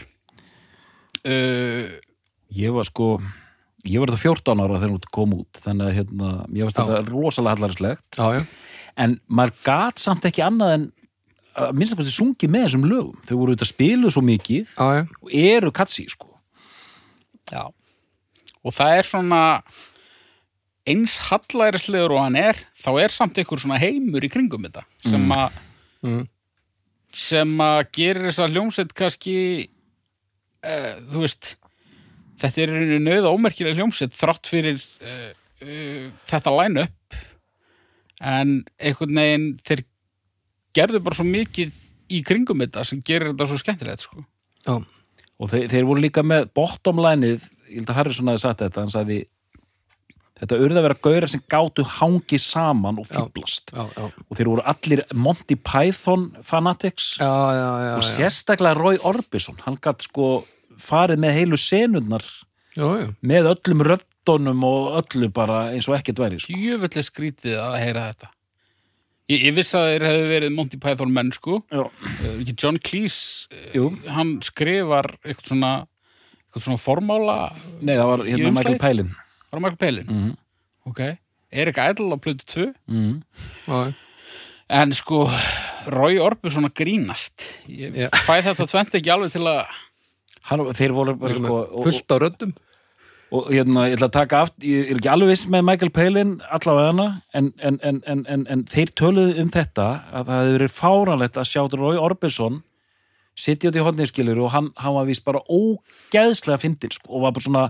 uh, 1.28 1.88
Ég 2.58 2.72
var 2.72 2.88
sko, 2.88 3.08
ég 3.84 4.00
var 4.00 4.14
þetta 4.14 4.22
14 4.24 4.62
ára 4.64 4.78
þegar 4.80 4.94
hún 4.94 5.08
kom 5.12 5.34
út, 5.36 5.60
þannig 5.66 5.90
að 5.90 5.98
hérna, 5.98 6.30
ég 6.56 6.68
varst 6.70 6.80
þetta 6.80 7.02
rosalega 7.10 7.98
já. 8.16 8.46
En 8.98 9.18
maður 9.28 9.58
gat 9.68 10.00
samt 10.00 10.24
ekki 10.30 10.46
annað 10.46 10.72
en 10.78 10.86
minnst 11.76 11.94
að 11.94 12.00
kosti 12.04 12.14
sungið 12.16 12.54
með 12.54 12.64
þessum 12.68 12.86
lögum. 12.88 13.20
Þau 13.28 13.36
voru 13.36 13.52
auðvitað 13.54 13.72
spiluð 13.74 14.14
svo 14.16 14.24
mikið 14.26 14.72
Já, 14.78 14.88
já. 14.96 15.04
og 15.22 15.36
eru 15.44 15.74
katsi, 15.76 16.08
sko. 16.10 16.32
já 17.52 17.66
og 18.68 18.74
það 18.76 18.98
er 18.98 19.08
svona 19.08 19.42
eins 20.88 21.18
hallærislegur 21.28 22.16
og 22.16 22.24
hann 22.26 22.36
er 22.40 22.60
þá 22.80 22.90
er 23.04 23.14
samt 23.16 23.38
einhver 23.40 23.62
svona 23.62 23.78
heimur 23.80 24.24
í 24.24 24.32
kringum 24.32 24.68
þetta 24.68 24.84
sem 25.08 25.32
að 25.36 25.64
Mm. 26.06 26.28
Sem 27.16 27.54
að 27.64 27.80
gerir 27.96 28.28
þessa 28.30 28.50
hljómsveit 28.52 28.94
kannski 28.98 29.38
uh, 30.66 30.94
þú 31.12 31.24
veist 31.24 31.56
þetta 32.42 32.64
er 32.64 32.76
einu 32.76 33.00
nöða 33.02 33.34
ómerkilega 33.34 33.80
hljómsveit 33.80 34.16
þrátt 34.18 34.50
fyrir 34.52 34.78
uh, 34.78 35.30
uh, 35.64 36.08
þetta 36.30 36.56
line-up 36.60 37.20
en 38.18 38.60
einhvern 38.82 39.22
veginn 39.22 39.48
þeir 39.66 39.84
gerðu 40.78 41.02
bara 41.06 41.18
svo 41.18 41.26
mikið 41.28 41.74
í 42.14 42.22
kringum 42.26 42.62
þetta 42.64 42.86
sem 42.88 43.02
gerir 43.06 43.32
þetta 43.32 43.50
svo 43.50 43.60
skemmtilegt 43.62 44.06
sko. 44.06 44.24
Já. 44.66 44.78
Og 45.38 45.52
þeir, 45.52 45.68
þeir 45.72 45.88
voru 45.90 46.02
líka 46.02 46.24
með 46.26 46.48
bottom 46.58 47.02
lineið, 47.04 47.44
ég 47.70 47.82
held 47.82 47.92
að 47.92 48.00
Harrison 48.00 48.32
hafi 48.32 48.42
sagt 48.42 48.64
þetta, 48.64 48.84
hann 48.84 48.94
sagði 48.94 49.20
þetta 50.42 50.60
urði 50.62 50.80
að 50.82 50.86
vera 50.88 51.00
gauðra 51.08 51.30
sem 51.34 51.42
gátu 51.50 51.86
hangið 51.98 52.44
saman 52.44 53.00
og 53.02 53.08
fýblast. 53.10 53.74
Og 53.74 54.38
þeir 54.38 54.52
voru 54.52 54.66
allir 54.74 55.02
Monty 55.14 55.58
Python 55.58 56.28
fanatics 56.46 57.16
Já, 57.22 57.32
já, 57.58 57.70
já. 57.88 57.94
og 57.98 58.06
sérstaklega 58.06 58.78
Roy 58.78 59.00
Orbison, 59.08 59.58
hann 59.66 59.80
gatt 59.82 60.06
sko 60.06 60.46
farið 60.78 61.24
með 61.24 61.38
heilu 61.40 61.58
senurnar 61.58 62.26
Já, 62.78 62.86
já. 63.02 63.08
með 63.26 63.52
öllum 63.56 63.82
röddunum 63.88 64.66
og 64.68 64.98
öllu 65.02 65.32
bara 65.34 65.72
eins 65.74 65.88
og 65.90 65.96
ekkert 65.98 66.20
væri 66.22 66.38
sko. 66.44 66.54
Jöfullega 66.54 67.08
skrítið 67.08 67.56
að 67.62 67.78
heyra 67.82 68.10
þetta 68.12 68.34
Ég, 69.28 69.42
ég 69.50 69.56
vissi 69.58 69.76
að 69.76 69.90
þeir 69.92 70.04
hefðu 70.08 70.28
verið 70.32 70.54
Monty 70.56 70.78
Python 70.80 71.10
menn 71.12 71.34
sko 71.36 71.58
Já. 71.74 71.82
Eh, 72.24 72.52
John 72.54 72.78
Cleese 72.80 73.50
eh, 73.52 73.74
Jú. 73.76 73.90
hann 74.14 74.38
skrifar 74.46 75.10
eitthvað 75.26 75.50
svona 75.52 75.72
eitthvað 76.46 76.68
svona 76.70 76.80
formála 76.80 77.36
Nei, 77.82 77.96
það 77.98 78.12
var 78.14 78.24
hérna 78.30 78.54
Michael 78.54 78.78
umslagið? 78.78 79.16
Var 79.52 79.60
Michael 79.64 79.78
Palin, 79.82 80.08
mm 80.10 80.36
ok 80.88 81.02
Erik 81.52 81.78
Idle 81.80 82.16
á 82.16 82.18
plötu 82.20 82.46
2 82.46 82.74
-hmm. 82.90 83.22
Já, 83.68 83.88
já. 83.88 83.94
en 84.70 84.94
sko 84.94 85.30
Roy 85.88 86.20
Orbison 86.20 86.66
að 86.66 86.74
grínast 86.74 87.44
ég 87.68 87.96
Já. 87.96 88.10
fæ 88.12 88.42
þetta 88.42 88.68
tvent 88.68 88.96
ekki 88.96 89.12
alveg 89.12 89.32
til 89.32 89.42
að 89.48 89.66
Hann, 90.48 90.60
þeir 90.74 90.92
voru 90.94 91.16
bara 91.16 91.34
sko 91.36 91.84
Fullt 91.84 92.08
á 92.12 92.18
röddum. 92.20 92.54
og, 93.32 93.48
og 93.48 93.52
hérna, 93.52 93.88
ég 93.90 93.96
ætla 93.98 94.08
að 94.08 94.12
taka 94.12 94.42
aft 94.42 94.54
ég 94.64 94.92
er 94.92 94.96
ekki 94.96 95.10
alveg 95.12 95.30
viss 95.30 95.46
með 95.48 95.62
Michael 95.62 95.92
Palin 95.92 96.42
allavega 96.52 96.88
hana, 96.88 97.22
en, 97.34 97.54
en, 97.60 97.80
en, 97.84 98.04
en, 98.08 98.26
en, 98.30 98.48
en 98.50 98.64
þeir 98.64 98.92
töluðu 98.96 99.42
um 99.42 99.50
þetta 99.52 99.88
að 100.14 100.26
það 100.26 100.40
hefði 100.40 100.58
verið 100.58 100.72
fáranlegt 100.72 101.38
að 101.38 101.50
sjá 101.52 101.62
Roy 101.76 101.98
Orbison 101.98 102.64
sitja 103.36 103.70
út 103.70 103.76
í 103.76 103.84
hodniskilur 103.84 104.40
og 104.40 104.52
hann, 104.52 104.72
hann 104.76 104.94
var 104.96 105.06
víst 105.06 105.24
bara 105.26 105.40
ógeðslega 105.50 106.58
fyndin 106.58 106.92
sko, 106.92 107.08
og 107.12 107.22
var 107.22 107.32
bara 107.32 107.44
svona 107.44 107.70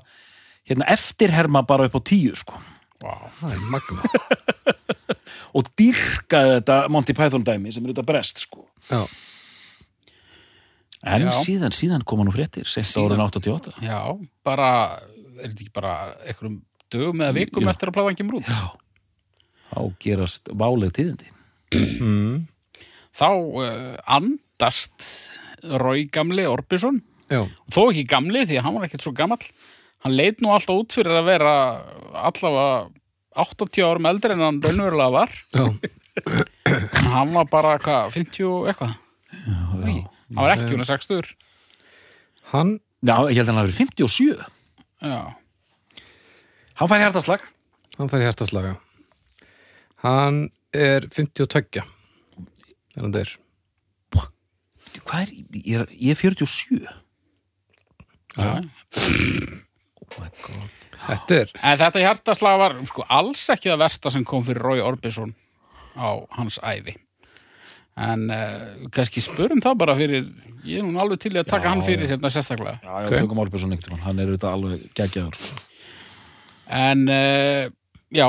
hérna, 0.69 0.87
eftirherma 0.93 1.61
bara 1.67 1.87
upp 1.87 1.95
á 1.97 2.01
tíu 2.03 2.35
sko. 2.35 2.57
wow. 3.03 3.29
Það 3.39 3.53
er 3.55 3.63
magna. 3.71 4.01
og 5.57 5.69
dýrkaði 5.79 6.53
þetta 6.59 6.77
Monty 6.93 7.13
Python 7.17 7.43
dæmi 7.47 7.71
sem 7.73 7.85
er 7.87 7.99
af 8.01 8.05
brest 8.07 8.43
sko. 8.45 8.65
Já. 8.91 9.03
en 11.07 11.27
Já. 11.27 11.31
síðan, 11.45 11.71
síðan 11.75 12.03
koma 12.07 12.25
nú 12.25 12.33
fréttir 12.33 12.65
sérst 12.67 12.95
Síðan. 12.97 13.13
árin 13.19 13.25
88 13.29 13.75
já, 13.85 13.99
bara 14.43 14.69
er 15.37 15.51
þetta 15.51 15.61
ekki 15.61 15.73
bara 15.75 15.91
einhverjum 16.25 16.55
dögum 16.91 17.21
eða 17.21 17.35
vikum 17.37 17.63
Jú. 17.63 17.69
eftir 17.71 17.91
að 17.91 17.97
platan 17.99 18.17
kemur 18.17 18.39
út 18.39 18.49
Já. 18.49 18.73
þá 19.71 19.79
gerast 20.03 20.53
váleg 20.53 20.93
tíðindi 20.97 21.33
Mm. 21.99 22.45
þá 23.11 23.27
uh, 23.27 23.97
andast 24.07 25.03
Roy 25.67 26.05
gamli 26.07 26.45
Orbison 26.47 27.01
Já. 27.27 27.41
þó 27.69 27.81
ekki 27.91 28.05
gamli 28.07 28.45
því 28.47 28.55
að 28.61 28.63
hann 28.63 28.77
var 28.77 28.85
ekkert 28.87 29.03
svo 29.03 29.11
gamall 29.11 29.43
hann 30.05 30.15
leit 30.17 30.41
nú 30.41 30.51
alltaf 30.53 30.77
út 30.83 30.95
fyrir 30.95 31.17
að 31.19 31.27
vera 31.31 31.53
allavega 32.27 32.89
80 33.37 33.85
árum 33.85 34.09
eldri 34.09 34.33
en 34.33 34.43
hann 34.45 34.61
raunverulega 34.63 35.09
var 35.13 35.33
Já. 35.53 35.65
en 36.97 37.11
hann 37.13 37.33
var 37.35 37.49
bara 37.51 37.75
hvað, 37.81 38.13
50 38.17 38.47
og 38.49 38.71
eitthvað 38.71 38.95
Æ, 39.27 39.91
hann 40.33 40.41
var 40.41 40.55
ekki 40.55 40.73
hún 40.75 40.85
60 40.87 41.33
Hann, 42.53 42.77
Já, 43.03 43.17
ég 43.29 43.37
held 43.37 43.49
að 43.49 43.53
hann 43.53 43.67
verið 43.67 43.81
57 43.83 44.39
já, 45.03 45.19
Hann 46.79 46.89
fær 46.91 47.01
hjartaslag 47.03 47.43
hann 47.97 48.09
fær 48.11 48.21
hjartaslaga. 48.21 48.75
Hann 50.03 50.51
er 50.77 51.07
52. 51.09 51.81
Er 51.81 53.01
hann 53.01 53.13
deyr. 53.15 53.31
Hvað 55.07 55.23
er, 55.23 55.31
ég 55.57 55.79
er, 55.79 55.87
ég 55.93 56.13
er 56.13 56.19
47 56.21 56.85
já. 58.37 58.51
Oh 60.17 60.67
Þetta 61.07 61.35
er, 61.43 61.51
en 61.61 61.77
þetta 61.77 62.01
hjartaslag 62.01 62.55
var 62.59 62.73
sko, 62.89 63.03
alls 63.13 63.43
ekki 63.53 63.69
það 63.69 63.83
versta 63.83 64.11
sem 64.11 64.23
kom 64.27 64.41
fyrir 64.43 64.65
Roy 64.65 64.81
Orbison 64.81 65.35
á 65.93 66.09
hans 66.37 66.57
ævi 66.65 66.95
en 67.97 68.27
uh, 68.29 68.89
kannski 68.93 69.21
spurum 69.23 69.61
það 69.63 69.77
bara 69.81 69.95
fyrir 69.97 70.27
ég 70.67 70.81
er 70.81 70.85
nú 70.85 70.99
alveg 71.01 71.21
til 71.23 71.33
að 71.37 71.47
taka 71.49 71.69
Já, 71.69 71.71
hann 71.73 71.85
fyrir 71.85 72.05
já. 72.05 72.11
hérna 72.13 72.31
sérstaklega 72.33 72.75
Já, 72.81 72.91
já, 72.91 73.07
Ok. 73.07 73.15
tökum 73.15 73.41
einhvern 73.41 73.79
tímann, 73.81 74.03
hann 74.05 74.19
er 74.21 74.29
auðvitað 74.31 74.57
alveg 74.57 74.85
geggjaður 74.97 75.39
sko. 75.39 75.63
En 76.77 77.05
uh, 77.07 77.69
já, 78.13 78.27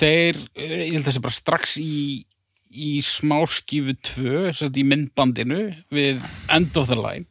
þeir, 0.00 0.40
eh, 0.56 0.76
ég 0.88 0.94
held 0.96 1.04
að 1.04 1.10
þessi 1.10 1.24
bara 1.26 1.36
strax 1.36 1.76
í, 1.82 1.94
í 2.70 2.90
smáskífu 3.04 3.94
2, 4.14 4.54
sett 4.56 4.78
í 4.80 4.86
myndbandinu 4.88 5.60
við 5.92 6.22
End 6.50 6.78
of 6.80 6.88
the 6.90 6.98
Line, 6.98 7.28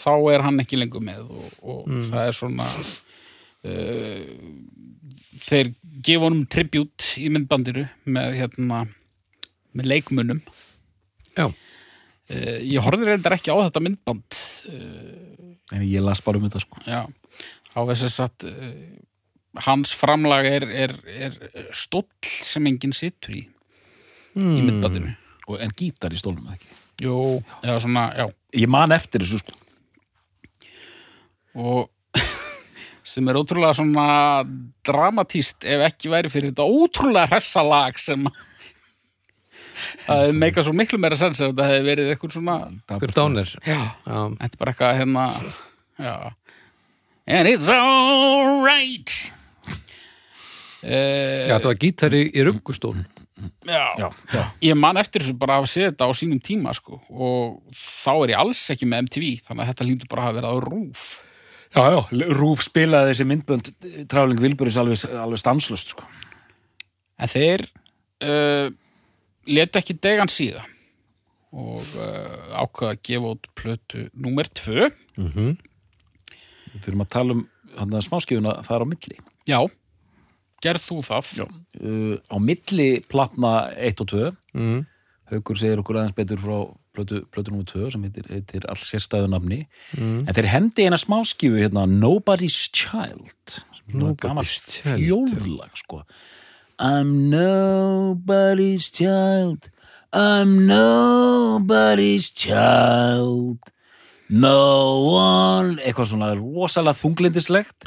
þá 0.00 0.12
er 0.32 0.44
hann 0.46 0.62
ekki 0.62 0.78
lengur 0.80 1.04
með 1.04 1.24
og, 1.28 1.48
og 1.62 1.90
það 2.08 2.26
er 2.26 2.36
svona, 2.36 2.66
uh, 3.68 4.22
þeir 5.44 5.72
gefa 6.06 6.26
honum 6.26 6.46
tribut 6.50 7.10
í 7.20 7.28
myndbandinu 7.32 7.86
með, 8.08 8.38
hérna, 8.40 8.84
með 9.76 9.92
leikmunum. 9.94 10.44
já, 11.36 11.50
Uh, 12.30 12.60
ég 12.62 12.78
horfði 12.78 13.08
reyndar 13.08 13.34
ekki 13.34 13.50
á 13.50 13.58
þetta 13.58 13.80
myndband 13.82 14.36
En 15.74 15.82
ég 15.82 15.98
las 16.04 16.20
bara 16.22 16.38
um 16.38 16.44
þetta 16.46 16.60
sko. 16.62 16.78
Já, 16.86 17.00
á 17.74 17.80
þess 17.88 18.20
að 18.22 18.44
uh, 18.46 18.68
hans 19.66 19.90
framlag 19.98 20.46
er, 20.46 20.66
er, 20.70 20.94
er 21.10 21.34
stóll 21.74 22.06
sem 22.22 22.68
enginn 22.70 22.94
situr 22.94 23.34
í 23.34 23.42
í 24.38 24.62
myndbandinu. 24.62 25.16
En 25.58 25.74
gítar 25.74 26.14
í 26.14 26.20
stólnum 26.22 26.46
eða 26.46 26.54
ekki 26.60 26.70
Jú, 27.02 27.16
eða 27.64 27.80
svona, 27.82 28.04
já. 28.14 28.26
Ég 28.60 28.70
man 28.70 28.94
eftir 28.94 29.24
þessu 29.24 29.40
sko. 29.40 29.56
Og 31.58 31.88
sem 33.10 33.26
er 33.32 33.38
ótrúlega 33.40 33.74
svona 33.74 34.06
dramatíst 34.86 35.64
ef 35.66 35.82
ekki 35.88 36.10
væri 36.12 36.30
fyrir 36.30 36.52
þetta 36.52 36.66
ótrúlega 36.68 37.30
hressa 37.32 37.62
lag 37.66 37.96
sem 37.98 38.26
það 40.04 40.20
hefði 40.20 40.36
meika 40.38 40.62
svo 40.66 40.74
miklu 40.76 41.00
meira 41.00 41.16
sens 41.18 41.40
ef 41.40 41.50
þetta 41.50 41.66
hefði 41.70 41.86
verið 41.88 42.10
eitthvað 42.12 42.34
svona 42.36 42.56
Hver 43.00 43.14
dánir 43.16 43.50
þetta 43.64 44.46
er 44.46 44.58
bara 44.60 44.74
eitthvað 44.74 44.98
hérna 45.00 45.24
já. 46.00 46.14
And 47.30 47.46
it's 47.46 47.68
alright. 47.70 49.10
Uh, 50.80 51.46
Já, 51.46 51.56
þetta 51.58 51.68
var 51.68 51.76
gítari 51.78 52.22
í 52.32 52.42
ruggustól. 52.46 52.94
Já, 53.68 53.84
Já, 54.00 54.08
já. 54.32 54.40
ég 54.64 54.76
man 54.76 54.98
eftir 55.00 55.22
þessu 55.22 55.36
bara 55.38 55.56
að 55.58 55.62
hafa 55.62 55.70
séð 55.72 55.86
þetta 55.90 56.08
á 56.08 56.12
sínum 56.16 56.40
tíma 56.44 56.72
sko 56.76 56.98
og 57.12 57.60
þá 57.76 58.10
er 58.24 58.32
ég 58.34 58.40
alls 58.42 58.64
ekki 58.74 58.88
með 58.88 59.06
MTV 59.06 59.28
þannig 59.46 59.62
að 59.64 59.70
þetta 59.72 59.86
lítur 59.88 60.10
bara 60.10 60.24
að 60.24 60.26
hafa 60.28 60.38
verið 60.40 60.50
á 60.50 60.56
rúf 60.66 61.04
Já, 61.70 61.84
já, 61.94 62.00
Rúf 62.34 62.64
spilaði 62.66 63.12
þessi 63.12 63.26
myndbönd 63.30 63.68
Tráling 64.10 64.40
Vilburis 64.42 64.78
alveg, 64.80 65.04
alveg 65.14 65.38
stanslust 65.38 65.92
sko. 65.94 66.06
en 67.20 67.30
þeir 67.30 67.62
uh, 68.26 68.72
letu 69.46 69.78
ekki 69.78 69.94
degan 70.02 70.30
síða 70.32 70.64
og 71.50 71.86
uh, 71.98 72.58
ákvaða 72.58 72.94
að 72.96 73.02
gefa 73.06 73.34
út 73.36 73.50
plötu 73.58 74.08
númer 74.14 74.50
tvö 74.50 74.88
mm 75.18 75.58
Við 76.70 76.84
fyrir 76.84 77.00
að 77.02 77.08
tala 77.10 77.34
um 77.34 77.40
hann 77.74 77.94
að 77.98 78.04
smáskifuna 78.06 78.52
þar 78.66 78.84
á 78.86 78.90
milli 78.90 79.16
já, 79.48 79.58
gerð 80.62 80.84
þú 80.84 81.00
það. 81.06 81.30
Uh, 81.80 82.14
Á 82.30 82.36
milli 82.38 82.88
platna 83.10 83.72
1 83.74 84.02
og 84.04 84.10
2 84.12 84.28
mm. 84.54 84.80
Haukur 85.32 85.58
segir 85.58 85.82
okkur 85.82 85.98
aðeins 86.00 86.14
betur 86.14 86.42
frá 86.42 86.56
plötu, 87.00 87.24
plötu 87.32 87.56
nr. 87.56 87.66
2 87.72 87.90
sem 87.96 88.06
heitir, 88.06 88.28
heitir 88.30 88.68
all 88.70 88.84
sérstæðu 88.84 89.32
nafni. 89.32 89.64
Mm. 89.96 90.28
en 90.28 90.36
þeir 90.36 90.52
hendi 90.52 90.86
eina 90.86 91.00
smáskifu 91.00 91.58
hérna 91.58 91.88
Nobody's 91.90 92.68
Child 92.70 93.58
Nobody's 93.90 94.60
Child, 94.70 95.34
fjóllag 95.34 95.74
sko. 95.80 96.04
I'm 96.78 97.28
nobody's 97.32 98.88
child 98.94 99.72
I'm 100.12 100.66
nobody's 100.66 102.32
child. 102.34 103.62
No 104.26 105.06
one 105.14 105.78
eitthvað 105.78 106.08
svona 106.10 106.30
rosalega 106.34 106.98
þunglindislegt 106.98 107.86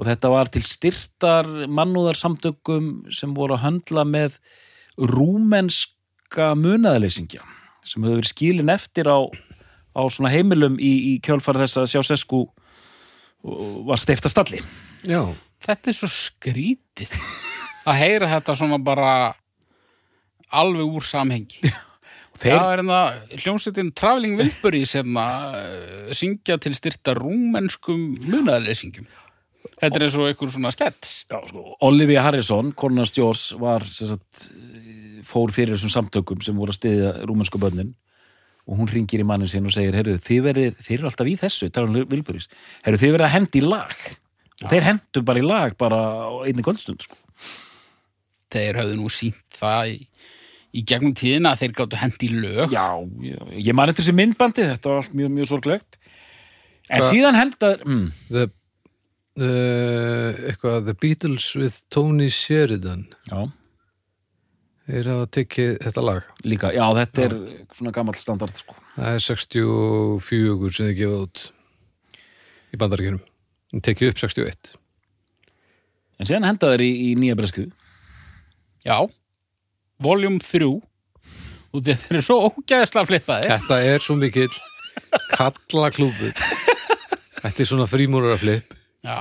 og 0.00 0.08
þetta 0.08 0.30
var 0.32 0.48
til 0.48 0.64
styrtar 0.64 1.48
mannúðarsamtökum 1.68 3.12
sem 3.12 3.36
voru 3.36 3.58
að 3.58 3.64
höndla 3.66 4.06
með 4.08 4.38
rúmenska 4.96 6.54
munaðaleysingja 6.56 7.44
sem 7.86 8.04
hefur 8.04 8.20
verið 8.20 8.32
skilin 8.32 8.72
eftir 8.72 9.10
á, 9.10 9.18
á 9.96 10.02
svona 10.12 10.32
heimilum 10.32 10.78
í, 10.80 10.92
í 11.10 11.18
kjölfar 11.24 11.60
þess 11.62 11.80
að 11.80 11.90
sjá 11.92 12.02
sesku 12.12 12.44
var 13.88 14.00
steifta 14.00 14.30
stalli. 14.32 14.60
Já, 15.08 15.22
þetta 15.64 15.92
er 15.92 15.96
svo 15.96 16.10
skrítið 16.12 17.14
að 17.88 18.00
heyra 18.02 18.32
þetta 18.34 18.58
svona 18.58 18.80
bara 18.84 19.12
alveg 20.50 20.98
úr 20.98 21.06
samhengi. 21.06 21.62
Þeir, 22.40 22.56
það 22.56 22.70
er 22.72 22.80
hérna 22.80 23.00
hljómsveitin 23.36 23.90
Traveling 23.96 24.38
Wilburys 24.40 24.94
hérna 24.96 25.24
uh, 25.52 26.12
syngja 26.16 26.56
til 26.62 26.72
styrta 26.76 27.12
rúmenskum 27.18 28.14
munaðarleysingjum 28.24 29.08
þetta 29.80 29.98
er 29.98 30.04
eins 30.06 30.16
og 30.18 30.28
einhver 30.28 30.52
svona 30.52 30.72
skets. 30.74 31.12
Já, 31.30 31.38
sko, 31.48 31.64
Olivia 31.86 32.24
Harrison, 32.24 32.72
konuna 32.76 33.06
stjórs 33.08 33.50
var 33.60 33.84
sem 33.88 34.12
sagt, 34.14 34.46
fór 35.30 35.52
fyrir 35.54 35.76
þessum 35.76 35.92
samtökum 35.94 36.42
sem 36.44 36.56
voru 36.58 36.74
að 36.74 36.80
stiðja 36.80 37.12
rúmensku 37.28 37.60
bönnin 37.62 37.94
og 38.68 38.76
hún 38.78 38.90
ringir 38.90 39.22
í 39.22 39.26
mannin 39.26 39.48
sinn 39.50 39.66
og 39.66 39.72
segir 39.74 39.96
heyrðu, 39.96 40.18
þið, 40.22 40.42
verið, 40.44 40.74
þið 40.84 40.96
eru 40.98 41.08
alltaf 41.10 41.30
í 41.30 41.36
þessu, 41.40 41.70
heyrðu, 41.74 43.00
þið 43.00 43.14
verið 43.16 43.24
að 43.26 43.32
hendi 43.34 43.58
í 43.62 43.64
lag. 43.66 43.94
Og 44.60 44.68
þeir 44.68 44.84
hendu 44.84 45.22
bara 45.24 45.40
í 45.40 45.46
lag 45.46 45.74
bara 45.80 45.98
einni 46.44 46.62
kvöldstund 46.66 47.06
sko. 47.06 47.16
þeir 48.52 48.78
höfðu 48.82 48.96
nú 48.98 49.08
sínt 49.14 49.56
það 49.56 49.92
í, 49.94 49.96
í 50.76 50.82
gegnum 50.86 51.14
tíðina 51.16 51.54
að 51.54 51.62
þeir 51.64 51.74
gáttu 51.78 52.00
hendi 52.02 52.28
í 52.28 52.38
lög. 52.44 52.74
Já, 52.74 52.86
já, 53.24 53.38
ég 53.56 53.76
man 53.78 53.90
eftir 53.92 54.04
þessi 54.04 54.16
myndbandi 54.18 54.66
þetta 54.68 54.90
var 54.92 55.02
allt 55.02 55.14
mjög, 55.16 55.30
mjög 55.38 55.50
sorglegt. 55.54 55.98
En 56.90 57.00
Hva- 57.00 57.10
síðan 57.12 57.38
henda 57.38 57.70
mm, 57.86 58.06
the, 58.34 58.44
uh, 59.40 60.42
eitthvað 60.50 60.84
The 60.90 60.96
Beatles 61.06 61.48
with 61.56 61.80
Tony 61.94 62.28
Sheridan. 62.34 63.06
Já, 63.30 63.46
Þeir 64.90 65.08
hafa 65.12 65.30
tekið 65.38 65.72
þetta 65.84 66.02
lag. 66.04 66.28
Líka, 66.42 66.72
já, 66.74 66.84
þetta 66.98 67.24
er 67.28 67.38
svona 67.78 67.94
gamall 67.94 68.18
standard 68.18 68.58
sko. 68.58 68.74
Það 68.96 69.16
er 69.16 69.24
64 69.28 70.76
sem 70.76 70.90
þið 70.90 71.00
gefa 71.00 71.22
út 71.24 71.46
í 72.70 72.80
bandaríkjunum. 72.80 73.24
Tekið 73.86 74.12
upp 74.12 74.22
61 74.24 74.76
en 76.20 76.28
síðan 76.28 76.48
henda 76.50 76.74
þeir 76.74 76.84
í, 76.84 76.90
í 77.08 77.10
nýja 77.18 77.36
bresku 77.38 77.66
já, 78.84 78.96
voljum 80.02 80.38
3 80.44 80.68
og 81.70 81.84
þeir 81.86 82.04
eru 82.10 82.24
svo 82.24 82.38
ógæðslega 82.48 83.08
flippaði 83.08 83.52
Þetta 83.54 83.80
er 83.92 84.04
svo 84.04 84.16
mikill 84.20 84.52
kalla 85.32 85.90
klúbur 85.94 86.34
Þetta 87.40 87.62
er 87.64 87.68
svona 87.68 87.88
frímúraraflip 87.88 88.74
já, 89.06 89.16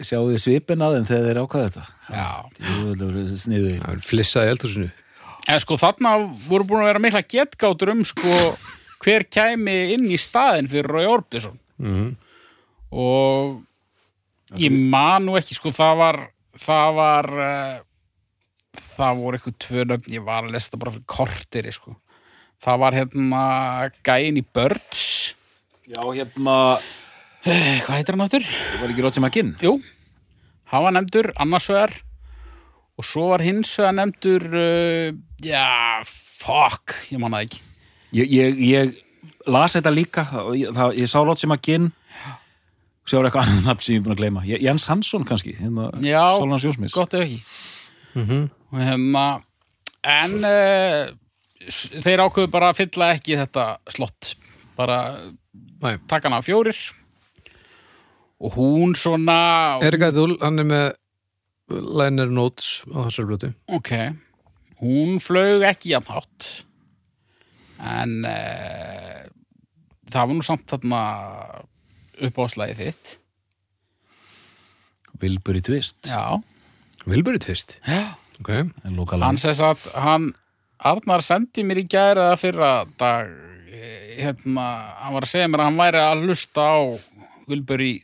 sjáu 0.00 0.30
þið 0.30 0.40
svipin 0.40 0.84
að 0.84 0.96
þeim 0.96 1.08
þegar 1.10 1.26
þeir 1.28 1.40
ákvaða 1.42 1.68
þetta? 1.68 1.84
Já. 2.08 2.28
Sniðu 3.42 3.74
Það 3.74 3.90
er 3.92 4.06
flissaði 4.06 4.54
eldhúsinu 4.54 4.88
En 5.48 5.60
sko 5.62 5.78
þarna 5.80 6.16
voru 6.48 6.66
búin 6.68 6.82
að 6.84 6.90
vera 6.90 7.00
mikla 7.02 7.24
getgátur 7.24 7.94
um 7.94 8.02
sko 8.06 8.34
hver 9.02 9.24
kæmi 9.30 9.76
inn 9.94 10.08
í 10.12 10.18
staðin 10.20 10.68
fyrir 10.68 10.90
Rói 10.92 11.06
Orbison. 11.08 11.58
Mm. 11.78 12.16
og 12.90 13.60
ég 14.58 14.72
man 14.72 15.28
nú 15.28 15.36
ekki 15.38 15.54
sko 15.54 15.70
það 15.76 15.98
var 16.00 16.16
það 16.58 16.88
var 16.96 17.28
uh, 17.38 17.76
það 18.96 19.20
voru 19.22 19.38
eitthvað 19.38 19.58
tvö 19.62 19.84
nöfn 19.86 20.16
ég 20.16 20.24
var 20.26 20.46
að 20.48 20.56
lesta 20.56 20.80
bara 20.80 20.94
fyrir 20.96 21.06
kortiri 21.14 21.74
sko. 21.74 21.94
Það 22.58 22.80
var 22.82 22.96
hérna 22.98 23.42
gæin 24.02 24.40
í 24.40 24.42
Birds. 24.42 25.04
Já, 25.86 26.00
hérna, 26.02 26.56
eh, 27.46 27.78
hvað 27.86 27.94
heitir 27.94 28.16
hann 28.16 28.24
áttur? 28.26 28.44
það 28.48 28.82
var 28.82 28.90
ekki 28.90 29.04
Roger 29.06 29.22
McGinn. 29.22 29.54
Jú, 29.62 29.76
hann 30.72 30.84
var 30.84 30.96
nefndur 30.96 31.30
annars 31.38 31.68
vegar 31.70 31.94
og 32.98 33.06
svo 33.06 33.28
var 33.32 33.44
hins 33.46 33.70
vegar 33.78 33.94
nefndur 33.94 34.46
uh, 34.58 35.12
já, 35.44 36.02
fuck 36.06 36.96
ég 37.12 37.22
man 37.22 37.36
það 37.36 37.46
ekki. 37.46 37.62
Ég, 38.18 38.32
ég, 38.32 38.60
ég 38.64 39.48
las 39.48 39.76
þetta 39.76 39.94
líka 39.94 40.26
það, 40.28 40.52
ég, 40.58 40.74
það, 40.76 40.98
ég 40.98 41.10
sá 41.12 41.18
Roger 41.22 41.50
McGinn. 41.52 41.90
Sjá 43.08 43.22
eitthvað 43.22 43.46
annan 43.46 43.64
nafn 43.64 43.84
sem 43.84 43.94
ég 43.94 44.02
er 44.02 44.04
búin 44.04 44.16
að 44.16 44.20
gleyma. 44.20 44.44
Jens 44.44 44.84
Hansson 44.90 45.24
kannski, 45.28 45.54
hérna 45.56 45.88
Já, 46.04 46.36
gott 46.92 47.16
ef 47.16 47.24
ekki. 47.24 47.42
Mm 48.18 48.48
og 48.68 48.78
hérna 48.84 49.24
en 50.04 50.34
uh, 50.44 51.08
þeir 52.04 52.20
ákveðu 52.24 52.50
bara 52.52 52.70
að 52.72 52.80
fylla 52.82 53.12
ekki 53.16 53.38
þetta 53.40 53.64
slott. 53.94 54.34
Bara 54.76 54.98
hana 55.80 56.40
á 56.40 56.44
fjórir. 56.44 56.76
Og 58.38 58.54
hún 58.54 58.94
svona 58.94 59.78
Erika 59.82 60.12
Dúl, 60.14 60.36
hann 60.42 60.60
er 60.62 60.68
með 60.68 60.86
liner 61.68 62.30
notes 62.32 62.82
á 62.88 63.08
þessar 63.08 63.28
blötu 63.28 63.52
ok, 63.78 63.92
hún 64.82 65.18
flög 65.22 65.66
ekki 65.68 65.92
jafn 65.94 66.14
hátt 66.16 66.48
en 67.78 68.14
uh, 68.26 69.26
það 70.10 70.30
var 70.30 70.36
nú 70.38 70.46
samt 70.46 70.66
þarna 70.70 71.00
uppáðslæði 72.28 72.76
þitt. 72.78 73.12
Vilbur 75.18 75.58
í 75.58 75.62
tvist 75.66 76.08
já, 76.10 76.38
Vilburið 77.08 77.48
fyrst 77.50 77.78
já. 77.82 78.14
Ok, 78.38 78.52
en 78.54 78.98
lokal 78.98 79.22
hann 79.24 79.40
sess 79.40 79.62
að 79.64 79.88
hann 79.98 80.30
Arnar 80.78 81.24
sendi 81.26 81.64
mér 81.66 81.80
í 81.82 81.88
gæra 81.90 82.28
fyrra 82.38 82.84
dag 83.00 83.32
eh, 83.66 84.20
hérna, 84.20 84.66
hann 85.02 85.16
var 85.16 85.26
að 85.26 85.32
segja 85.32 85.48
mér 85.50 85.64
að 85.64 85.70
hann 85.72 85.80
væri 85.80 86.02
að 86.04 86.22
hlusta 86.28 86.66
á 86.70 86.78
Wilbur 87.50 87.82
í 87.82 87.94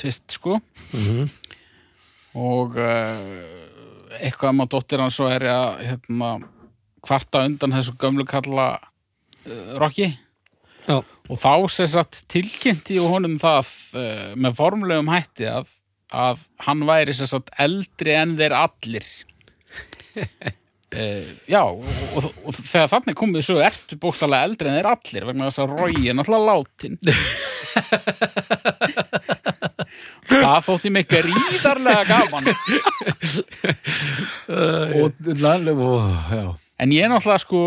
tvist 0.00 0.38
sko. 0.38 0.60
Mm 0.96 1.28
og 2.36 2.76
uh, 2.76 3.16
eitthvað 4.20 4.52
um 4.52 4.62
að 4.64 4.72
dóttir 4.74 5.02
hann 5.02 5.14
svo 5.14 5.30
er 5.32 5.46
að 5.50 5.80
hérna, 5.86 6.34
kvarta 7.04 7.44
undan 7.48 7.74
þessu 7.76 7.96
gömlu 8.00 8.26
kalla 8.28 8.68
uh, 8.76 9.72
Rocky 9.80 10.10
Já. 10.86 11.00
og 11.00 11.40
þá 11.42 11.52
sess 11.72 11.96
að 11.98 12.20
tilkynnti 12.30 13.00
og 13.02 13.16
honum 13.16 13.38
það 13.42 13.72
uh, 13.96 14.28
með 14.36 14.60
formlegum 14.60 15.10
hætti 15.12 15.48
að, 15.50 15.72
að 16.12 16.44
hann 16.68 16.84
væri 16.88 17.16
sess 17.16 17.36
að 17.36 17.50
eldri 17.66 18.14
en 18.16 18.36
þeir 18.38 18.56
allir 18.60 19.10
Uh, 20.96 21.28
já, 21.50 21.60
og, 21.60 21.84
og, 22.16 22.28
og 22.48 22.56
þegar 22.56 22.88
þannig 22.94 23.16
komið 23.20 23.42
svo 23.44 23.56
ertu 23.60 23.98
bókstælega 24.00 24.46
eldri 24.48 24.70
en 24.70 24.78
þeir 24.78 24.88
allir 24.94 25.26
vegna 25.28 25.50
þess 25.50 25.60
að 25.60 25.74
Rói 25.74 26.08
er 26.08 26.16
náttúrulega 26.16 26.54
látin 26.56 26.94
það 30.30 30.64
þótti 30.66 30.92
mig 30.94 31.04
gríðarlega 31.10 32.02
gaman. 32.08 32.48
Og, 34.96 35.20
en 36.80 36.94
ég 36.96 37.04
er 37.04 37.12
náttúrulega 37.12 37.44
sko 37.44 37.62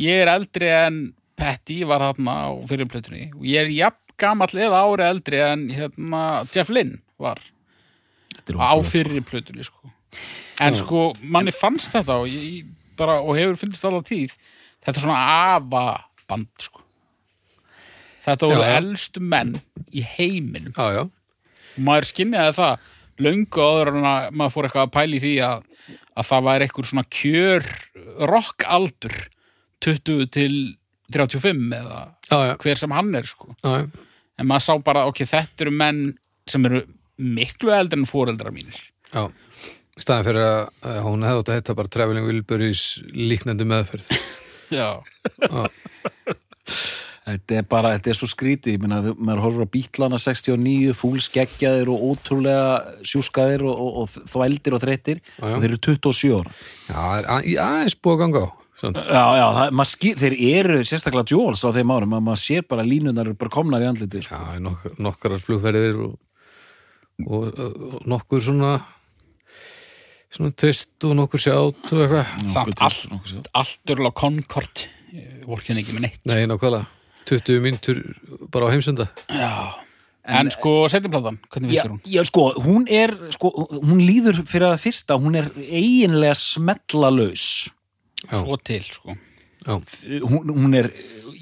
ég 0.00 0.22
er 0.24 0.32
eldri 0.34 0.70
en 0.74 1.02
Patty 1.38 1.80
var 1.88 2.02
þarna 2.10 2.34
á 2.46 2.50
fyrirplötunni 2.68 3.30
og 3.34 3.44
ég 3.48 3.64
er 3.64 3.72
jafn 3.74 4.00
gamall 4.20 4.54
eða 4.54 4.84
ári 4.86 5.08
eldri 5.08 5.40
en 5.42 5.66
hérna, 5.74 6.20
Jeff 6.54 6.70
Lynn 6.70 7.00
var 7.18 7.40
á 7.40 8.74
ótrúlegt, 8.76 8.90
fyrri 8.92 9.22
plötunni 9.24 9.64
sko. 9.66 9.90
En 10.64 10.78
sko, 10.78 11.08
manni 11.22 11.54
fannst 11.54 11.94
þetta 11.94 12.20
og, 12.22 12.30
ég, 12.30 12.66
bara, 12.98 13.18
og 13.22 13.38
hefur 13.38 13.58
finnst 13.64 13.84
allar 13.86 14.04
tíð 14.06 14.36
þetta 14.84 14.96
er 14.96 15.04
svona 15.06 15.20
afa 15.56 15.84
band 16.30 16.50
sko. 16.62 16.82
þetta 18.24 18.50
voru 18.50 18.62
Já, 18.62 18.70
já. 18.70 18.76
elstu 18.80 19.24
menn 19.34 19.56
í 19.92 20.04
heiminum 20.14 20.74
Já, 20.76 21.00
já, 21.00 21.04
maður 21.76 22.10
skinniði 22.12 22.56
það 22.58 22.90
löngu 23.24 23.62
áður 23.62 23.92
en 23.94 24.08
að 24.10 24.30
maður 24.34 24.54
fór 24.56 24.68
eitthvað 24.68 24.88
að 24.88 24.94
pæla 24.96 25.18
í 25.18 25.22
því 25.22 25.34
að, 25.46 25.68
að 26.18 26.30
það 26.30 26.46
væri 26.48 26.66
eitthvað 26.66 26.88
svona 26.90 27.06
kjör 27.18 27.68
rockaldur 28.32 29.20
20 29.84 30.26
til 30.34 30.54
35 31.14 31.76
eða 31.76 32.00
já, 32.30 32.36
já, 32.48 32.54
hver 32.62 32.80
sem 32.80 32.94
hann 32.96 33.14
er 33.14 33.28
sko. 33.28 33.52
en 33.62 34.48
maður 34.48 34.64
sá 34.66 34.72
bara, 34.82 35.04
ok, 35.10 35.22
þetta 35.28 35.66
eru 35.66 35.74
menn 35.76 36.04
sem 36.50 36.64
eru 36.66 36.82
miklu 37.20 37.70
eldri 37.74 38.00
en 38.00 38.08
fóreldrar 38.08 38.54
mínir 38.54 38.78
já. 39.12 39.28
Staðan 40.00 40.24
fyrir 40.26 40.42
að, 40.48 40.96
hún 41.04 41.22
hefði 41.22 41.40
átt 41.44 41.50
að 41.52 41.58
heita 41.60 41.74
bara 41.78 41.92
Traveling 41.94 42.26
Wilburys 42.26 42.80
líknandi 43.14 43.66
meðferð. 43.70 44.08
já, 44.74 44.88
Þetta 47.24 47.54
er 47.56 47.62
bara, 47.64 47.90
þetta 47.96 48.10
er 48.12 48.16
svo 48.18 48.26
skrítið, 48.28 48.74
ég 48.74 48.82
meina, 48.82 48.98
þú- 49.00 49.14
maður 49.24 49.38
horfur 49.46 49.64
á 49.64 49.72
bítlana 49.72 50.18
69, 50.20 50.90
fúlskeggjaðir 50.98 51.88
og 51.94 52.02
ótrúlega 52.10 52.74
sjúskaðir 53.08 53.64
og, 53.64 53.78
og, 53.80 53.94
og 54.02 54.28
þvældir 54.28 54.76
og 54.76 54.82
þreyttir 54.82 55.22
Já, 55.22 55.38
já. 55.40 55.54
og 55.54 55.62
þeir 55.62 55.70
eru 55.70 55.78
27 55.86 56.34
ára. 56.36 56.52
Já, 56.90 56.92
það 56.98 57.14
er 57.22 57.28
að- 57.36 57.48
aðeins 57.64 57.96
búið 58.04 58.14
að 58.16 58.20
ganga 58.24 58.42
á. 58.44 58.48
Já, 58.84 59.24
já, 59.38 59.46
það, 59.56 59.80
skil, 59.88 60.12
þeir 60.20 60.36
eru 60.50 60.76
sérstaklega 60.84 61.32
Jóls 61.32 61.64
á 61.64 61.70
þeim 61.72 61.94
árum, 61.96 62.16
að 62.18 62.24
maður 62.28 62.42
sér 62.44 62.66
bara 62.68 62.84
línunar 62.84 63.24
eru 63.30 63.38
bara 63.40 63.54
komnar 63.56 63.80
í 63.80 63.88
andliti, 63.88 64.20
sko. 64.26 64.36
Já, 64.36 64.60
nok 64.60 64.84
nokkrar 65.00 65.40
flugferðir 65.46 65.96
og, 66.04 66.18
og, 67.24 67.46
og 67.56 68.04
nokkur 68.12 68.44
svona 68.44 68.74
svona 70.34 70.50
tvist 70.58 71.06
og 71.06 71.14
nokkur 71.20 71.40
sjátt 71.42 71.92
og 71.94 72.02
eitthvað. 72.04 72.50
samt 72.50 72.82
allt 72.82 73.48
allt 73.54 73.94
eru 73.94 74.08
á 74.10 74.12
Concord 74.18 74.84
vorkinn 75.46 75.78
ekki 75.78 75.94
með 75.94 76.06
neitt 76.08 76.20
Nei, 76.26 76.42
nákvæmlega. 76.50 76.86
20 77.30 77.60
mínútur 77.64 78.00
bara 78.52 78.66
á 78.68 78.72
heimsenda. 78.74 79.06
já. 79.30 79.52
en, 80.26 80.50
sko, 80.50 80.88
setjumplatan, 80.92 81.38
hvernig 81.52 81.72
þér 81.76 81.90
hún? 81.94 82.00
já, 82.08 82.22
sko, 82.24 82.42
hún 82.64 82.86
er, 82.88 83.12
sko, 83.36 83.50
hún 83.84 84.00
líður 84.04 84.42
fyrir 84.48 84.70
að 84.72 84.82
fyrsta, 84.82 85.16
hún 85.20 85.36
er 85.36 85.50
eiginlega 85.60 86.34
smellalaus. 86.36 87.70
Já. 88.24 88.40
svo 88.40 88.56
til, 88.64 88.82
sko 88.92 89.16
Já, 89.64 89.78
Hún, 90.28 90.50
hún 90.52 90.74
er, 90.76 90.90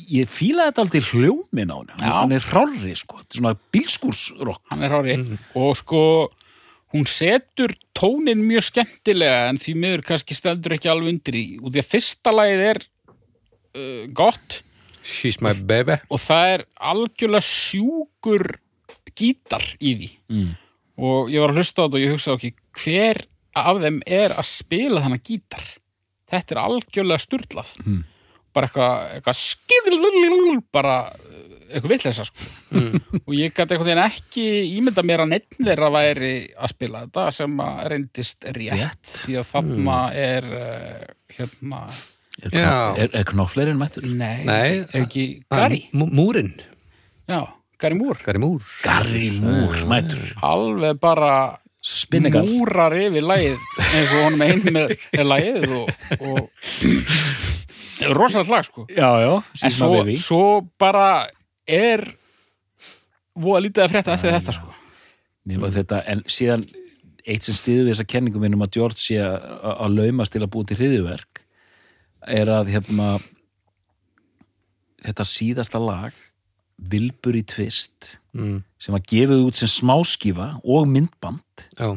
ég 0.07 0.28
fíla 0.30 0.68
þetta 0.68 0.82
aldrei 0.84 1.01
hljómin 1.03 1.72
á 1.74 1.78
henni, 1.82 2.05
Já. 2.07 2.12
hún 2.22 2.34
er 2.36 2.45
hrárri, 2.47 2.93
sko, 2.99 3.18
þetta 3.18 3.34
er 3.34 3.40
svona 3.40 3.55
bílskúrsrokk. 3.74 4.61
hann 4.70 4.82
er 4.86 4.95
hári 4.95 5.16
og 5.59 5.72
sko 5.80 6.03
hún 6.93 7.07
setur 7.09 7.72
tónin 7.97 8.43
mjög 8.45 8.66
skemmtilega 8.70 9.49
en 9.51 9.59
því 9.62 9.74
miður 9.80 10.03
kannski 10.11 10.36
stendur 10.36 10.74
ekki 10.76 10.90
alveg 10.93 11.14
undir 11.14 11.38
í 11.38 11.45
og 11.62 11.70
því 11.72 11.80
að 11.82 11.90
fyrsta 11.95 12.34
lagið 12.34 12.64
er 12.72 12.82
uh, 12.82 14.05
gott 14.12 14.59
She's 15.03 15.40
my 15.43 15.51
baby. 15.66 15.97
og 16.12 16.20
það 16.22 16.51
er 16.55 16.64
algjörlega 16.93 17.43
sjúkur 17.49 18.45
gítar 19.18 19.64
í 19.80 19.95
því 19.99 20.11
Mm. 20.32 20.53
og 21.03 21.28
ég 21.32 21.40
var 21.43 21.51
að 21.53 21.59
hlusta 21.61 21.82
á 21.82 21.84
þetta 21.84 21.99
og 21.99 22.03
ég 22.05 22.12
hugsa 22.14 22.32
ok, 22.36 22.45
hver 22.84 23.18
af 23.57 23.80
þeim 23.82 23.99
er 24.07 24.32
að 24.38 24.47
spila 24.49 25.03
þannig 25.05 25.24
gítar 25.28 25.64
þetta 26.32 26.55
er 26.55 26.61
algjörlega 26.62 27.20
sturlað 27.24 27.72
Mm. 27.84 28.05
bara 28.55 28.68
eitthvað 28.68 29.34
eitthva 29.34 30.62
bara 30.72 30.95
eitthvað 31.73 31.93
vitleisa 31.95 32.25
sko. 32.29 32.49
og 33.27 33.33
ég 33.37 33.53
gæti 33.57 33.75
einhvern 33.75 33.89
veginn 33.89 34.05
ekki 34.05 34.47
ímynda 34.79 35.05
mér 35.09 35.23
að 35.25 35.31
neitt 35.33 35.57
þeirra 35.59 35.91
væri 35.95 36.33
að 36.57 36.73
spila 36.75 37.05
þetta 37.07 37.25
sem 37.39 37.61
að 37.64 37.81
reyndist 37.93 38.45
rétt, 38.57 38.77
Rétt. 38.79 39.12
því 39.27 39.39
að 39.43 39.49
þarna 39.53 39.99
er 40.27 40.51
uh, 40.53 41.07
hérna 41.39 41.85
Er, 42.43 42.49
Já. 42.57 42.95
er, 42.97 43.11
er 43.12 43.27
knofleirinn 43.29 43.77
mættur? 43.77 44.07
nei, 44.09 44.39
Nei, 44.49 44.79
er 44.89 45.03
ekki 45.03 45.25
Gary 45.53 45.83
Mú- 45.93 46.09
Múrinn. 46.09 46.55
já, 47.29 47.43
Gary 47.79 47.95
Moore 47.99 48.18
Gary 48.25 48.39
Múr. 48.41 48.62
Garri 48.83 49.27
Múr 49.37 49.83
mættur. 49.91 50.31
alveg 50.41 50.97
bara 51.03 51.59
Spinnegar. 51.85 52.47
múrar 52.49 52.95
yfir 52.97 53.25
lagið 53.27 53.59
eins 53.93 54.12
og 54.16 54.25
honum 54.25 54.43
einn 54.47 54.64
með 54.73 54.93
er 55.12 55.25
lagið 55.29 55.68
og, 55.77 55.89
og 56.23 56.49
rosalegt 58.16 58.51
lag 58.51 58.64
sko 58.66 58.87
Já, 58.91 59.11
já, 59.23 59.35
en 59.64 59.70
svo, 59.77 59.93
svo 60.18 60.43
bara 60.81 61.27
er 61.67 62.03
voða 63.35 63.63
lítið 63.67 63.85
að 63.87 63.93
frétta 63.95 64.15
eftir 64.17 64.35
þetta 64.35 64.55
sko. 64.57 64.73
Nefna 65.49 65.71
þetta, 65.75 66.01
en 66.13 66.23
síðan 66.31 66.65
eitt 67.27 67.47
sem 67.47 67.55
stiður 67.55 67.87
við 67.87 67.93
þessa 67.95 68.09
kenningum 68.11 68.43
minnum 68.43 68.65
að 68.67 68.75
George 68.77 68.99
sé 68.99 69.17
að 69.23 69.47
að 69.73 69.97
laumast 69.99 70.33
til 70.35 70.43
að 70.43 70.51
búi 70.55 70.67
til 70.69 70.77
hriðjuverk 70.81 71.43
er 72.31 72.51
að 72.51 72.71
hérna 72.75 73.09
þetta 75.03 75.27
síðasta 75.27 75.81
lag 75.83 76.13
Vilbur 76.93 77.37
í 77.39 77.45
tvist 77.47 78.17
Mm. 78.33 78.63
sem 78.81 78.95
var 78.97 79.03
gefið 79.05 79.43
út 79.45 79.53
sem 79.59 79.69
smáskífa 79.69 80.47
og 80.65 80.87
myndband. 80.89 81.67
Já. 81.77 81.91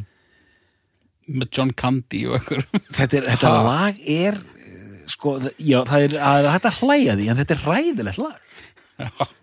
með 1.32 1.47
John 1.55 1.70
Candy 1.72 2.26
og 2.28 2.34
einhver 2.41 2.66
þetta, 2.91 3.22
er, 3.22 3.28
þetta 3.32 3.51
lag 3.63 4.01
er 4.03 4.36
eh, 4.36 5.05
sko, 5.07 5.38
já, 5.63 5.78
það 5.88 6.03
er 6.09 6.16
að 6.20 6.49
þetta 6.57 6.72
hlæja 6.82 7.16
því 7.16 7.30
en 7.32 7.39
þetta 7.39 7.55
er 7.55 7.63
ræðilegt 7.70 8.20
lag 8.20 8.59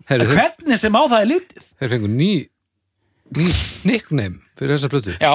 Herri, 0.09 0.25
þeir, 0.25 0.35
hvernig 0.37 0.79
sem 0.81 0.95
á 0.97 1.01
það 1.05 1.19
er 1.21 1.29
litið. 1.31 1.65
Þeir 1.79 1.91
fengu 1.95 2.09
ný, 2.11 2.29
ný 3.37 3.47
nickname 3.89 4.39
fyrir 4.59 4.75
þessa 4.77 4.89
plötu. 4.93 5.15
já, 5.21 5.33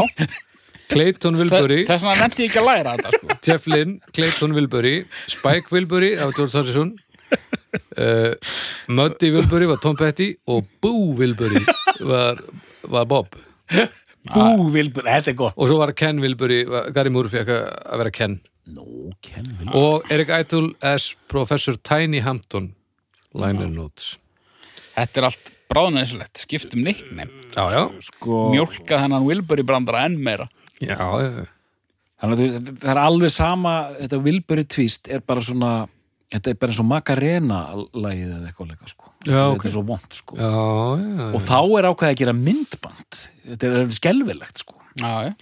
Clayton 0.88 1.36
Wilbury, 1.36 1.82
þess 1.88 2.04
vegna 2.06 2.22
nefndi 2.24 2.46
ég 2.46 2.50
ekki 2.52 2.60
að 2.62 2.68
læra 2.70 2.94
þetta 2.96 3.10
sko. 3.18 3.36
Jeff 3.44 3.66
Lynn, 3.68 3.98
Clayton 4.16 4.54
Wilbury, 4.56 4.94
Spike 5.28 5.68
Wilbury 5.74 6.14
af 6.16 6.32
George 6.36 6.56
Harrison, 6.56 6.94
uh, 7.98 8.32
Muddy 8.88 9.30
Wilbury 9.34 9.68
var 9.68 9.80
Tom 9.82 9.96
Petty 10.00 10.30
og 10.48 10.64
Boo 10.80 11.12
Wilbury 11.18 11.60
var, 12.00 12.40
var 12.88 13.04
Bob. 13.10 13.36
Bú 14.28 14.68
Vilbur, 14.74 15.04
þetta 15.06 15.30
er 15.32 15.36
gott. 15.38 15.54
Og 15.56 15.68
svo 15.70 15.78
var 15.80 15.92
Ken 15.96 16.18
Wilbury, 16.24 16.62
var- 16.68 16.88
Gary 16.96 17.12
Moore 17.12 17.30
fekk 17.32 17.52
að 17.52 18.00
vera 18.02 18.10
Ken. 18.12 18.38
Nó, 18.68 18.84
Ken 19.24 19.46
Og 19.72 20.04
Eric 20.12 20.28
Idle 20.34 20.74
as 20.84 21.10
Professor 21.32 21.76
Tiny 21.80 22.20
Hampton, 22.24 22.74
liner 23.34 23.68
notes. 23.72 24.16
þetta 24.94 25.20
er 25.20 25.28
allt 25.28 25.52
bráðnæðislegt, 25.68 26.40
skiptum 26.46 26.80
nickname 26.86 27.28
Já, 27.52 27.64
já. 27.74 27.82
sko, 28.06 28.48
mjólka 28.54 29.02
þennan 29.02 29.26
Wilbury 29.26 29.66
brandara 29.68 30.06
enn 30.08 30.16
meira 30.22 30.48
Já, 30.80 30.96
já. 30.96 31.46
Þannig 32.18 32.34
að 32.34 32.40
þú 32.40 32.46
veist, 32.46 32.70
það 32.80 32.90
er 32.90 33.00
alveg 33.02 33.30
sama 33.30 33.72
þetta 33.98 34.18
Vilburi 34.24 34.64
twist 34.66 35.10
er 35.12 35.20
bara 35.26 35.42
svona 35.44 35.72
þetta 36.32 36.50
er 36.50 36.56
bara 36.58 36.72
eins 36.72 36.80
og 36.82 36.88
Macarena 36.88 37.58
lagið 37.94 38.32
eða 38.32 38.48
eitthvað 38.50 38.72
leika 38.72 38.90
sko. 38.90 39.12
Já, 39.22 39.32
þetta 39.32 39.52
ok. 39.54 39.66
er 39.68 39.74
svo 39.74 39.82
vond 39.88 40.16
sko. 40.18 40.38
Já, 40.38 40.48
já. 40.48 41.28
og 41.28 41.44
þá 41.44 41.58
er 41.60 41.88
ákveðið 41.88 42.10
að 42.10 42.18
gera 42.22 42.34
myndband 42.36 43.20
þetta 43.20 43.52
er, 43.52 43.76
þetta 43.78 43.84
er 43.84 43.96
skelfilegt 43.96 44.64
sko. 44.64 44.76
já, 44.98 45.12
já 45.28 45.32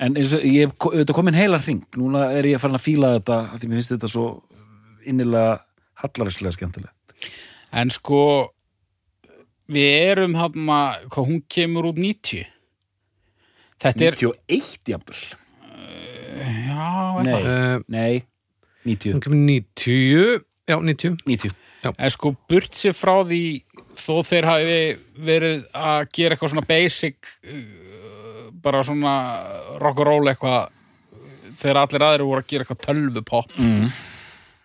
en 0.00 0.16
eins 0.16 0.32
og 0.36 0.44
ég 0.48 0.64
hef 0.64 0.86
auðvitað 0.88 1.16
komin 1.16 1.36
heila 1.36 1.60
hring 1.60 1.82
núna 2.00 2.30
er 2.36 2.48
ég 2.48 2.60
farin 2.62 2.78
að 2.78 2.86
fíla 2.86 3.12
þetta 3.18 3.36
af 3.42 3.58
því 3.60 3.68
mér 3.68 3.80
finnst 3.80 3.94
þetta 3.94 4.10
svo 4.10 4.26
innilega 5.08 5.58
hallarislega 6.00 6.56
skemmtilegt 6.56 6.96
En 7.72 7.90
sko 7.94 8.22
við 9.70 9.90
erum 10.10 10.34
hann 10.38 10.72
hvað 11.10 11.28
hún 11.28 11.44
kemur 11.50 11.90
út 11.92 12.00
90 12.00 12.46
Þetta 13.80 14.04
er 14.10 14.16
91 14.18 14.90
jafnvel. 14.92 15.20
Já, 16.40 17.22
Nei, 17.24 17.38
Uh, 17.40 17.82
nei, 17.88 18.22
90 18.84 19.14
hún 19.14 19.22
kemur 19.24 19.40
90, 19.46 20.44
já, 20.68 20.76
90. 20.80 21.16
90 21.26 21.54
en 21.96 22.12
sko 22.12 22.34
burt 22.48 22.76
sér 22.76 22.92
frá 22.96 23.22
því 23.24 23.40
þó 23.96 24.20
þeir 24.28 24.48
hafi 24.48 24.76
verið 25.20 25.62
að 25.76 26.10
gera 26.16 26.36
eitthvað 26.36 26.52
svona 26.52 26.66
basic 26.68 27.30
uh, 27.48 28.50
bara 28.60 28.82
svona 28.84 29.14
rock 29.80 30.00
and 30.00 30.08
roll 30.08 30.28
eitthvað 30.32 30.70
þegar 31.60 31.82
allir 31.82 32.06
aðrir 32.06 32.28
voru 32.28 32.44
að 32.44 32.50
gera 32.52 32.64
eitthvað 32.64 32.84
tölvupop. 32.86 33.56
Mm. 33.60 33.90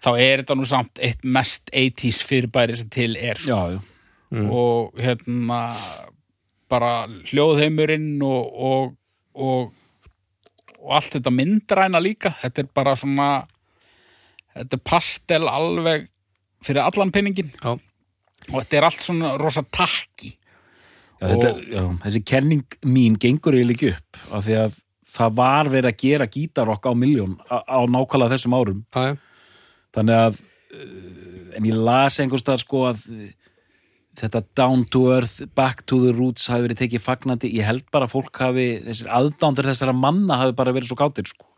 Þá 0.05 0.09
er 0.21 0.43
þetta 0.43 0.57
nú 0.59 0.65
samt 0.69 1.01
eitt 1.01 1.23
mest 1.25 1.71
80s 1.73 2.21
fyrirbæri 2.29 2.77
sem 2.77 2.89
til 2.93 3.15
er 3.17 3.39
sko. 3.41 3.49
Já, 3.49 3.79
já 3.79 3.83
og 4.51 4.97
hérna 4.99 5.59
bara 6.71 7.05
hljóðheimurinn 7.29 8.17
og, 8.25 8.47
og, 8.67 8.87
og, 9.37 9.69
og 10.81 10.95
allt 10.97 11.13
þetta 11.15 11.31
myndræna 11.31 12.01
líka 12.03 12.33
þetta 12.41 12.63
er 12.65 12.69
bara 12.75 12.95
svona 12.99 13.27
þetta 14.55 14.79
er 14.79 14.83
pastel 14.89 15.47
alveg 15.51 16.07
fyrir 16.65 16.81
allan 16.83 17.13
penningin 17.15 17.51
Já. 17.61 17.75
og 17.75 18.57
þetta 18.57 18.79
er 18.81 18.87
allt 18.89 19.05
svona 19.05 19.35
rosa 19.39 19.63
takki 19.69 20.33
Já, 21.21 21.29
þetta, 21.29 21.51
er- 21.53 21.69
já, 21.77 21.83
þessi 22.03 22.23
kenning 22.27 22.65
mín 22.91 23.15
gengur 23.21 23.55
eiginlega 23.55 23.77
ekki 23.77 23.93
upp 23.95 24.19
af 24.35 24.49
því 24.49 24.57
að 24.65 24.81
það 25.15 25.37
var 25.39 25.69
verið 25.71 25.91
að 25.93 26.01
gera 26.01 26.27
gítarokk 26.33 26.89
á 26.89 26.93
miljón 26.97 27.37
á, 27.47 27.79
nákvæmlega 27.87 28.35
þessum 28.35 28.57
árum 28.57 28.83
Já, 28.91 29.13
já. 29.13 29.15
Þannig 29.95 30.21
að 30.21 30.37
uh, 30.39 31.57
en 31.57 31.67
ég 31.71 31.81
las 31.87 32.19
einhvers 32.19 32.43
staðar 32.43 32.63
sko 32.63 32.85
að 32.91 33.03
uh, 33.09 33.25
þetta 34.19 34.43
down 34.57 34.85
to 34.91 35.09
earth, 35.11 35.43
back 35.57 35.83
to 35.89 35.99
the 36.05 36.13
roots 36.15 36.47
hafi 36.51 36.67
verið 36.67 36.83
tekið 36.83 37.03
fagnandi, 37.03 37.51
ég 37.57 37.67
held 37.67 37.85
bara 37.93 38.07
að 38.07 38.15
fólk 38.15 38.39
hafi, 38.39 38.67
þessir 38.85 39.11
aðdándur 39.11 39.69
þessara 39.71 39.95
manna 39.97 40.39
hafi 40.43 40.55
bara 40.55 40.73
verið 40.75 40.91
svo 40.91 40.99
gátir 40.99 41.27
sko. 41.29 41.49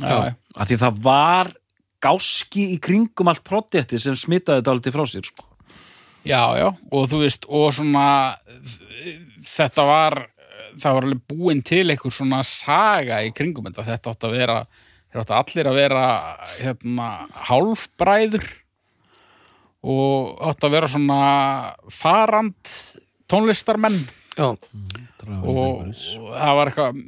Já, 0.00 0.32
af 0.56 0.70
því 0.70 0.78
það 0.80 1.00
var 1.04 1.52
gáski 2.00 2.66
í 2.74 2.80
kringum 2.82 3.30
allt 3.30 3.44
projekti 3.46 4.00
sem 4.00 4.16
smitaði 4.16 4.62
þetta 4.62 4.74
alveg 4.74 4.94
frá 4.94 5.04
sér 5.06 5.28
sko. 5.28 5.46
já, 6.24 6.42
já, 6.56 6.68
og 6.92 7.08
þú 7.08 7.22
veist, 7.22 7.46
og 7.48 7.72
svona 7.76 8.06
þetta 9.46 9.86
var 9.88 10.18
það 10.80 10.96
var 10.96 11.06
alveg 11.08 11.22
búin 11.28 11.62
til 11.66 11.86
einhver 11.88 12.14
svona 12.14 12.40
saga 12.46 13.20
í 13.24 13.32
kringum 13.36 13.68
þetta, 13.68 13.86
þetta 13.88 14.14
átt 14.14 14.26
að 14.28 14.36
vera 14.36 14.58
þeir 15.10 15.22
áttu 15.24 15.36
allir 15.36 15.70
að 15.70 15.78
vera 15.80 16.06
hérna, 16.60 17.10
hálfbræður 17.50 18.48
og 19.90 20.40
átt 20.50 20.66
að 20.66 20.74
vera 20.76 20.90
svona 20.90 21.20
farand 21.92 22.74
tónlistarmenn. 23.30 24.02
Já, 24.38 24.46
og, 24.46 25.48
og 25.50 25.90
það 25.90 26.54
var 26.56 26.68
eitthvað 26.70 27.00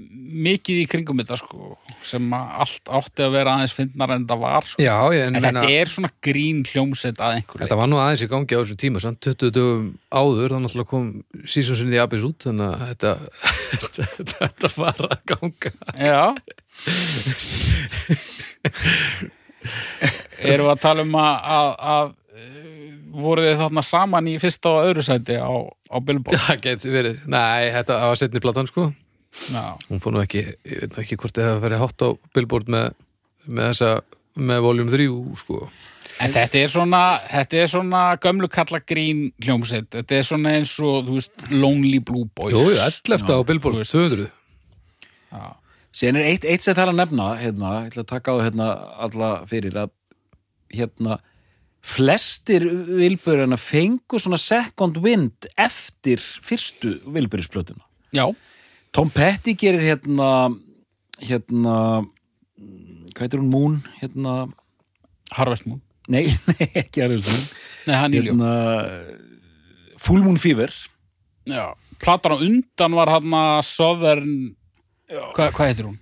mikið 0.42 0.80
í 0.82 0.86
kringum 0.90 1.20
þetta 1.22 1.36
sko, 1.38 1.76
sem 2.04 2.24
að 2.34 2.56
allt 2.64 2.90
átti 2.98 3.24
að 3.24 3.36
vera 3.36 3.54
aðeins 3.54 3.74
fyndnar 3.76 4.12
en 4.16 4.24
það 4.28 4.42
var 4.42 4.66
sko. 4.68 4.82
já, 4.82 4.96
ég, 5.14 5.28
en, 5.28 5.38
þetta 5.44 5.62
er 5.70 5.92
svona 5.92 6.10
grín 6.26 6.64
hljómsett 6.66 7.22
að 7.22 7.38
einhverju 7.38 7.62
þetta 7.62 7.78
var 7.78 7.88
nú 7.88 8.00
aðeins 8.02 8.26
í 8.26 8.28
gangi 8.32 8.58
á 8.58 8.60
þessum 8.60 8.80
tíma 8.82 9.04
samt. 9.04 9.20
20 9.22 9.54
dögum 9.54 9.86
áður, 10.10 10.56
þannig 10.56 10.76
að 10.82 10.90
kom 10.90 11.08
sísonsinni 11.54 11.96
í 11.96 12.02
Abyss 12.02 12.26
út, 12.28 12.48
þannig 12.48 12.68
að 12.68 12.84
þetta, 12.90 13.14
þetta, 13.86 14.10
þetta 14.34 14.72
var 14.82 15.06
að 15.08 15.16
ganga. 15.32 15.74
Já 15.96 16.20
Erum 20.42 20.66
við 20.66 20.72
að 20.72 20.80
tala 20.82 21.04
um 21.06 21.14
að, 21.18 21.34
að, 21.56 21.68
að 21.92 22.08
eh, 22.40 22.88
voru 23.22 23.44
þið 23.46 23.60
þarna 23.60 23.84
saman 23.86 24.30
í 24.32 24.34
fyrsta 24.42 24.72
og 24.72 24.88
öðru 24.88 25.04
sæti 25.06 25.36
á, 25.38 25.52
á 25.70 25.96
Billboard? 26.02 26.40
Það 26.48 26.64
geti 26.66 26.94
verið, 26.94 27.22
nei, 27.30 27.70
þetta 27.76 28.00
var 28.08 28.20
setni 28.20 28.42
platan 28.42 28.70
sko. 28.70 28.82
Já, 29.48 29.64
hún 29.88 30.02
fór 30.02 30.12
nú 30.16 30.20
ekki, 30.24 30.42
ég 30.68 30.82
veit 30.82 30.92
nú 30.96 31.00
ekki 31.04 31.20
hvort 31.20 31.38
það 31.38 31.62
verið 31.62 31.82
hátt 31.84 32.04
á 32.04 32.08
Billboard 32.36 32.66
með, 32.72 32.86
með 33.46 33.64
þessa 33.70 33.92
með 34.42 34.58
voljum 34.66 34.92
3 34.92 35.06
sko. 35.40 35.56
En 36.22 36.30
þetta 36.32 36.56
er 36.60 36.70
svona, 36.72 37.02
þetta 37.30 37.54
er 37.62 37.68
svona 37.72 38.00
gömlu 38.20 38.48
kalla 38.52 38.80
grín 38.84 39.20
hljómsett. 39.42 39.88
Þetta 39.94 40.18
er 40.18 40.24
svona 40.28 40.52
eins 40.58 40.74
og, 40.82 41.06
þú 41.06 41.12
veist, 41.16 41.34
Lonely 41.50 42.00
Blue 42.04 42.26
Boy. 42.36 42.52
Jú, 42.52 42.60
11 42.76 43.32
á 43.32 43.40
Billboard 43.48 43.80
200 43.80 44.28
Síðan 45.92 46.16
er 46.22 46.28
eitt, 46.30 46.44
eitt 46.48 46.64
sem 46.64 46.74
það 46.76 46.86
er 46.86 46.92
að 46.94 47.00
nefna 47.02 47.26
hérna, 47.36 47.72
ég 47.84 47.90
ætla 47.92 48.04
að 48.06 48.10
taka 48.14 48.32
á 48.32 48.36
hérna 48.46 48.68
alla 49.06 49.30
fyrir 49.50 49.74
að 49.82 49.90
hérna 50.72 51.18
flestir 51.84 52.64
vilburina 52.88 53.58
fengu 53.60 54.20
svona 54.22 54.38
second 54.40 55.00
wind 55.04 55.48
eftir 55.60 56.22
fyrstu 56.46 56.94
vilburisplötuna. 57.12 57.82
Já, 58.14 58.24
Tom 58.94 59.10
Petty 59.12 59.54
gerir 59.58 59.82
hérna 59.84 60.30
hérna 61.22 61.76
hvað 63.12 63.24
heitir 63.26 63.42
hún 63.42 63.50
Moon 63.52 63.76
hérna, 64.00 64.36
Harvest 65.36 65.66
Moon. 65.68 65.80
nei, 66.08 66.24
nei 66.54 66.68
ekki 66.82 67.02
Harvest 67.04 67.28
Moon 67.28 67.44
Nei, 67.88 67.96
hann 67.98 68.14
ljó. 68.14 68.22
hérna, 68.30 68.50
Full 70.02 70.22
Moon 70.24 70.38
Fever 70.40 70.72
Já. 71.50 71.72
Platan 72.02 72.34
á 72.34 72.38
undan 72.38 72.94
var 72.98 73.10
hann 73.10 73.34
að 73.34 73.60
Southern, 73.66 74.34
Hva, 75.12 75.48
hvað 75.52 75.66
heitir 75.70 75.88
hún? 75.90 75.98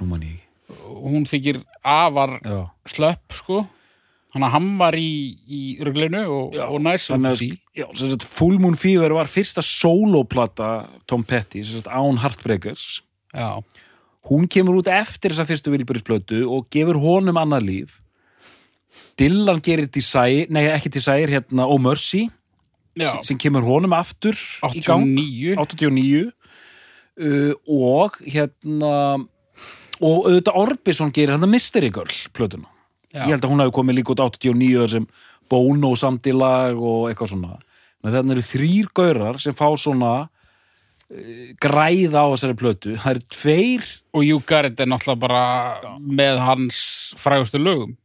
nú 0.00 0.06
mann 0.10 0.22
ég 0.26 0.38
Hún 0.70 1.24
þykir 1.26 1.58
afar 1.82 2.36
já. 2.46 2.60
slöpp, 2.86 3.32
sko. 3.34 3.64
Hann 4.30 4.44
að 4.46 4.52
hann 4.54 4.68
var 4.78 4.94
í, 4.94 5.34
í 5.50 5.60
ruglinu 5.82 6.20
og, 6.30 6.52
Já, 6.54 6.64
og 6.70 6.78
næs 6.84 7.08
Þannig 7.10 7.32
út 7.32 7.40
að 7.40 7.42
í. 7.42 7.50
já, 7.80 7.86
sem 7.98 8.10
sagt, 8.12 8.26
Full 8.38 8.60
Moon 8.62 8.76
Fever 8.78 9.10
var 9.16 9.26
fyrsta 9.30 9.64
soloplata 9.66 10.68
Tom 11.10 11.24
Petty, 11.26 11.64
sem 11.66 11.82
án 11.90 12.20
Heartbreakers 12.22 13.00
Já, 13.34 13.58
hún 14.30 14.46
kemur 14.50 14.78
út 14.82 14.90
eftir 14.94 15.34
þessa 15.34 15.48
fyrstu 15.50 15.74
Wilburysplötu 15.74 16.44
og 16.46 16.68
gefur 16.70 17.00
honum 17.02 17.38
annað 17.42 17.66
líf 17.66 17.96
Dylan 19.18 19.60
gerir 19.62 19.90
Desire, 19.92 20.46
nei 20.50 20.64
ekki 20.70 20.90
Desire 20.94 21.28
hérna 21.30 21.66
Oh 21.68 21.78
Mercy, 21.82 22.28
já. 22.98 23.12
sem 23.26 23.38
kemur 23.38 23.66
honum 23.66 23.92
aftur 23.98 24.38
í 24.74 24.82
gang 24.86 25.04
89. 25.58 26.30
89 27.20 27.28
uh, 27.28 27.54
og 27.68 28.18
hérna 28.24 28.94
og 30.00 30.26
auðvitað 30.26 30.56
Orbison 30.56 31.12
gerir 31.12 31.36
hann 31.36 31.50
Mystery 31.50 31.90
Girl 31.92 32.12
plötuna. 32.32 32.70
Já. 33.10 33.26
ég 33.26 33.34
held 33.34 33.44
að 33.44 33.50
hún 33.50 33.60
hafi 33.64 33.74
komið 33.74 33.96
líka 33.98 34.14
út 34.14 34.22
89 34.22 34.90
sem 34.92 35.06
Bono 35.50 35.96
samt 35.98 36.28
í 36.30 36.32
lag 36.32 36.78
og 36.78 37.08
eitthvað 37.10 37.32
svona. 37.32 37.56
Þannig 38.06 38.36
eru 38.36 38.44
þrýr 38.46 38.92
gaurar 38.96 39.40
sem 39.42 39.56
fá 39.56 39.66
svona 39.76 40.12
uh, 40.24 41.48
græða 41.60 42.24
á 42.24 42.32
þessari 42.32 42.58
plötu. 42.60 42.94
Það 42.96 43.16
eru 43.16 43.26
tveir 43.34 43.90
Og 44.10 44.26
Got 44.46 44.66
It 44.66 44.80
er 44.80 44.88
náttúrulega 44.90 45.20
bara 45.22 45.42
með 46.02 46.40
hans 46.42 47.14
frægustu 47.18 47.58
lögum. 47.58 47.96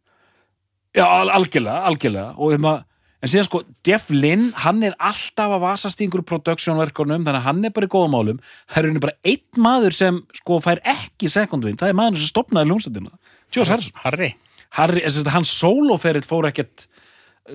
já, 0.94 1.06
al 1.06 1.30
algjörlega, 1.30 1.82
algjörlega. 1.90 2.36
Og 2.38 2.54
hérna, 2.54 2.86
en 3.26 3.32
síðan 3.32 3.48
sko, 3.48 3.62
Jeff 3.88 4.12
Lynn 4.14 4.52
hann 4.62 4.84
er 4.86 4.96
alltaf 5.02 5.56
að 5.58 5.64
vasast 5.66 6.02
í 6.02 6.06
einhverju 6.06 6.28
productionverkunum, 6.30 7.26
þannig 7.26 7.42
að 7.42 7.48
hann 7.48 7.64
er 7.66 7.74
bara 7.74 7.90
í 7.90 7.94
góðum 7.96 8.14
málum 8.14 8.42
það 8.70 8.90
er 8.92 9.00
bara 9.08 9.18
einn 9.26 9.64
maður 9.66 9.98
sem 9.98 10.20
sko 10.38 10.60
fær 10.64 10.82
ekki 10.94 11.32
secondwind, 11.34 11.80
það 11.82 11.94
er 11.94 11.98
maður 11.98 12.22
sem 12.22 12.32
stopnaði 12.32 12.72
ljónstættina, 12.72 13.16
George 13.50 13.74
Harrison 13.74 14.04
Harry. 14.04 14.36
Harry, 14.76 15.02
þess 15.06 15.24
að 15.24 15.34
hans 15.38 15.56
sóloferill 15.56 16.26
fór 16.28 16.50
ekkert 16.52 16.86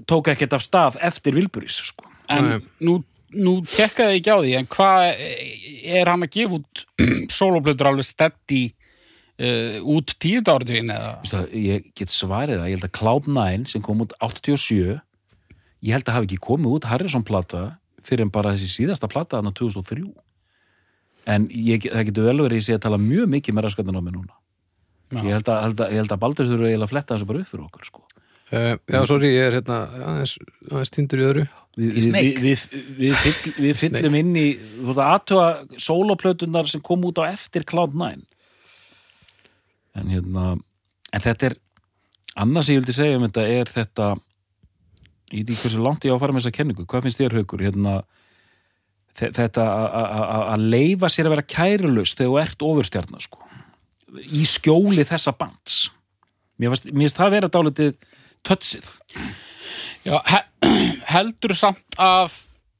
tók 0.08 0.30
ekkert 0.32 0.56
af 0.56 0.64
stað 0.64 0.98
eftir 1.04 1.34
Vilburis 1.36 1.80
sko. 1.90 2.06
En 2.30 2.46
Nei. 2.46 2.58
nú, 2.86 2.98
nú 3.34 3.56
tekkaði 3.66 4.18
ég 4.18 4.20
ekki 4.20 4.34
á 4.34 4.38
því, 4.38 4.52
en 4.58 4.68
hvað 4.70 5.24
er 6.00 6.10
hann 6.12 6.26
að 6.26 6.36
gefa 6.36 6.60
út 6.60 6.84
soloplötur 7.38 7.90
alveg 7.90 8.06
steady 8.06 8.62
uh, 8.70 9.78
út 9.82 10.14
tíund 10.22 10.50
áratugin 10.50 10.94
eða? 10.94 11.46
Ég 11.50 11.90
get 11.98 12.14
svarið 12.14 12.60
það, 12.60 12.68
ég 12.70 12.78
held 12.78 12.88
að 12.88 12.96
Cloud9 13.00 13.70
sem 13.74 13.84
kom 13.84 14.04
út 14.06 14.14
87 14.22 15.00
ég 15.86 15.96
held 15.96 16.08
að 16.08 16.18
hafi 16.18 16.28
ekki 16.30 16.40
komið 16.44 16.76
út 16.76 16.88
Harrison 16.90 17.24
plata 17.26 17.62
fyrir 18.06 18.26
en 18.26 18.32
bara 18.32 18.54
þessi 18.56 18.70
síðasta 18.80 19.08
plata 19.10 19.38
þarna 19.38 19.52
2003 19.56 20.04
en 21.30 21.48
ég, 21.52 21.84
það 21.84 22.06
getur 22.10 22.28
vel 22.30 22.38
verið 22.46 22.60
ég 22.60 22.66
sé 22.68 22.76
að 22.76 22.84
tala 22.86 23.00
mjög 23.00 23.28
mikið 23.34 23.56
með 23.56 23.66
raskatinn 23.68 24.00
á 24.00 24.02
mig 24.02 24.14
núna. 24.14 24.34
Já. 25.10 25.20
ég 25.26 25.34
held, 25.34 25.48
að, 25.50 25.62
held, 25.66 25.80
að, 25.82 25.92
ég 25.92 26.00
held 26.04 26.12
að 26.14 26.20
Baldur 26.22 26.48
þurfa 26.48 26.68
eiginlega 26.68 26.86
að 26.86 26.92
fletta 26.94 27.16
þessu 27.16 27.28
bara 27.28 27.40
upp 27.42 27.50
fyrir 27.50 27.64
okkur 27.66 27.88
sko. 27.88 28.04
uh, 28.54 28.74
Já, 28.94 29.00
sorry, 29.10 29.32
ég 29.34 29.48
er 29.48 29.56
hérna 29.58 29.78
aðeins, 30.06 30.34
aðeins 30.70 30.94
tindur 30.94 31.22
í 31.22 31.26
öðru. 31.26 31.46
Við, 31.80 31.96
Í 31.98 32.04
við, 32.10 32.40
við, 32.42 32.62
við, 32.98 33.16
fyll, 33.22 33.52
við 33.62 33.76
fyllum 33.78 34.16
inn 34.18 34.30
í 34.38 34.46
þú 34.58 34.86
veist 34.88 35.02
að 35.02 35.12
aðtöga 35.14 35.78
sóloplötunar 35.84 36.70
sem 36.70 36.82
kom 36.82 37.04
út 37.06 37.20
á 37.22 37.30
eftir 37.30 37.66
Cloud9 37.68 38.24
en 40.00 40.10
hérna 40.10 40.46
en 41.14 41.22
þetta 41.24 41.50
er 41.50 41.56
annars 42.42 42.70
ég 42.70 42.80
vildi 42.80 42.96
segja 42.96 43.20
um 43.20 43.26
þetta 43.26 43.46
er 43.54 43.70
þetta 43.70 44.08
ég 45.30 45.44
veit 45.44 45.50
ekki 45.54 45.62
hversu 45.68 45.82
langt 45.84 46.04
ég 46.04 46.12
á 46.12 46.16
að 46.16 46.22
fara 46.24 46.32
með 46.36 46.42
þessa 46.44 46.56
kenningu. 46.58 46.86
Hvað 46.90 47.02
finnst 47.06 47.20
þér 47.20 47.36
haukur? 47.38 47.62
Hérna, 47.64 47.94
þe- 49.18 49.32
þetta 49.36 49.62
að- 49.66 49.92
að 50.00 50.08
að- 50.20 50.46
að 50.54 50.66
leifa 50.74 51.08
sér 51.14 51.26
að 51.28 51.34
vera 51.36 51.48
kærulust 51.54 52.18
þegar 52.18 52.30
þú 52.30 52.40
ert 52.42 52.66
ofurstjarnar 52.70 53.22
sko. 53.26 53.38
í 54.10 54.42
skjóli 54.42 55.04
þessa 55.06 55.30
bands. 55.38 55.90
Mér 56.58 56.72
finnst, 56.74 57.16
það 57.16 57.30
vera 57.30 57.48
dálítið 57.48 57.94
tötsið 58.42 58.88
Já, 60.04 60.18
he 60.26 60.40
heldur 61.14 61.54
samt 61.54 61.94
að 61.96 62.32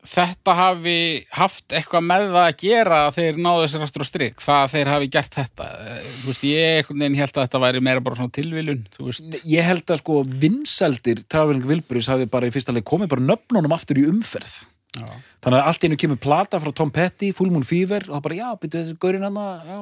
þetta 0.09 0.55
hafi 0.57 0.97
haft 1.37 1.75
eitthvað 1.77 2.05
með 2.07 2.25
það 2.31 2.47
að 2.47 2.57
gera 2.63 3.01
að 3.07 3.15
þeir 3.19 3.41
náðu 3.45 3.69
sér 3.69 3.85
aftur 3.87 4.05
á 4.05 4.09
strik, 4.09 4.41
það 4.41 4.63
að 4.65 4.75
þeir 4.75 4.91
hafi 4.95 5.11
gert 5.17 5.37
þetta. 5.37 5.69
Eh, 5.85 6.11
veist, 6.27 6.47
ég 6.49 6.91
held 7.21 7.35
að 7.37 7.45
þetta 7.45 7.63
væri 7.67 7.85
meira 7.85 8.01
bara 8.05 8.17
svona 8.17 8.35
veist. 9.11 9.39
Ég 9.45 9.63
held 9.69 9.85
að 9.93 10.03
sko 10.03 10.23
vinseldir 10.25 11.25
Traveling 11.29 11.67
Wilburys 11.69 12.09
hafi 12.09 12.27
bara 12.31 12.49
í 12.49 12.55
fyrsta 12.55 12.73
leik 12.73 12.85
komið 12.89 13.13
bara 13.15 13.29
nöfnunum 13.33 13.77
aftur 13.77 14.01
í 14.01 14.07
umferð. 14.09 14.63
Já. 14.91 15.07
þannig 15.39 15.61
að 15.61 15.67
allt 15.71 15.85
einu 15.87 15.97
kemur 16.03 16.19
plata 16.19 16.59
frá 16.59 16.73
Tom 16.75 16.91
Petty 16.91 17.29
Full 17.31 17.53
Moon 17.55 17.63
Fever 17.63 18.03
og 18.09 18.17
það 18.17 18.23
bara 18.25 18.39
já, 18.41 18.49
byrju 18.59 18.73
þessi 18.75 18.97
gaurinn 18.99 19.23
hann 19.23 19.37
já, 19.39 19.77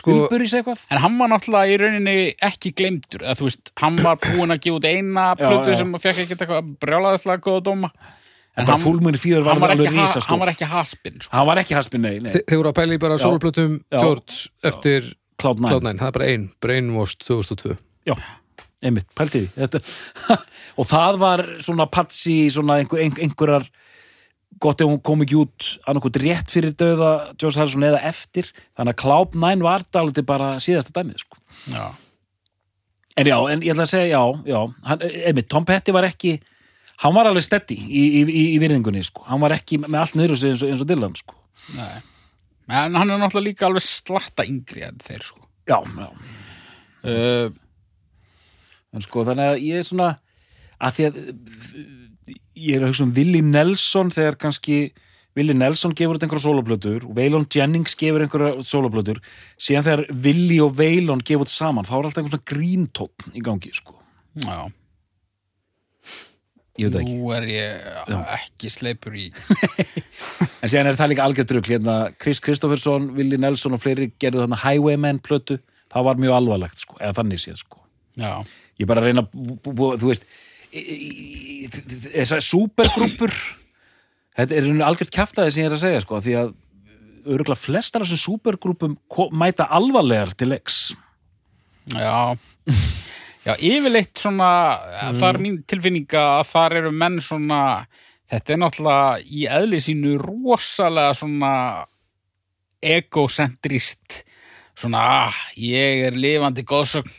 Sko- 0.00 0.14
Wilburys 0.14 0.54
eitthvað. 0.56 0.84
En 0.88 1.02
hann 1.02 1.18
var 1.20 1.28
náttúrulega 1.34 1.68
í 1.68 1.76
rauninni 1.82 2.14
ekki 2.48 2.72
gleymdur, 2.72 3.20
eða 3.26 3.36
þú 3.36 3.48
veist, 3.50 3.72
hann 3.82 4.00
var 4.00 4.16
búinn 4.24 4.54
að 4.56 4.62
gefa 4.64 4.78
út 4.80 4.88
eina 4.88 5.26
Já, 5.34 5.36
plötu 5.44 5.74
já. 5.74 5.76
sem 5.82 5.92
fekk 6.00 6.22
ekkert 6.24 6.46
eitthvað 6.46 6.72
brjálaðislega 6.80 7.44
góða 7.44 7.64
dóma 7.68 7.90
en 8.56 8.66
bara 8.68 8.78
Moon 8.78 9.18
Fever 9.18 9.42
var, 9.46 9.58
alveg 9.70 9.90
risastór 9.90 10.30
hann 10.30 10.42
var 10.44 10.52
ekki 10.54 10.68
haspinn 10.70 11.20
sko. 11.20 11.32
hann 11.36 11.46
var 11.48 11.60
ekki 11.62 11.74
haspin, 11.78 12.02
nei, 12.06 12.18
nei. 12.22 12.30
Þe 12.34 12.42
Þeir 12.48 12.60
voru 12.62 12.70
að 12.72 12.78
pæla 12.80 12.96
í 12.96 13.02
bara 13.02 13.18
soloplötum 13.18 13.76
Já. 13.90 13.98
George 14.00 14.40
eftir 14.70 15.12
Cloud9, 15.42 15.68
Cloud9, 15.70 15.94
það 16.02 16.10
er 16.10 16.16
bara 16.18 16.28
ein 16.32 16.44
Brainwashed 16.62 17.24
2002 17.26 17.76
já, 18.06 18.14
einmitt, 18.84 19.08
pælti 19.18 19.46
því 19.46 19.64
Þetta- 19.64 20.38
og 20.78 20.86
það 20.90 21.18
var 21.24 21.44
svona 21.66 21.88
patsi, 21.90 22.36
svona 22.54 22.78
einhver, 22.82 23.02
einhver, 23.02 23.24
einhverjar 23.26 23.66
gott 24.62 24.80
ef 24.80 24.86
hún 24.86 25.00
kom 25.02 25.24
ekki 25.24 25.34
út 25.40 25.64
annarkot 25.90 26.16
rétt 26.22 26.52
fyrir 26.54 26.76
döða 26.78 27.10
George 27.34 27.58
Harrison 27.58 27.82
eða 27.88 27.98
eftir 28.06 28.52
þannig 28.78 28.94
að 28.94 29.00
Cloud9 29.02 29.64
var 29.66 29.82
dálítið 29.92 30.26
bara 30.28 30.52
síðasta 30.62 30.94
dæmið 30.94 31.24
sko. 31.24 31.40
Já. 31.74 31.88
En 33.18 33.26
já, 33.30 33.36
en 33.50 33.62
ég 33.66 33.74
ætla 33.74 33.84
að 33.86 33.90
segja, 33.92 34.14
já, 34.14 34.22
já, 34.54 34.60
hann, 34.88 35.02
einmitt, 35.26 35.48
Tom 35.50 35.66
Petty 35.66 35.92
var 35.94 36.06
ekki, 36.06 36.36
hann 37.02 37.14
var 37.16 37.26
alveg 37.30 37.44
steady 37.46 37.74
í, 37.74 38.04
í, 38.04 38.22
í, 38.24 38.44
í 38.54 38.58
virðingunni 38.62 39.02
sko. 39.04 39.24
hann 39.26 39.42
var 39.42 39.56
ekki 39.56 39.80
með 39.82 40.00
allt 40.00 40.14
niður 40.18 40.38
sig 40.38 40.54
eins 40.54 40.62
og, 40.62 40.70
eins 40.70 40.84
og 40.84 40.90
Dylan 40.90 41.16
sko. 41.18 41.34
En 41.74 42.96
hann 42.96 43.10
er 43.10 43.18
náttúrulega 43.18 43.48
líka 43.48 43.66
alveg 43.68 43.84
slatta 43.84 44.46
yngri 44.46 44.86
en 44.86 45.02
þeir 45.02 45.26
sko. 45.32 45.44
já, 45.68 45.80
já 45.82 46.08
Uh, 47.04 47.50
en 48.96 49.02
sko 49.04 49.26
þannig 49.28 49.50
að 49.50 49.58
ég 49.60 49.80
er 49.82 49.84
svona 49.84 50.06
að 50.80 50.94
því 50.96 51.04
að 51.04 51.16
ég 52.56 52.76
er 52.78 52.84
að 52.84 52.92
hugsa 52.92 53.04
um 53.04 53.10
Willi 53.18 53.42
Nelson 53.44 54.12
þegar 54.14 54.38
kannski 54.40 54.78
Willi 55.36 55.52
Nelson 55.58 55.92
gefur 55.98 56.16
út 56.16 56.24
einhverja 56.24 56.46
soloplötur 56.46 57.04
og 57.04 57.18
Waylon 57.18 57.44
Jennings 57.50 57.96
gefur 58.00 58.24
einhverja 58.24 58.64
soloplötur 58.64 59.20
síðan 59.60 59.84
þegar 59.84 60.04
Willi 60.24 60.56
og 60.64 60.78
Waylon 60.78 61.20
gefur 61.26 61.44
út 61.44 61.52
saman 61.52 61.84
þá 61.84 61.92
er 61.98 62.08
alltaf 62.08 62.22
einhvern 62.22 62.38
svona 62.38 62.48
gríntótt 62.54 63.28
í 63.34 63.44
gangi 63.44 63.74
sko, 63.76 63.98
já, 64.40 64.58
ég 64.64 64.72
veit 66.06 66.08
það 66.08 66.08
ekki 66.08 66.63
nú 66.78 67.30
er 67.34 67.46
ég 67.46 67.84
ekki 68.34 68.70
sleipur 68.72 69.14
í 69.14 69.28
en 70.62 70.70
síðan 70.70 70.90
er 70.90 70.98
það 70.98 71.12
líka 71.12 71.26
algjör 71.28 71.46
drugl. 71.50 71.70
Hérna 71.70 71.96
Chris 72.18 72.40
Kristofferson, 72.42 73.12
Willi 73.14 73.38
Nelson 73.38 73.76
og 73.76 73.82
fleiri 73.84 74.10
gerðu 74.18 74.42
þarna 74.42 74.58
Highwayman 74.64 75.22
plötu 75.22 75.60
það 75.92 76.08
var 76.08 76.20
mjög 76.24 76.38
alvarlegt 76.40 76.82
sko, 76.82 76.98
eða 76.98 77.18
þannig 77.20 77.44
séð 77.44 77.60
sko. 77.62 77.84
Já, 78.18 78.32
ég 78.80 78.90
bara 78.90 79.04
reyna 79.04 79.26
þú 79.30 80.08
veist 80.08 80.26
þessar 80.74 82.42
supergrúpur 82.42 83.30
þetta 84.34 84.58
er 84.58 84.66
einu 84.66 84.82
algjört 84.82 85.14
kjaftaði 85.14 85.54
sem 85.54 85.62
ég 85.62 85.70
er 85.70 85.76
að 85.76 85.84
segja 85.84 86.02
sko, 86.02 86.18
því 86.24 86.38
að 86.40 86.52
örgulega 87.24 87.60
flestar 87.60 88.02
af 88.02 88.10
þessum 88.10 88.34
supergrúpum 88.34 88.98
mæta 89.32 89.70
alvarlegar 89.72 90.34
til 90.34 90.50
leiks. 90.50 90.88
Já 91.94 92.34
Já, 93.44 93.52
yfirleitt 93.60 94.16
svona 94.16 94.50
það 95.12 95.26
er 95.28 95.38
mín 95.42 95.58
tilfinninga 95.68 96.22
að 96.38 96.46
þar 96.48 96.76
eru 96.80 96.92
menn 96.96 97.18
svona 97.24 97.60
þetta 98.32 98.54
er 98.54 98.60
náttúrulega 98.62 99.18
í 99.24 99.44
eðli 99.58 99.80
sínu 99.84 100.14
rosalega 100.22 101.16
svona 101.18 101.52
egocentrist. 102.84 104.22
Svona, 104.74 105.02
ah, 105.28 105.36
ég 105.60 106.08
er 106.08 106.16
lifandi 106.18 106.64
góðsögn 106.66 107.12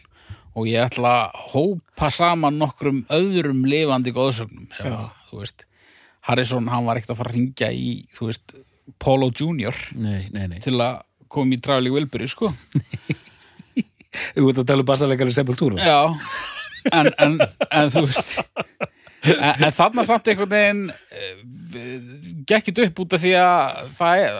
og 0.55 0.67
ég 0.67 0.83
ætla 0.87 1.13
að 1.25 1.39
hópa 1.53 2.09
saman 2.11 2.59
nokkrum 2.59 3.03
öðrum 3.13 3.63
lifandi 3.67 4.11
góðsögnum 4.15 4.67
sem 4.75 4.91
að, 4.91 5.09
þú 5.29 5.41
veist 5.41 5.65
Harrison, 6.25 6.69
hann 6.71 6.87
var 6.87 6.99
ekkert 6.99 7.13
að 7.15 7.19
fara 7.21 7.31
að 7.31 7.37
ringja 7.37 7.69
í, 7.75 7.89
þú 8.15 8.29
veist, 8.31 8.55
Polo 9.01 9.29
Junior 9.31 9.75
nei, 9.97 10.27
nei, 10.33 10.45
nei, 10.51 10.59
til 10.63 10.75
að 10.79 11.01
koma 11.31 11.55
í 11.55 11.61
Traveling 11.63 11.95
Wilbury, 11.95 12.27
sko 12.31 12.51
þú 14.35 14.51
ert 14.51 14.61
að 14.63 14.67
tala 14.71 14.85
um 14.85 14.89
bassalegar 14.91 15.31
í 15.31 15.35
Sepultura. 15.35 15.79
Já, 15.81 15.99
en, 16.93 17.09
en, 17.19 17.39
en 17.71 17.91
þú 17.93 18.05
veist 18.05 18.35
en, 19.33 19.65
en 19.65 19.73
þarna 19.73 20.05
samt 20.07 20.29
einhvern 20.29 20.51
veginn 20.51 20.85
eh, 20.91 21.97
gekkit 22.47 22.83
upp 22.85 23.03
út 23.05 23.17
af 23.17 23.23
því 23.23 23.33
að 23.41 23.91
það 23.97 24.23
er, 24.23 24.39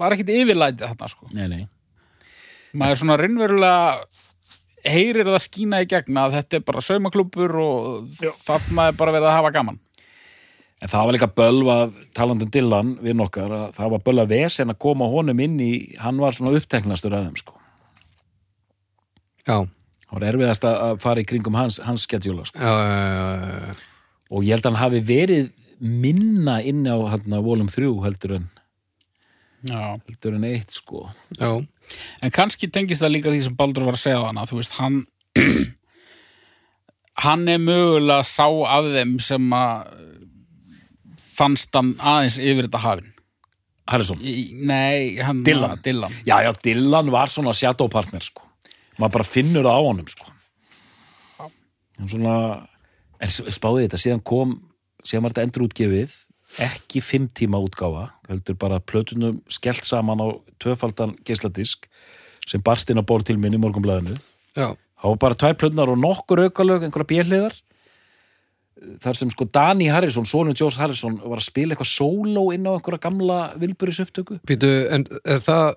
var 0.00 0.16
ekkit 0.16 0.32
yfirlætið 0.38 0.86
þarna 0.86 1.12
sko. 1.12 1.30
nei, 1.34 1.46
nei, 1.50 1.62
maður 2.72 2.96
er 2.96 3.02
svona 3.02 3.20
raunverulega 3.20 4.90
heyrir 4.90 5.28
það 5.28 5.44
skína 5.44 5.82
í 5.84 5.88
gegna 5.90 6.26
að 6.26 6.38
þetta 6.38 6.58
er 6.58 6.66
bara 6.70 6.84
saumaklúpur 6.84 7.56
og 7.60 8.26
þarna 8.46 8.88
er 8.88 8.98
bara 8.98 9.12
verið 9.16 9.28
að 9.28 9.36
hafa 9.36 9.54
gaman. 9.58 9.80
En 10.80 10.88
það 10.88 11.02
var 11.04 11.12
líka 11.12 11.26
bölva 11.36 11.74
talandi 12.16 12.46
um 12.46 12.52
Dylan 12.54 12.92
við 13.04 13.18
nokkar 13.20 13.52
að 13.52 13.66
það 13.76 13.90
var 13.92 14.04
bölva 14.06 14.24
vesen 14.30 14.72
að 14.72 14.78
koma 14.80 15.10
honum 15.12 15.42
inn 15.44 15.58
í 15.60 15.72
hann 16.00 16.22
var 16.22 16.32
svona 16.32 16.54
uppteknastur 16.56 17.12
að 17.12 17.26
þeim 17.26 17.42
sko 17.42 17.59
Já, 19.50 19.56
það 20.06 20.14
var 20.16 20.26
erfiðast 20.30 20.66
að 20.70 20.76
að 20.86 21.00
fara 21.02 21.22
í 21.24 21.26
kringum 21.30 21.58
hans, 21.58 21.80
hans 21.86 22.06
skedjúla 22.06 22.46
sko. 22.48 22.58
já, 22.62 23.74
og 24.30 24.46
ég 24.46 24.54
held 24.54 24.64
að 24.66 24.70
hann 24.72 24.82
hafi 24.84 25.02
verið 25.10 25.50
minna 25.80 26.58
inn 26.62 26.84
á 26.86 26.96
volum 27.42 27.70
þrjú 27.72 27.94
heldur 28.04 28.36
en, 28.38 28.48
Já. 29.66 29.96
heldur 30.08 30.36
en 30.38 30.44
eitt 30.48 30.70
sko 30.72 31.06
já, 31.36 31.50
en 32.22 32.32
kannski 32.32 32.68
tengist 32.72 33.02
það 33.02 33.14
líka 33.16 33.32
því 33.34 33.42
sem 33.48 33.56
Baldur 33.58 33.84
var 33.88 33.96
að 33.98 34.02
segja 34.06 34.22
hana 34.26 34.46
þú 34.48 34.60
veist, 34.60 34.76
hann 34.78 35.02
hann 37.24 37.48
er 37.48 37.58
mögulega 37.60 38.24
sá 38.28 38.46
af 38.48 38.88
þeim 38.94 39.16
sem 39.24 39.50
að 39.56 39.96
fannst 41.40 41.72
hann 41.76 41.94
aðeins 41.98 42.38
yfir 42.40 42.68
þetta 42.68 42.82
hafin 42.84 43.08
Harrison 43.90 44.20
Nei, 44.22 45.16
hann 45.24 45.40
Dylan. 45.42 45.80
Dylan. 45.82 46.12
Já, 46.28 46.36
já, 46.46 46.52
Dylan 46.62 47.10
var 47.10 47.26
svona 47.32 47.50
shadow 47.56 47.88
partner 47.90 48.22
sko. 48.22 48.44
Maður 49.00 49.16
bara 49.18 49.28
finnur 49.28 49.66
það 49.66 49.78
á 49.80 49.82
honum 49.86 50.10
sko. 50.10 50.26
hann 51.98 52.10
svona 52.12 52.34
en 53.20 53.32
spáði 53.32 53.86
þetta, 53.86 54.00
síðan 54.00 54.24
kom 54.24 54.58
síðan 55.04 55.24
var 55.24 55.34
þetta 55.34 55.46
endur 55.48 55.66
útgefið 55.68 56.16
ekki 56.66 57.02
fimm 57.04 57.28
tíma 57.36 57.60
útgáfa 57.62 58.08
heldur 58.28 58.58
bara 58.58 58.80
plötunum 58.82 59.40
skellt 59.52 59.86
saman 59.86 60.22
á 60.22 60.28
tvöfaldan 60.62 61.14
geisladisk 61.26 61.86
sem 62.48 62.62
barst 62.64 62.90
inn 62.90 62.98
á 62.98 63.04
ból 63.06 63.22
til 63.22 63.38
minn 63.38 63.54
í 63.54 63.60
morgunblæðinu 63.62 64.16
það 64.56 64.76
var 65.04 65.20
bara 65.22 65.38
tvær 65.38 65.58
plötunar 65.60 65.92
og 65.92 66.00
nokkur 66.00 66.46
aukalög 66.48 66.86
einhverja 66.86 67.12
björliðar 67.12 67.60
þar 69.00 69.18
sem 69.18 69.30
sko 69.32 69.46
Dani 69.52 69.90
Harrison, 69.92 70.26
sonur 70.28 70.56
Jós 70.56 70.78
Harrison 70.80 71.18
var 71.20 71.40
að 71.40 71.48
spila 71.48 71.74
eitthvað 71.74 71.90
sóló 71.92 72.46
inn 72.54 72.66
á 72.68 72.72
einhverja 72.72 73.02
gamla 73.04 73.38
vilburis 73.60 74.00
upptöku. 74.04 74.38
Býtu, 74.48 74.70
en 74.92 75.06
er 75.20 75.42
það 75.44 75.74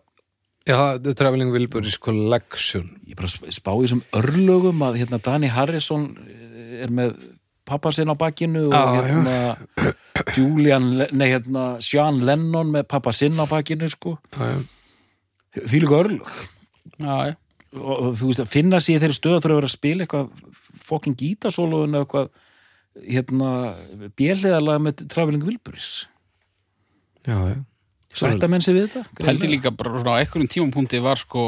já, 0.68 0.98
The 1.04 1.14
Traveling 1.14 1.52
Wilburys 1.54 1.98
Collection. 2.00 2.90
Ég 3.08 3.16
bara 3.20 3.28
sp- 3.32 3.52
spá 3.52 3.72
í 3.76 3.84
þessum 3.86 4.04
örlögum 4.20 4.84
að 4.88 5.00
hérna 5.02 5.20
Dani 5.24 5.50
Harrison 5.52 6.10
er 6.84 6.92
með 6.94 7.16
pappa 7.66 7.92
sinn 7.96 8.12
á 8.12 8.16
bakinu 8.20 8.66
og 8.68 8.74
Já, 8.76 9.04
hérna 9.08 9.36
Julian, 10.36 10.90
Le- 11.00 11.10
nei 11.16 11.30
hérna 11.32 11.78
Sean 11.84 12.20
Lennon 12.28 12.72
með 12.76 12.88
pappa 12.92 13.14
sinn 13.16 13.40
á 13.40 13.46
bakinu 13.48 13.88
sko, 13.92 14.18
já, 14.36 14.50
já, 15.56 15.64
því 15.68 15.80
líka 15.84 16.00
örlög. 16.04 16.34
Já, 17.00 17.16
já. 17.32 17.36
og, 17.74 18.14
þú 18.20 18.28
veist 18.32 18.44
að 18.44 18.52
finna 18.54 18.80
sér 18.84 18.98
í 19.00 19.04
þeirri 19.04 19.16
stöð 19.18 19.38
að 19.38 19.44
þurfa 19.46 19.54
að 19.56 19.60
vera 19.62 19.70
að 19.72 19.78
spila 19.78 20.04
eitthvað 20.06 20.28
fokkin 20.84 21.16
gítasólóðun 21.18 21.96
eða 21.98 22.04
eitthvað 22.04 22.34
hérna 23.10 23.52
björliðarlega 24.20 24.84
með 24.86 25.06
Traveling 25.10 25.46
Wilburys. 25.48 25.88
Já, 27.26 27.38
já. 27.54 27.58
Sætta 28.18 28.50
menn 28.52 28.64
sig 28.64 28.76
við 28.78 28.90
þetta? 28.94 29.26
Pældi 29.26 29.50
líka 29.50 29.72
bara 29.76 29.94
svona 29.98 30.16
á 30.18 30.22
einhverjum 30.22 30.50
tímapunkti 30.52 31.02
var 31.04 31.20
sko, 31.22 31.44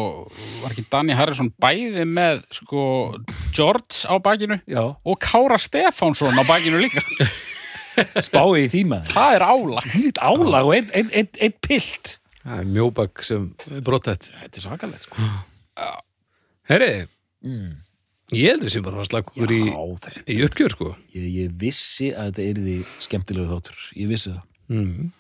var 0.64 0.74
ekki 0.74 0.86
Danny 0.92 1.16
Harrison 1.18 1.52
bæði 1.62 2.06
með 2.10 2.44
sko 2.58 2.84
George 3.56 4.06
á 4.10 4.16
bakinu 4.24 4.60
já, 4.66 4.84
og 4.94 5.20
Kára 5.22 5.60
Stefánsson 5.62 6.38
á 6.38 6.44
bakinu 6.48 6.82
líka? 6.82 7.04
Spáði 8.28 8.68
í 8.76 8.84
með 8.88 9.12
það 9.14 9.38
er 9.38 9.46
álag. 9.48 9.90
Lít 9.96 10.20
álag 10.20 10.68
og 10.68 10.76
einn 10.76 10.90
ein, 10.98 11.12
ein, 11.16 11.30
ein 11.40 11.56
pilt. 11.64 12.18
Það 12.42 12.62
er 12.62 12.72
mjóbak 12.76 13.24
sem 13.26 13.50
brotett 13.86 14.30
þetta 14.34 14.60
er 14.60 14.66
svakalegt 14.66 15.08
sko. 15.08 15.30
Herri, 16.70 16.92
ég 18.34 18.50
heldur 18.52 18.74
sem 18.74 18.86
bara 18.86 19.02
að 19.04 19.10
slaka 19.12 19.32
okkur 19.34 19.54
í, 19.54 19.62
í 20.34 20.40
uppgjör 20.46 20.74
sko. 20.74 20.90
Ég, 21.16 21.30
ég 21.40 21.56
vissi 21.62 22.12
að 22.12 22.34
þetta 22.34 22.50
er 22.50 22.62
því 22.66 22.76
skemmtilegu 23.08 23.48
þáttur, 23.54 23.86
ég 24.02 24.12
vissi 24.12 24.34
það. 24.34 24.44
Mm. 24.74 25.14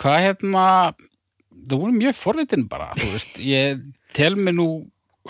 Hvað 0.00 0.22
hérna 0.26 0.64
það 1.70 1.76
voru 1.82 1.96
mjög 1.96 2.16
forvitin 2.18 2.66
bara 2.70 2.90
þú 2.98 3.10
veist, 3.14 3.38
ég 3.44 3.82
tel 4.16 4.34
mig 4.36 4.56
nú 4.56 4.68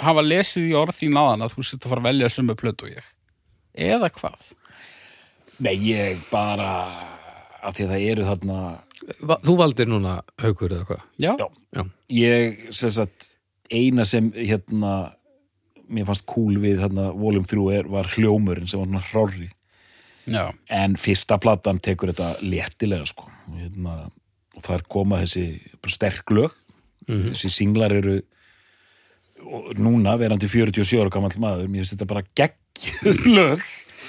hafa 0.01 0.23
lesið 0.25 0.71
í 0.71 0.77
orð 0.79 0.97
þín 1.01 1.18
aðan 1.21 1.45
að 1.47 1.57
þú 1.57 1.66
sitt 1.66 1.85
að 1.85 1.93
fara 1.93 2.05
að 2.05 2.09
velja 2.11 2.33
sömu 2.33 2.57
plötu 2.59 2.87
og 2.87 2.93
ég. 2.95 3.09
Eða 3.91 4.11
hvað? 4.14 4.53
Nei, 5.61 5.75
ég 5.91 6.23
bara 6.31 6.71
af 7.61 7.77
því 7.77 7.85
að 7.87 7.93
það 7.95 8.07
eru 8.12 8.29
þarna 8.31 8.61
Va, 9.25 9.39
þú 9.41 9.55
valdir 9.57 9.89
núna 9.89 10.18
haukur 10.43 10.73
eða 10.77 10.87
hvað? 10.91 11.05
Já, 11.21 11.31
Já. 11.73 11.83
ég, 12.12 12.59
sem 12.77 12.93
sagt 12.93 13.31
eina 13.73 14.05
sem 14.09 14.29
hérna 14.37 14.93
mér 15.91 16.07
fannst 16.11 16.27
cool 16.31 16.59
við 16.62 16.83
þarna 16.85 17.09
volum 17.16 17.47
3 17.49 17.64
er, 17.79 17.89
var 17.91 18.11
hljómurinn 18.12 18.68
sem 18.71 18.81
var 18.83 18.91
hann 18.93 19.09
hrári 19.09 19.49
já. 20.31 20.51
en 20.68 20.97
fyrsta 21.01 21.41
platan 21.43 21.81
tekur 21.83 22.12
þetta 22.12 22.45
léttilega 22.45 23.09
sko. 23.09 23.27
Og, 23.49 23.57
hérna, 23.59 23.97
og 24.57 24.64
þar 24.66 24.82
koma 24.90 25.20
þessi 25.22 25.44
sterk 25.90 26.30
lög. 26.34 26.57
Mhm. 27.09 27.32
þessi 27.34 27.51
singlar 27.51 27.92
eru 27.96 28.20
núna 29.80 30.16
verandi 30.20 30.48
47 30.51 31.01
ára 31.01 31.11
gamall 31.12 31.36
maður 31.40 31.70
mér 31.70 31.82
finnst 31.82 31.94
þetta 31.96 32.09
bara 32.11 32.24
geggjur 32.36 33.24
lög. 33.38 33.64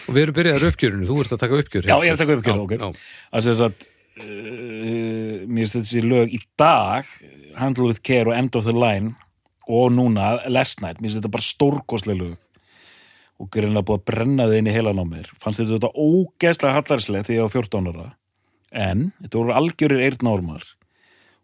Og 0.09 0.15
við 0.17 0.23
erum 0.25 0.35
byrjaðar 0.35 0.67
uppgjörinu, 0.71 1.07
þú 1.07 1.17
ert 1.21 1.33
að 1.35 1.41
taka 1.43 1.57
uppgjör 1.61 1.87
Já, 1.87 1.95
ég 2.01 2.09
er 2.09 2.15
að 2.17 2.21
taka 2.23 2.35
uppgjör, 2.39 2.61
ok. 2.65 3.01
þess 3.37 3.61
að 3.67 3.83
uh, 4.21 5.35
mér 5.45 5.65
finnst 5.69 5.77
þessi 5.77 6.01
lög 6.05 6.33
í 6.33 6.39
dag 6.59 7.09
Handle 7.59 7.91
with 7.91 8.01
Care 8.05 8.31
og 8.31 8.37
End 8.37 8.55
of 8.57 8.65
the 8.65 8.73
Line 8.75 9.13
og 9.71 9.91
núna 9.93 10.33
Last 10.49 10.81
Night, 10.81 10.99
mér 10.99 11.11
finnst 11.11 11.21
þetta 11.21 11.31
bara 11.37 11.45
stórkostlega 11.47 12.19
lög. 12.23 12.39
Og 13.41 13.49
greinlega 13.53 13.85
búið 13.87 14.01
að 14.01 14.07
brenna 14.11 14.45
þau 14.49 14.57
inn 14.59 14.67
í 14.69 14.73
heilan 14.75 14.99
á 15.01 15.05
mér. 15.07 15.29
Fannst 15.41 15.61
þetta 15.63 15.89
ógeðslega 15.95 16.75
hallarslega 16.77 17.25
þegar 17.29 17.37
ég 17.39 17.45
var 17.47 17.53
14 17.55 17.87
ára 17.93 18.07
en 18.72 19.09
þetta 19.19 19.39
voru 19.41 19.55
algjörir 19.57 20.05
eyrnármar 20.07 20.65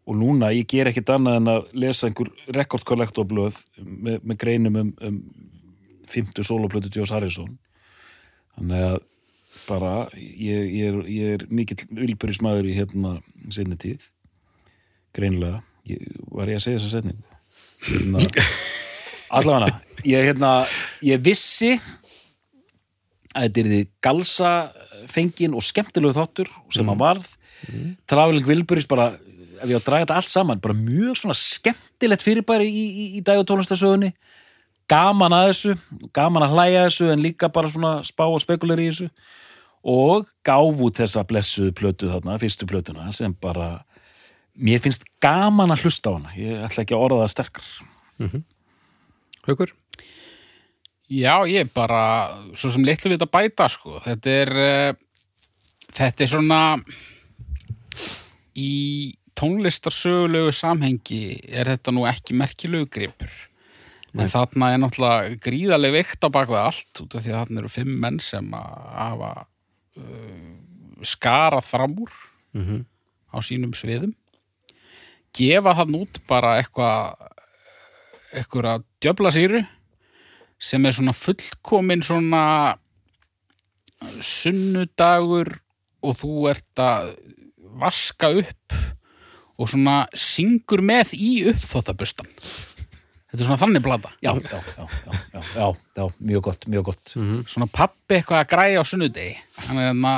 og 0.08 0.16
núna 0.16 0.54
ég 0.56 0.68
ger 0.72 0.88
ekkert 0.88 1.12
annað 1.18 1.40
en 1.42 1.52
að 1.52 1.70
lesa 1.84 2.08
einhver 2.08 2.32
rekordkollektorblöð 2.56 3.60
með, 3.78 4.22
með 4.24 4.40
greinum 4.44 4.80
um, 4.80 4.92
um 5.04 5.22
50 6.08 6.48
soloplötu 6.48 6.92
Joss 6.96 7.12
Harrison. 7.12 7.58
Þannig 8.56 8.86
að 8.88 9.00
bara, 9.68 9.94
ég, 10.16 10.70
ég, 10.72 10.86
er, 10.88 11.00
ég 11.12 11.36
er 11.36 11.44
mikill 11.52 11.84
vilburismæður 11.92 12.70
í 12.70 12.78
hérna 12.78 13.18
seinni 13.54 13.76
tíð. 13.80 14.08
Greinilega, 15.18 15.60
ég, 15.90 16.08
var 16.32 16.52
ég 16.52 16.60
að 16.60 16.66
segja 16.68 16.80
þessa 16.80 16.94
setningu? 16.96 17.36
Hérna, 17.88 18.24
allavega 19.38 19.74
ég, 20.08 20.24
hérna, 20.30 20.52
vissi 21.24 21.76
að 23.36 23.48
þetta 23.48 23.62
er 23.62 23.70
því 23.72 23.82
galsa 24.08 24.52
fengin 25.12 25.56
og 25.58 25.66
skemmtilegu 25.66 26.16
þáttur 26.18 26.52
sem 26.74 26.88
hann 26.88 27.02
varð. 27.02 27.30
Mm. 27.68 27.96
Traveling 28.10 28.48
Wilburys 28.50 28.90
bara 28.90 29.12
ef 29.58 29.70
ég 29.70 29.78
á 29.78 29.82
að 29.82 29.86
draga 29.88 30.06
þetta 30.06 30.18
allt 30.22 30.32
saman, 30.32 30.62
bara 30.62 30.78
mjög 30.78 31.18
svona 31.18 31.38
skemmtilegt 31.38 32.26
fyrirbæri 32.26 32.68
í, 32.70 32.84
í, 32.86 33.06
í 33.18 33.24
dag 33.26 33.42
og 33.42 33.48
tónlistasögunni 33.50 34.12
gaman 34.92 35.36
að 35.36 35.50
þessu, 35.52 35.76
gaman 36.16 36.46
að 36.46 36.56
hlæja 36.56 36.86
þessu 36.88 37.10
en 37.12 37.24
líka 37.24 37.50
bara 37.54 37.72
svona 37.72 37.92
spá 38.08 38.26
og 38.28 38.40
spekulir 38.44 38.82
í 38.82 38.88
þessu. 38.92 39.10
Og 39.88 40.28
gáf 40.48 40.82
út 40.84 41.00
þessa 41.00 41.24
blessuðu 41.28 41.74
plötu 41.78 42.10
þarna, 42.12 42.40
fyrstu 42.42 42.68
plötuna 42.68 43.12
sem 43.16 43.36
bara, 43.44 43.84
mér 44.58 44.82
finnst 44.84 45.06
gaman 45.24 45.72
að 45.76 45.86
hlusta 45.86 46.12
á 46.12 46.16
hana, 46.18 46.34
ég 46.40 46.64
ætla 46.66 46.84
ekki 46.84 46.98
að 46.98 47.04
orða 47.08 47.22
það 47.24 47.34
sterkar. 47.36 47.68
Haukur? 49.48 49.76
Já, 51.08 51.34
ég 51.48 51.70
bara, 51.72 52.02
svo 52.60 52.72
sem 52.74 52.84
litlu 52.84 53.12
við 53.12 53.22
þetta 53.22 53.32
bæta, 53.32 53.68
sko. 53.72 54.00
Þetta 54.04 54.34
er, 54.42 54.52
uh, 54.60 54.90
þetta 55.96 56.26
er 56.26 56.32
svona, 56.32 56.62
í 58.60 58.72
tónlistarsögulegu 59.38 60.52
samhengi 60.56 61.22
er 61.48 61.70
þetta 61.72 61.94
nú 61.94 62.08
ekki 62.10 62.36
merkilegu 62.36 62.90
gripur. 62.92 63.32
En 64.18 64.32
þarna 64.34 64.72
er 64.74 64.82
náttúrulega 64.82 65.38
gríðarlega 65.46 65.94
veikt 66.00 66.26
á 66.26 66.30
bakveð 66.34 66.64
allt, 66.64 67.02
út 67.04 67.16
af 67.16 67.24
því 67.24 67.34
að 67.34 67.40
þarna 67.40 67.62
eru 67.62 67.70
fimm 67.70 67.98
menn 68.02 68.20
sem 68.24 68.48
að 68.58 68.78
hafa 68.98 69.32
uh, 70.02 70.54
skarað 71.06 71.68
fram 71.68 72.00
úr 72.04 72.22
Mm 72.58 72.86
á 73.28 73.38
sínum 73.44 73.74
sviðum. 73.76 74.14
Gefa 75.36 75.74
þann 75.78 75.98
út 76.00 76.20
bara 76.30 76.56
eitthvað, 76.62 77.28
eitthvað 78.34 78.86
djöflasýru 79.04 79.62
sem 80.58 80.86
er 80.86 80.96
svona 80.96 81.14
fullkomin 81.16 82.04
svona 82.06 82.44
sunnudagur 84.22 85.52
og 86.06 86.18
þú 86.22 86.34
ert 86.52 86.82
að 86.82 87.14
vaska 87.78 88.32
upp 88.42 88.78
og 89.58 89.70
svona 89.70 90.04
syngur 90.14 90.84
með 90.86 91.16
í 91.18 91.32
uppþóttabustan 91.50 92.30
þetta 92.38 93.40
er 93.40 93.46
svona 93.48 93.62
þannig 93.62 93.86
blata 93.86 94.14
já, 94.22 94.34
já, 94.34 94.60
já, 94.62 94.62
já, 94.78 95.16
já, 95.34 95.42
já, 95.56 95.68
já, 95.98 96.06
mjög 96.20 96.44
gott, 96.50 96.68
mjög 96.70 96.92
gott. 96.92 97.16
Svona 97.50 97.68
pappi 97.70 98.20
eitthvað 98.20 98.44
að 98.44 98.52
græja 98.54 98.82
á 98.82 98.84
sunnudegi. 98.88 99.34
Hann 99.66 99.82
er 99.82 99.90
hérna 99.90 100.14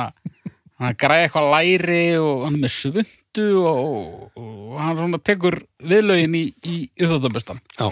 hann 0.80 0.88
er 0.88 0.94
að 0.94 1.00
græja 1.02 1.26
eitthvað 1.26 1.50
læri 1.52 2.04
og 2.16 2.44
hann 2.46 2.56
er 2.56 2.62
með 2.62 2.72
svundu 2.72 3.48
og, 3.68 4.38
og 4.40 4.78
hann 4.80 4.96
svona 4.96 5.20
tekur 5.20 5.58
viðlögin 5.84 6.38
í, 6.38 6.44
í 6.64 6.76
uppþóttabustan 6.96 7.60
Já, 7.76 7.90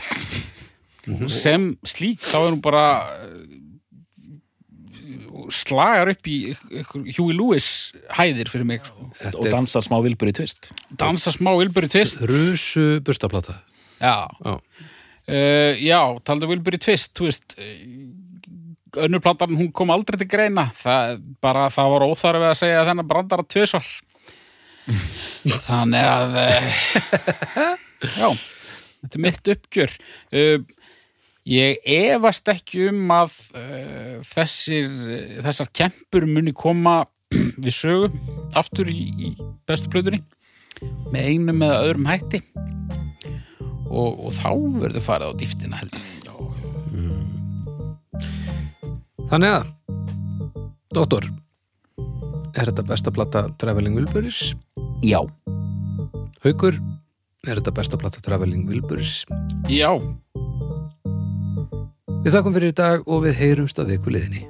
sem 1.33 1.71
slík 1.87 2.21
þá 2.25 2.37
er 2.41 2.51
hún 2.53 2.63
bara 2.65 2.85
eh, 3.25 3.59
slagar 5.55 6.11
upp 6.13 6.29
í 6.29 6.39
Huey 7.17 7.33
Lewis 7.33 7.69
hæðir 8.13 8.51
fyrir 8.53 8.69
mig 8.69 8.85
sko. 8.85 9.09
og 9.33 9.49
dansar 9.49 9.87
smá 9.87 9.97
vilbur 10.05 10.31
í 10.31 10.35
tvist 10.37 10.71
dansa 11.01 11.33
smá 11.33 11.55
Wilbur 11.57 11.87
í 11.87 11.93
tvist 11.93 12.21
rusu 12.29 13.01
burstaplata. 13.05 13.61
Já, 13.99 14.29
Já, 14.45 14.55
uh, 14.55 15.73
já 15.81 16.01
taldu 16.25 16.51
Wilbur 16.51 16.77
í 16.77 16.83
tvist 16.83 17.15
þú 17.19 17.31
veist 17.31 17.57
eh, 17.59 17.81
önnur 19.05 19.23
platan 19.25 19.57
hún 19.59 19.73
kom 19.73 19.91
aldrei 19.93 20.19
til 20.21 20.29
greina. 20.31 20.69
Það, 20.77 21.19
bara 21.45 21.69
það 21.73 21.95
var 21.95 22.07
óþarfi 22.09 22.51
að 22.51 22.61
segja 22.63 22.83
að 22.83 22.93
þennan 22.93 23.09
brandar 23.11 23.43
að 23.43 23.51
tvisvar. 23.55 23.91
Þannig 25.69 26.07
að 26.09 26.39
uh, 26.43 26.71
já 28.09 28.29
þetta 28.99 29.19
er 29.19 29.25
mitt 29.25 29.53
uppgjör. 29.55 29.97
Uh, 30.33 30.78
ég 31.49 31.79
efast 31.89 32.49
ekki 32.53 32.89
um 32.91 33.13
að 33.15 33.37
uh, 33.57 34.19
þessir 34.27 34.89
þessar 35.47 35.73
kempur 35.81 36.29
muni 36.29 36.55
koma 36.57 37.01
við 37.65 37.75
sögu 37.75 38.13
aftur 38.59 38.91
í, 38.93 39.09
í 39.17 39.33
bestu 39.69 39.91
plötunni 39.93 40.23
með 41.13 41.33
einum 41.33 41.65
eða 41.65 41.83
öðrum 41.89 42.07
hætti. 42.09 42.43
Og, 43.89 44.29
og 44.29 44.35
þá 44.37 44.51
verður 44.85 45.05
farið 45.05 45.33
á 45.33 45.39
dýftina 45.41 45.81
heldur 45.81 46.09
þannig 49.29 49.59
að 49.59 49.69
Dóttor 50.97 51.29
Er 52.57 52.71
þetta 52.71 52.85
besta 52.89 53.13
plata 53.15 53.43
Traveling 53.61 53.99
Wilburys? 53.99 54.55
já, 55.05 55.21
Haukur 56.45 56.79
Er 57.49 57.63
þetta 57.63 57.73
besta 57.79 57.97
plata 57.97 58.21
Traveling 58.21 58.69
Wilburys? 58.69 59.23
Já, 59.73 59.89
Við 62.29 62.35
þakkum 62.35 62.57
fyrir 62.59 62.73
í 62.73 62.77
dag 62.77 63.05
og 63.09 63.23
við 63.25 63.39
heyrumst 63.39 63.79
að 63.81 63.95
viku 63.95 64.13
liðinni 64.13 64.43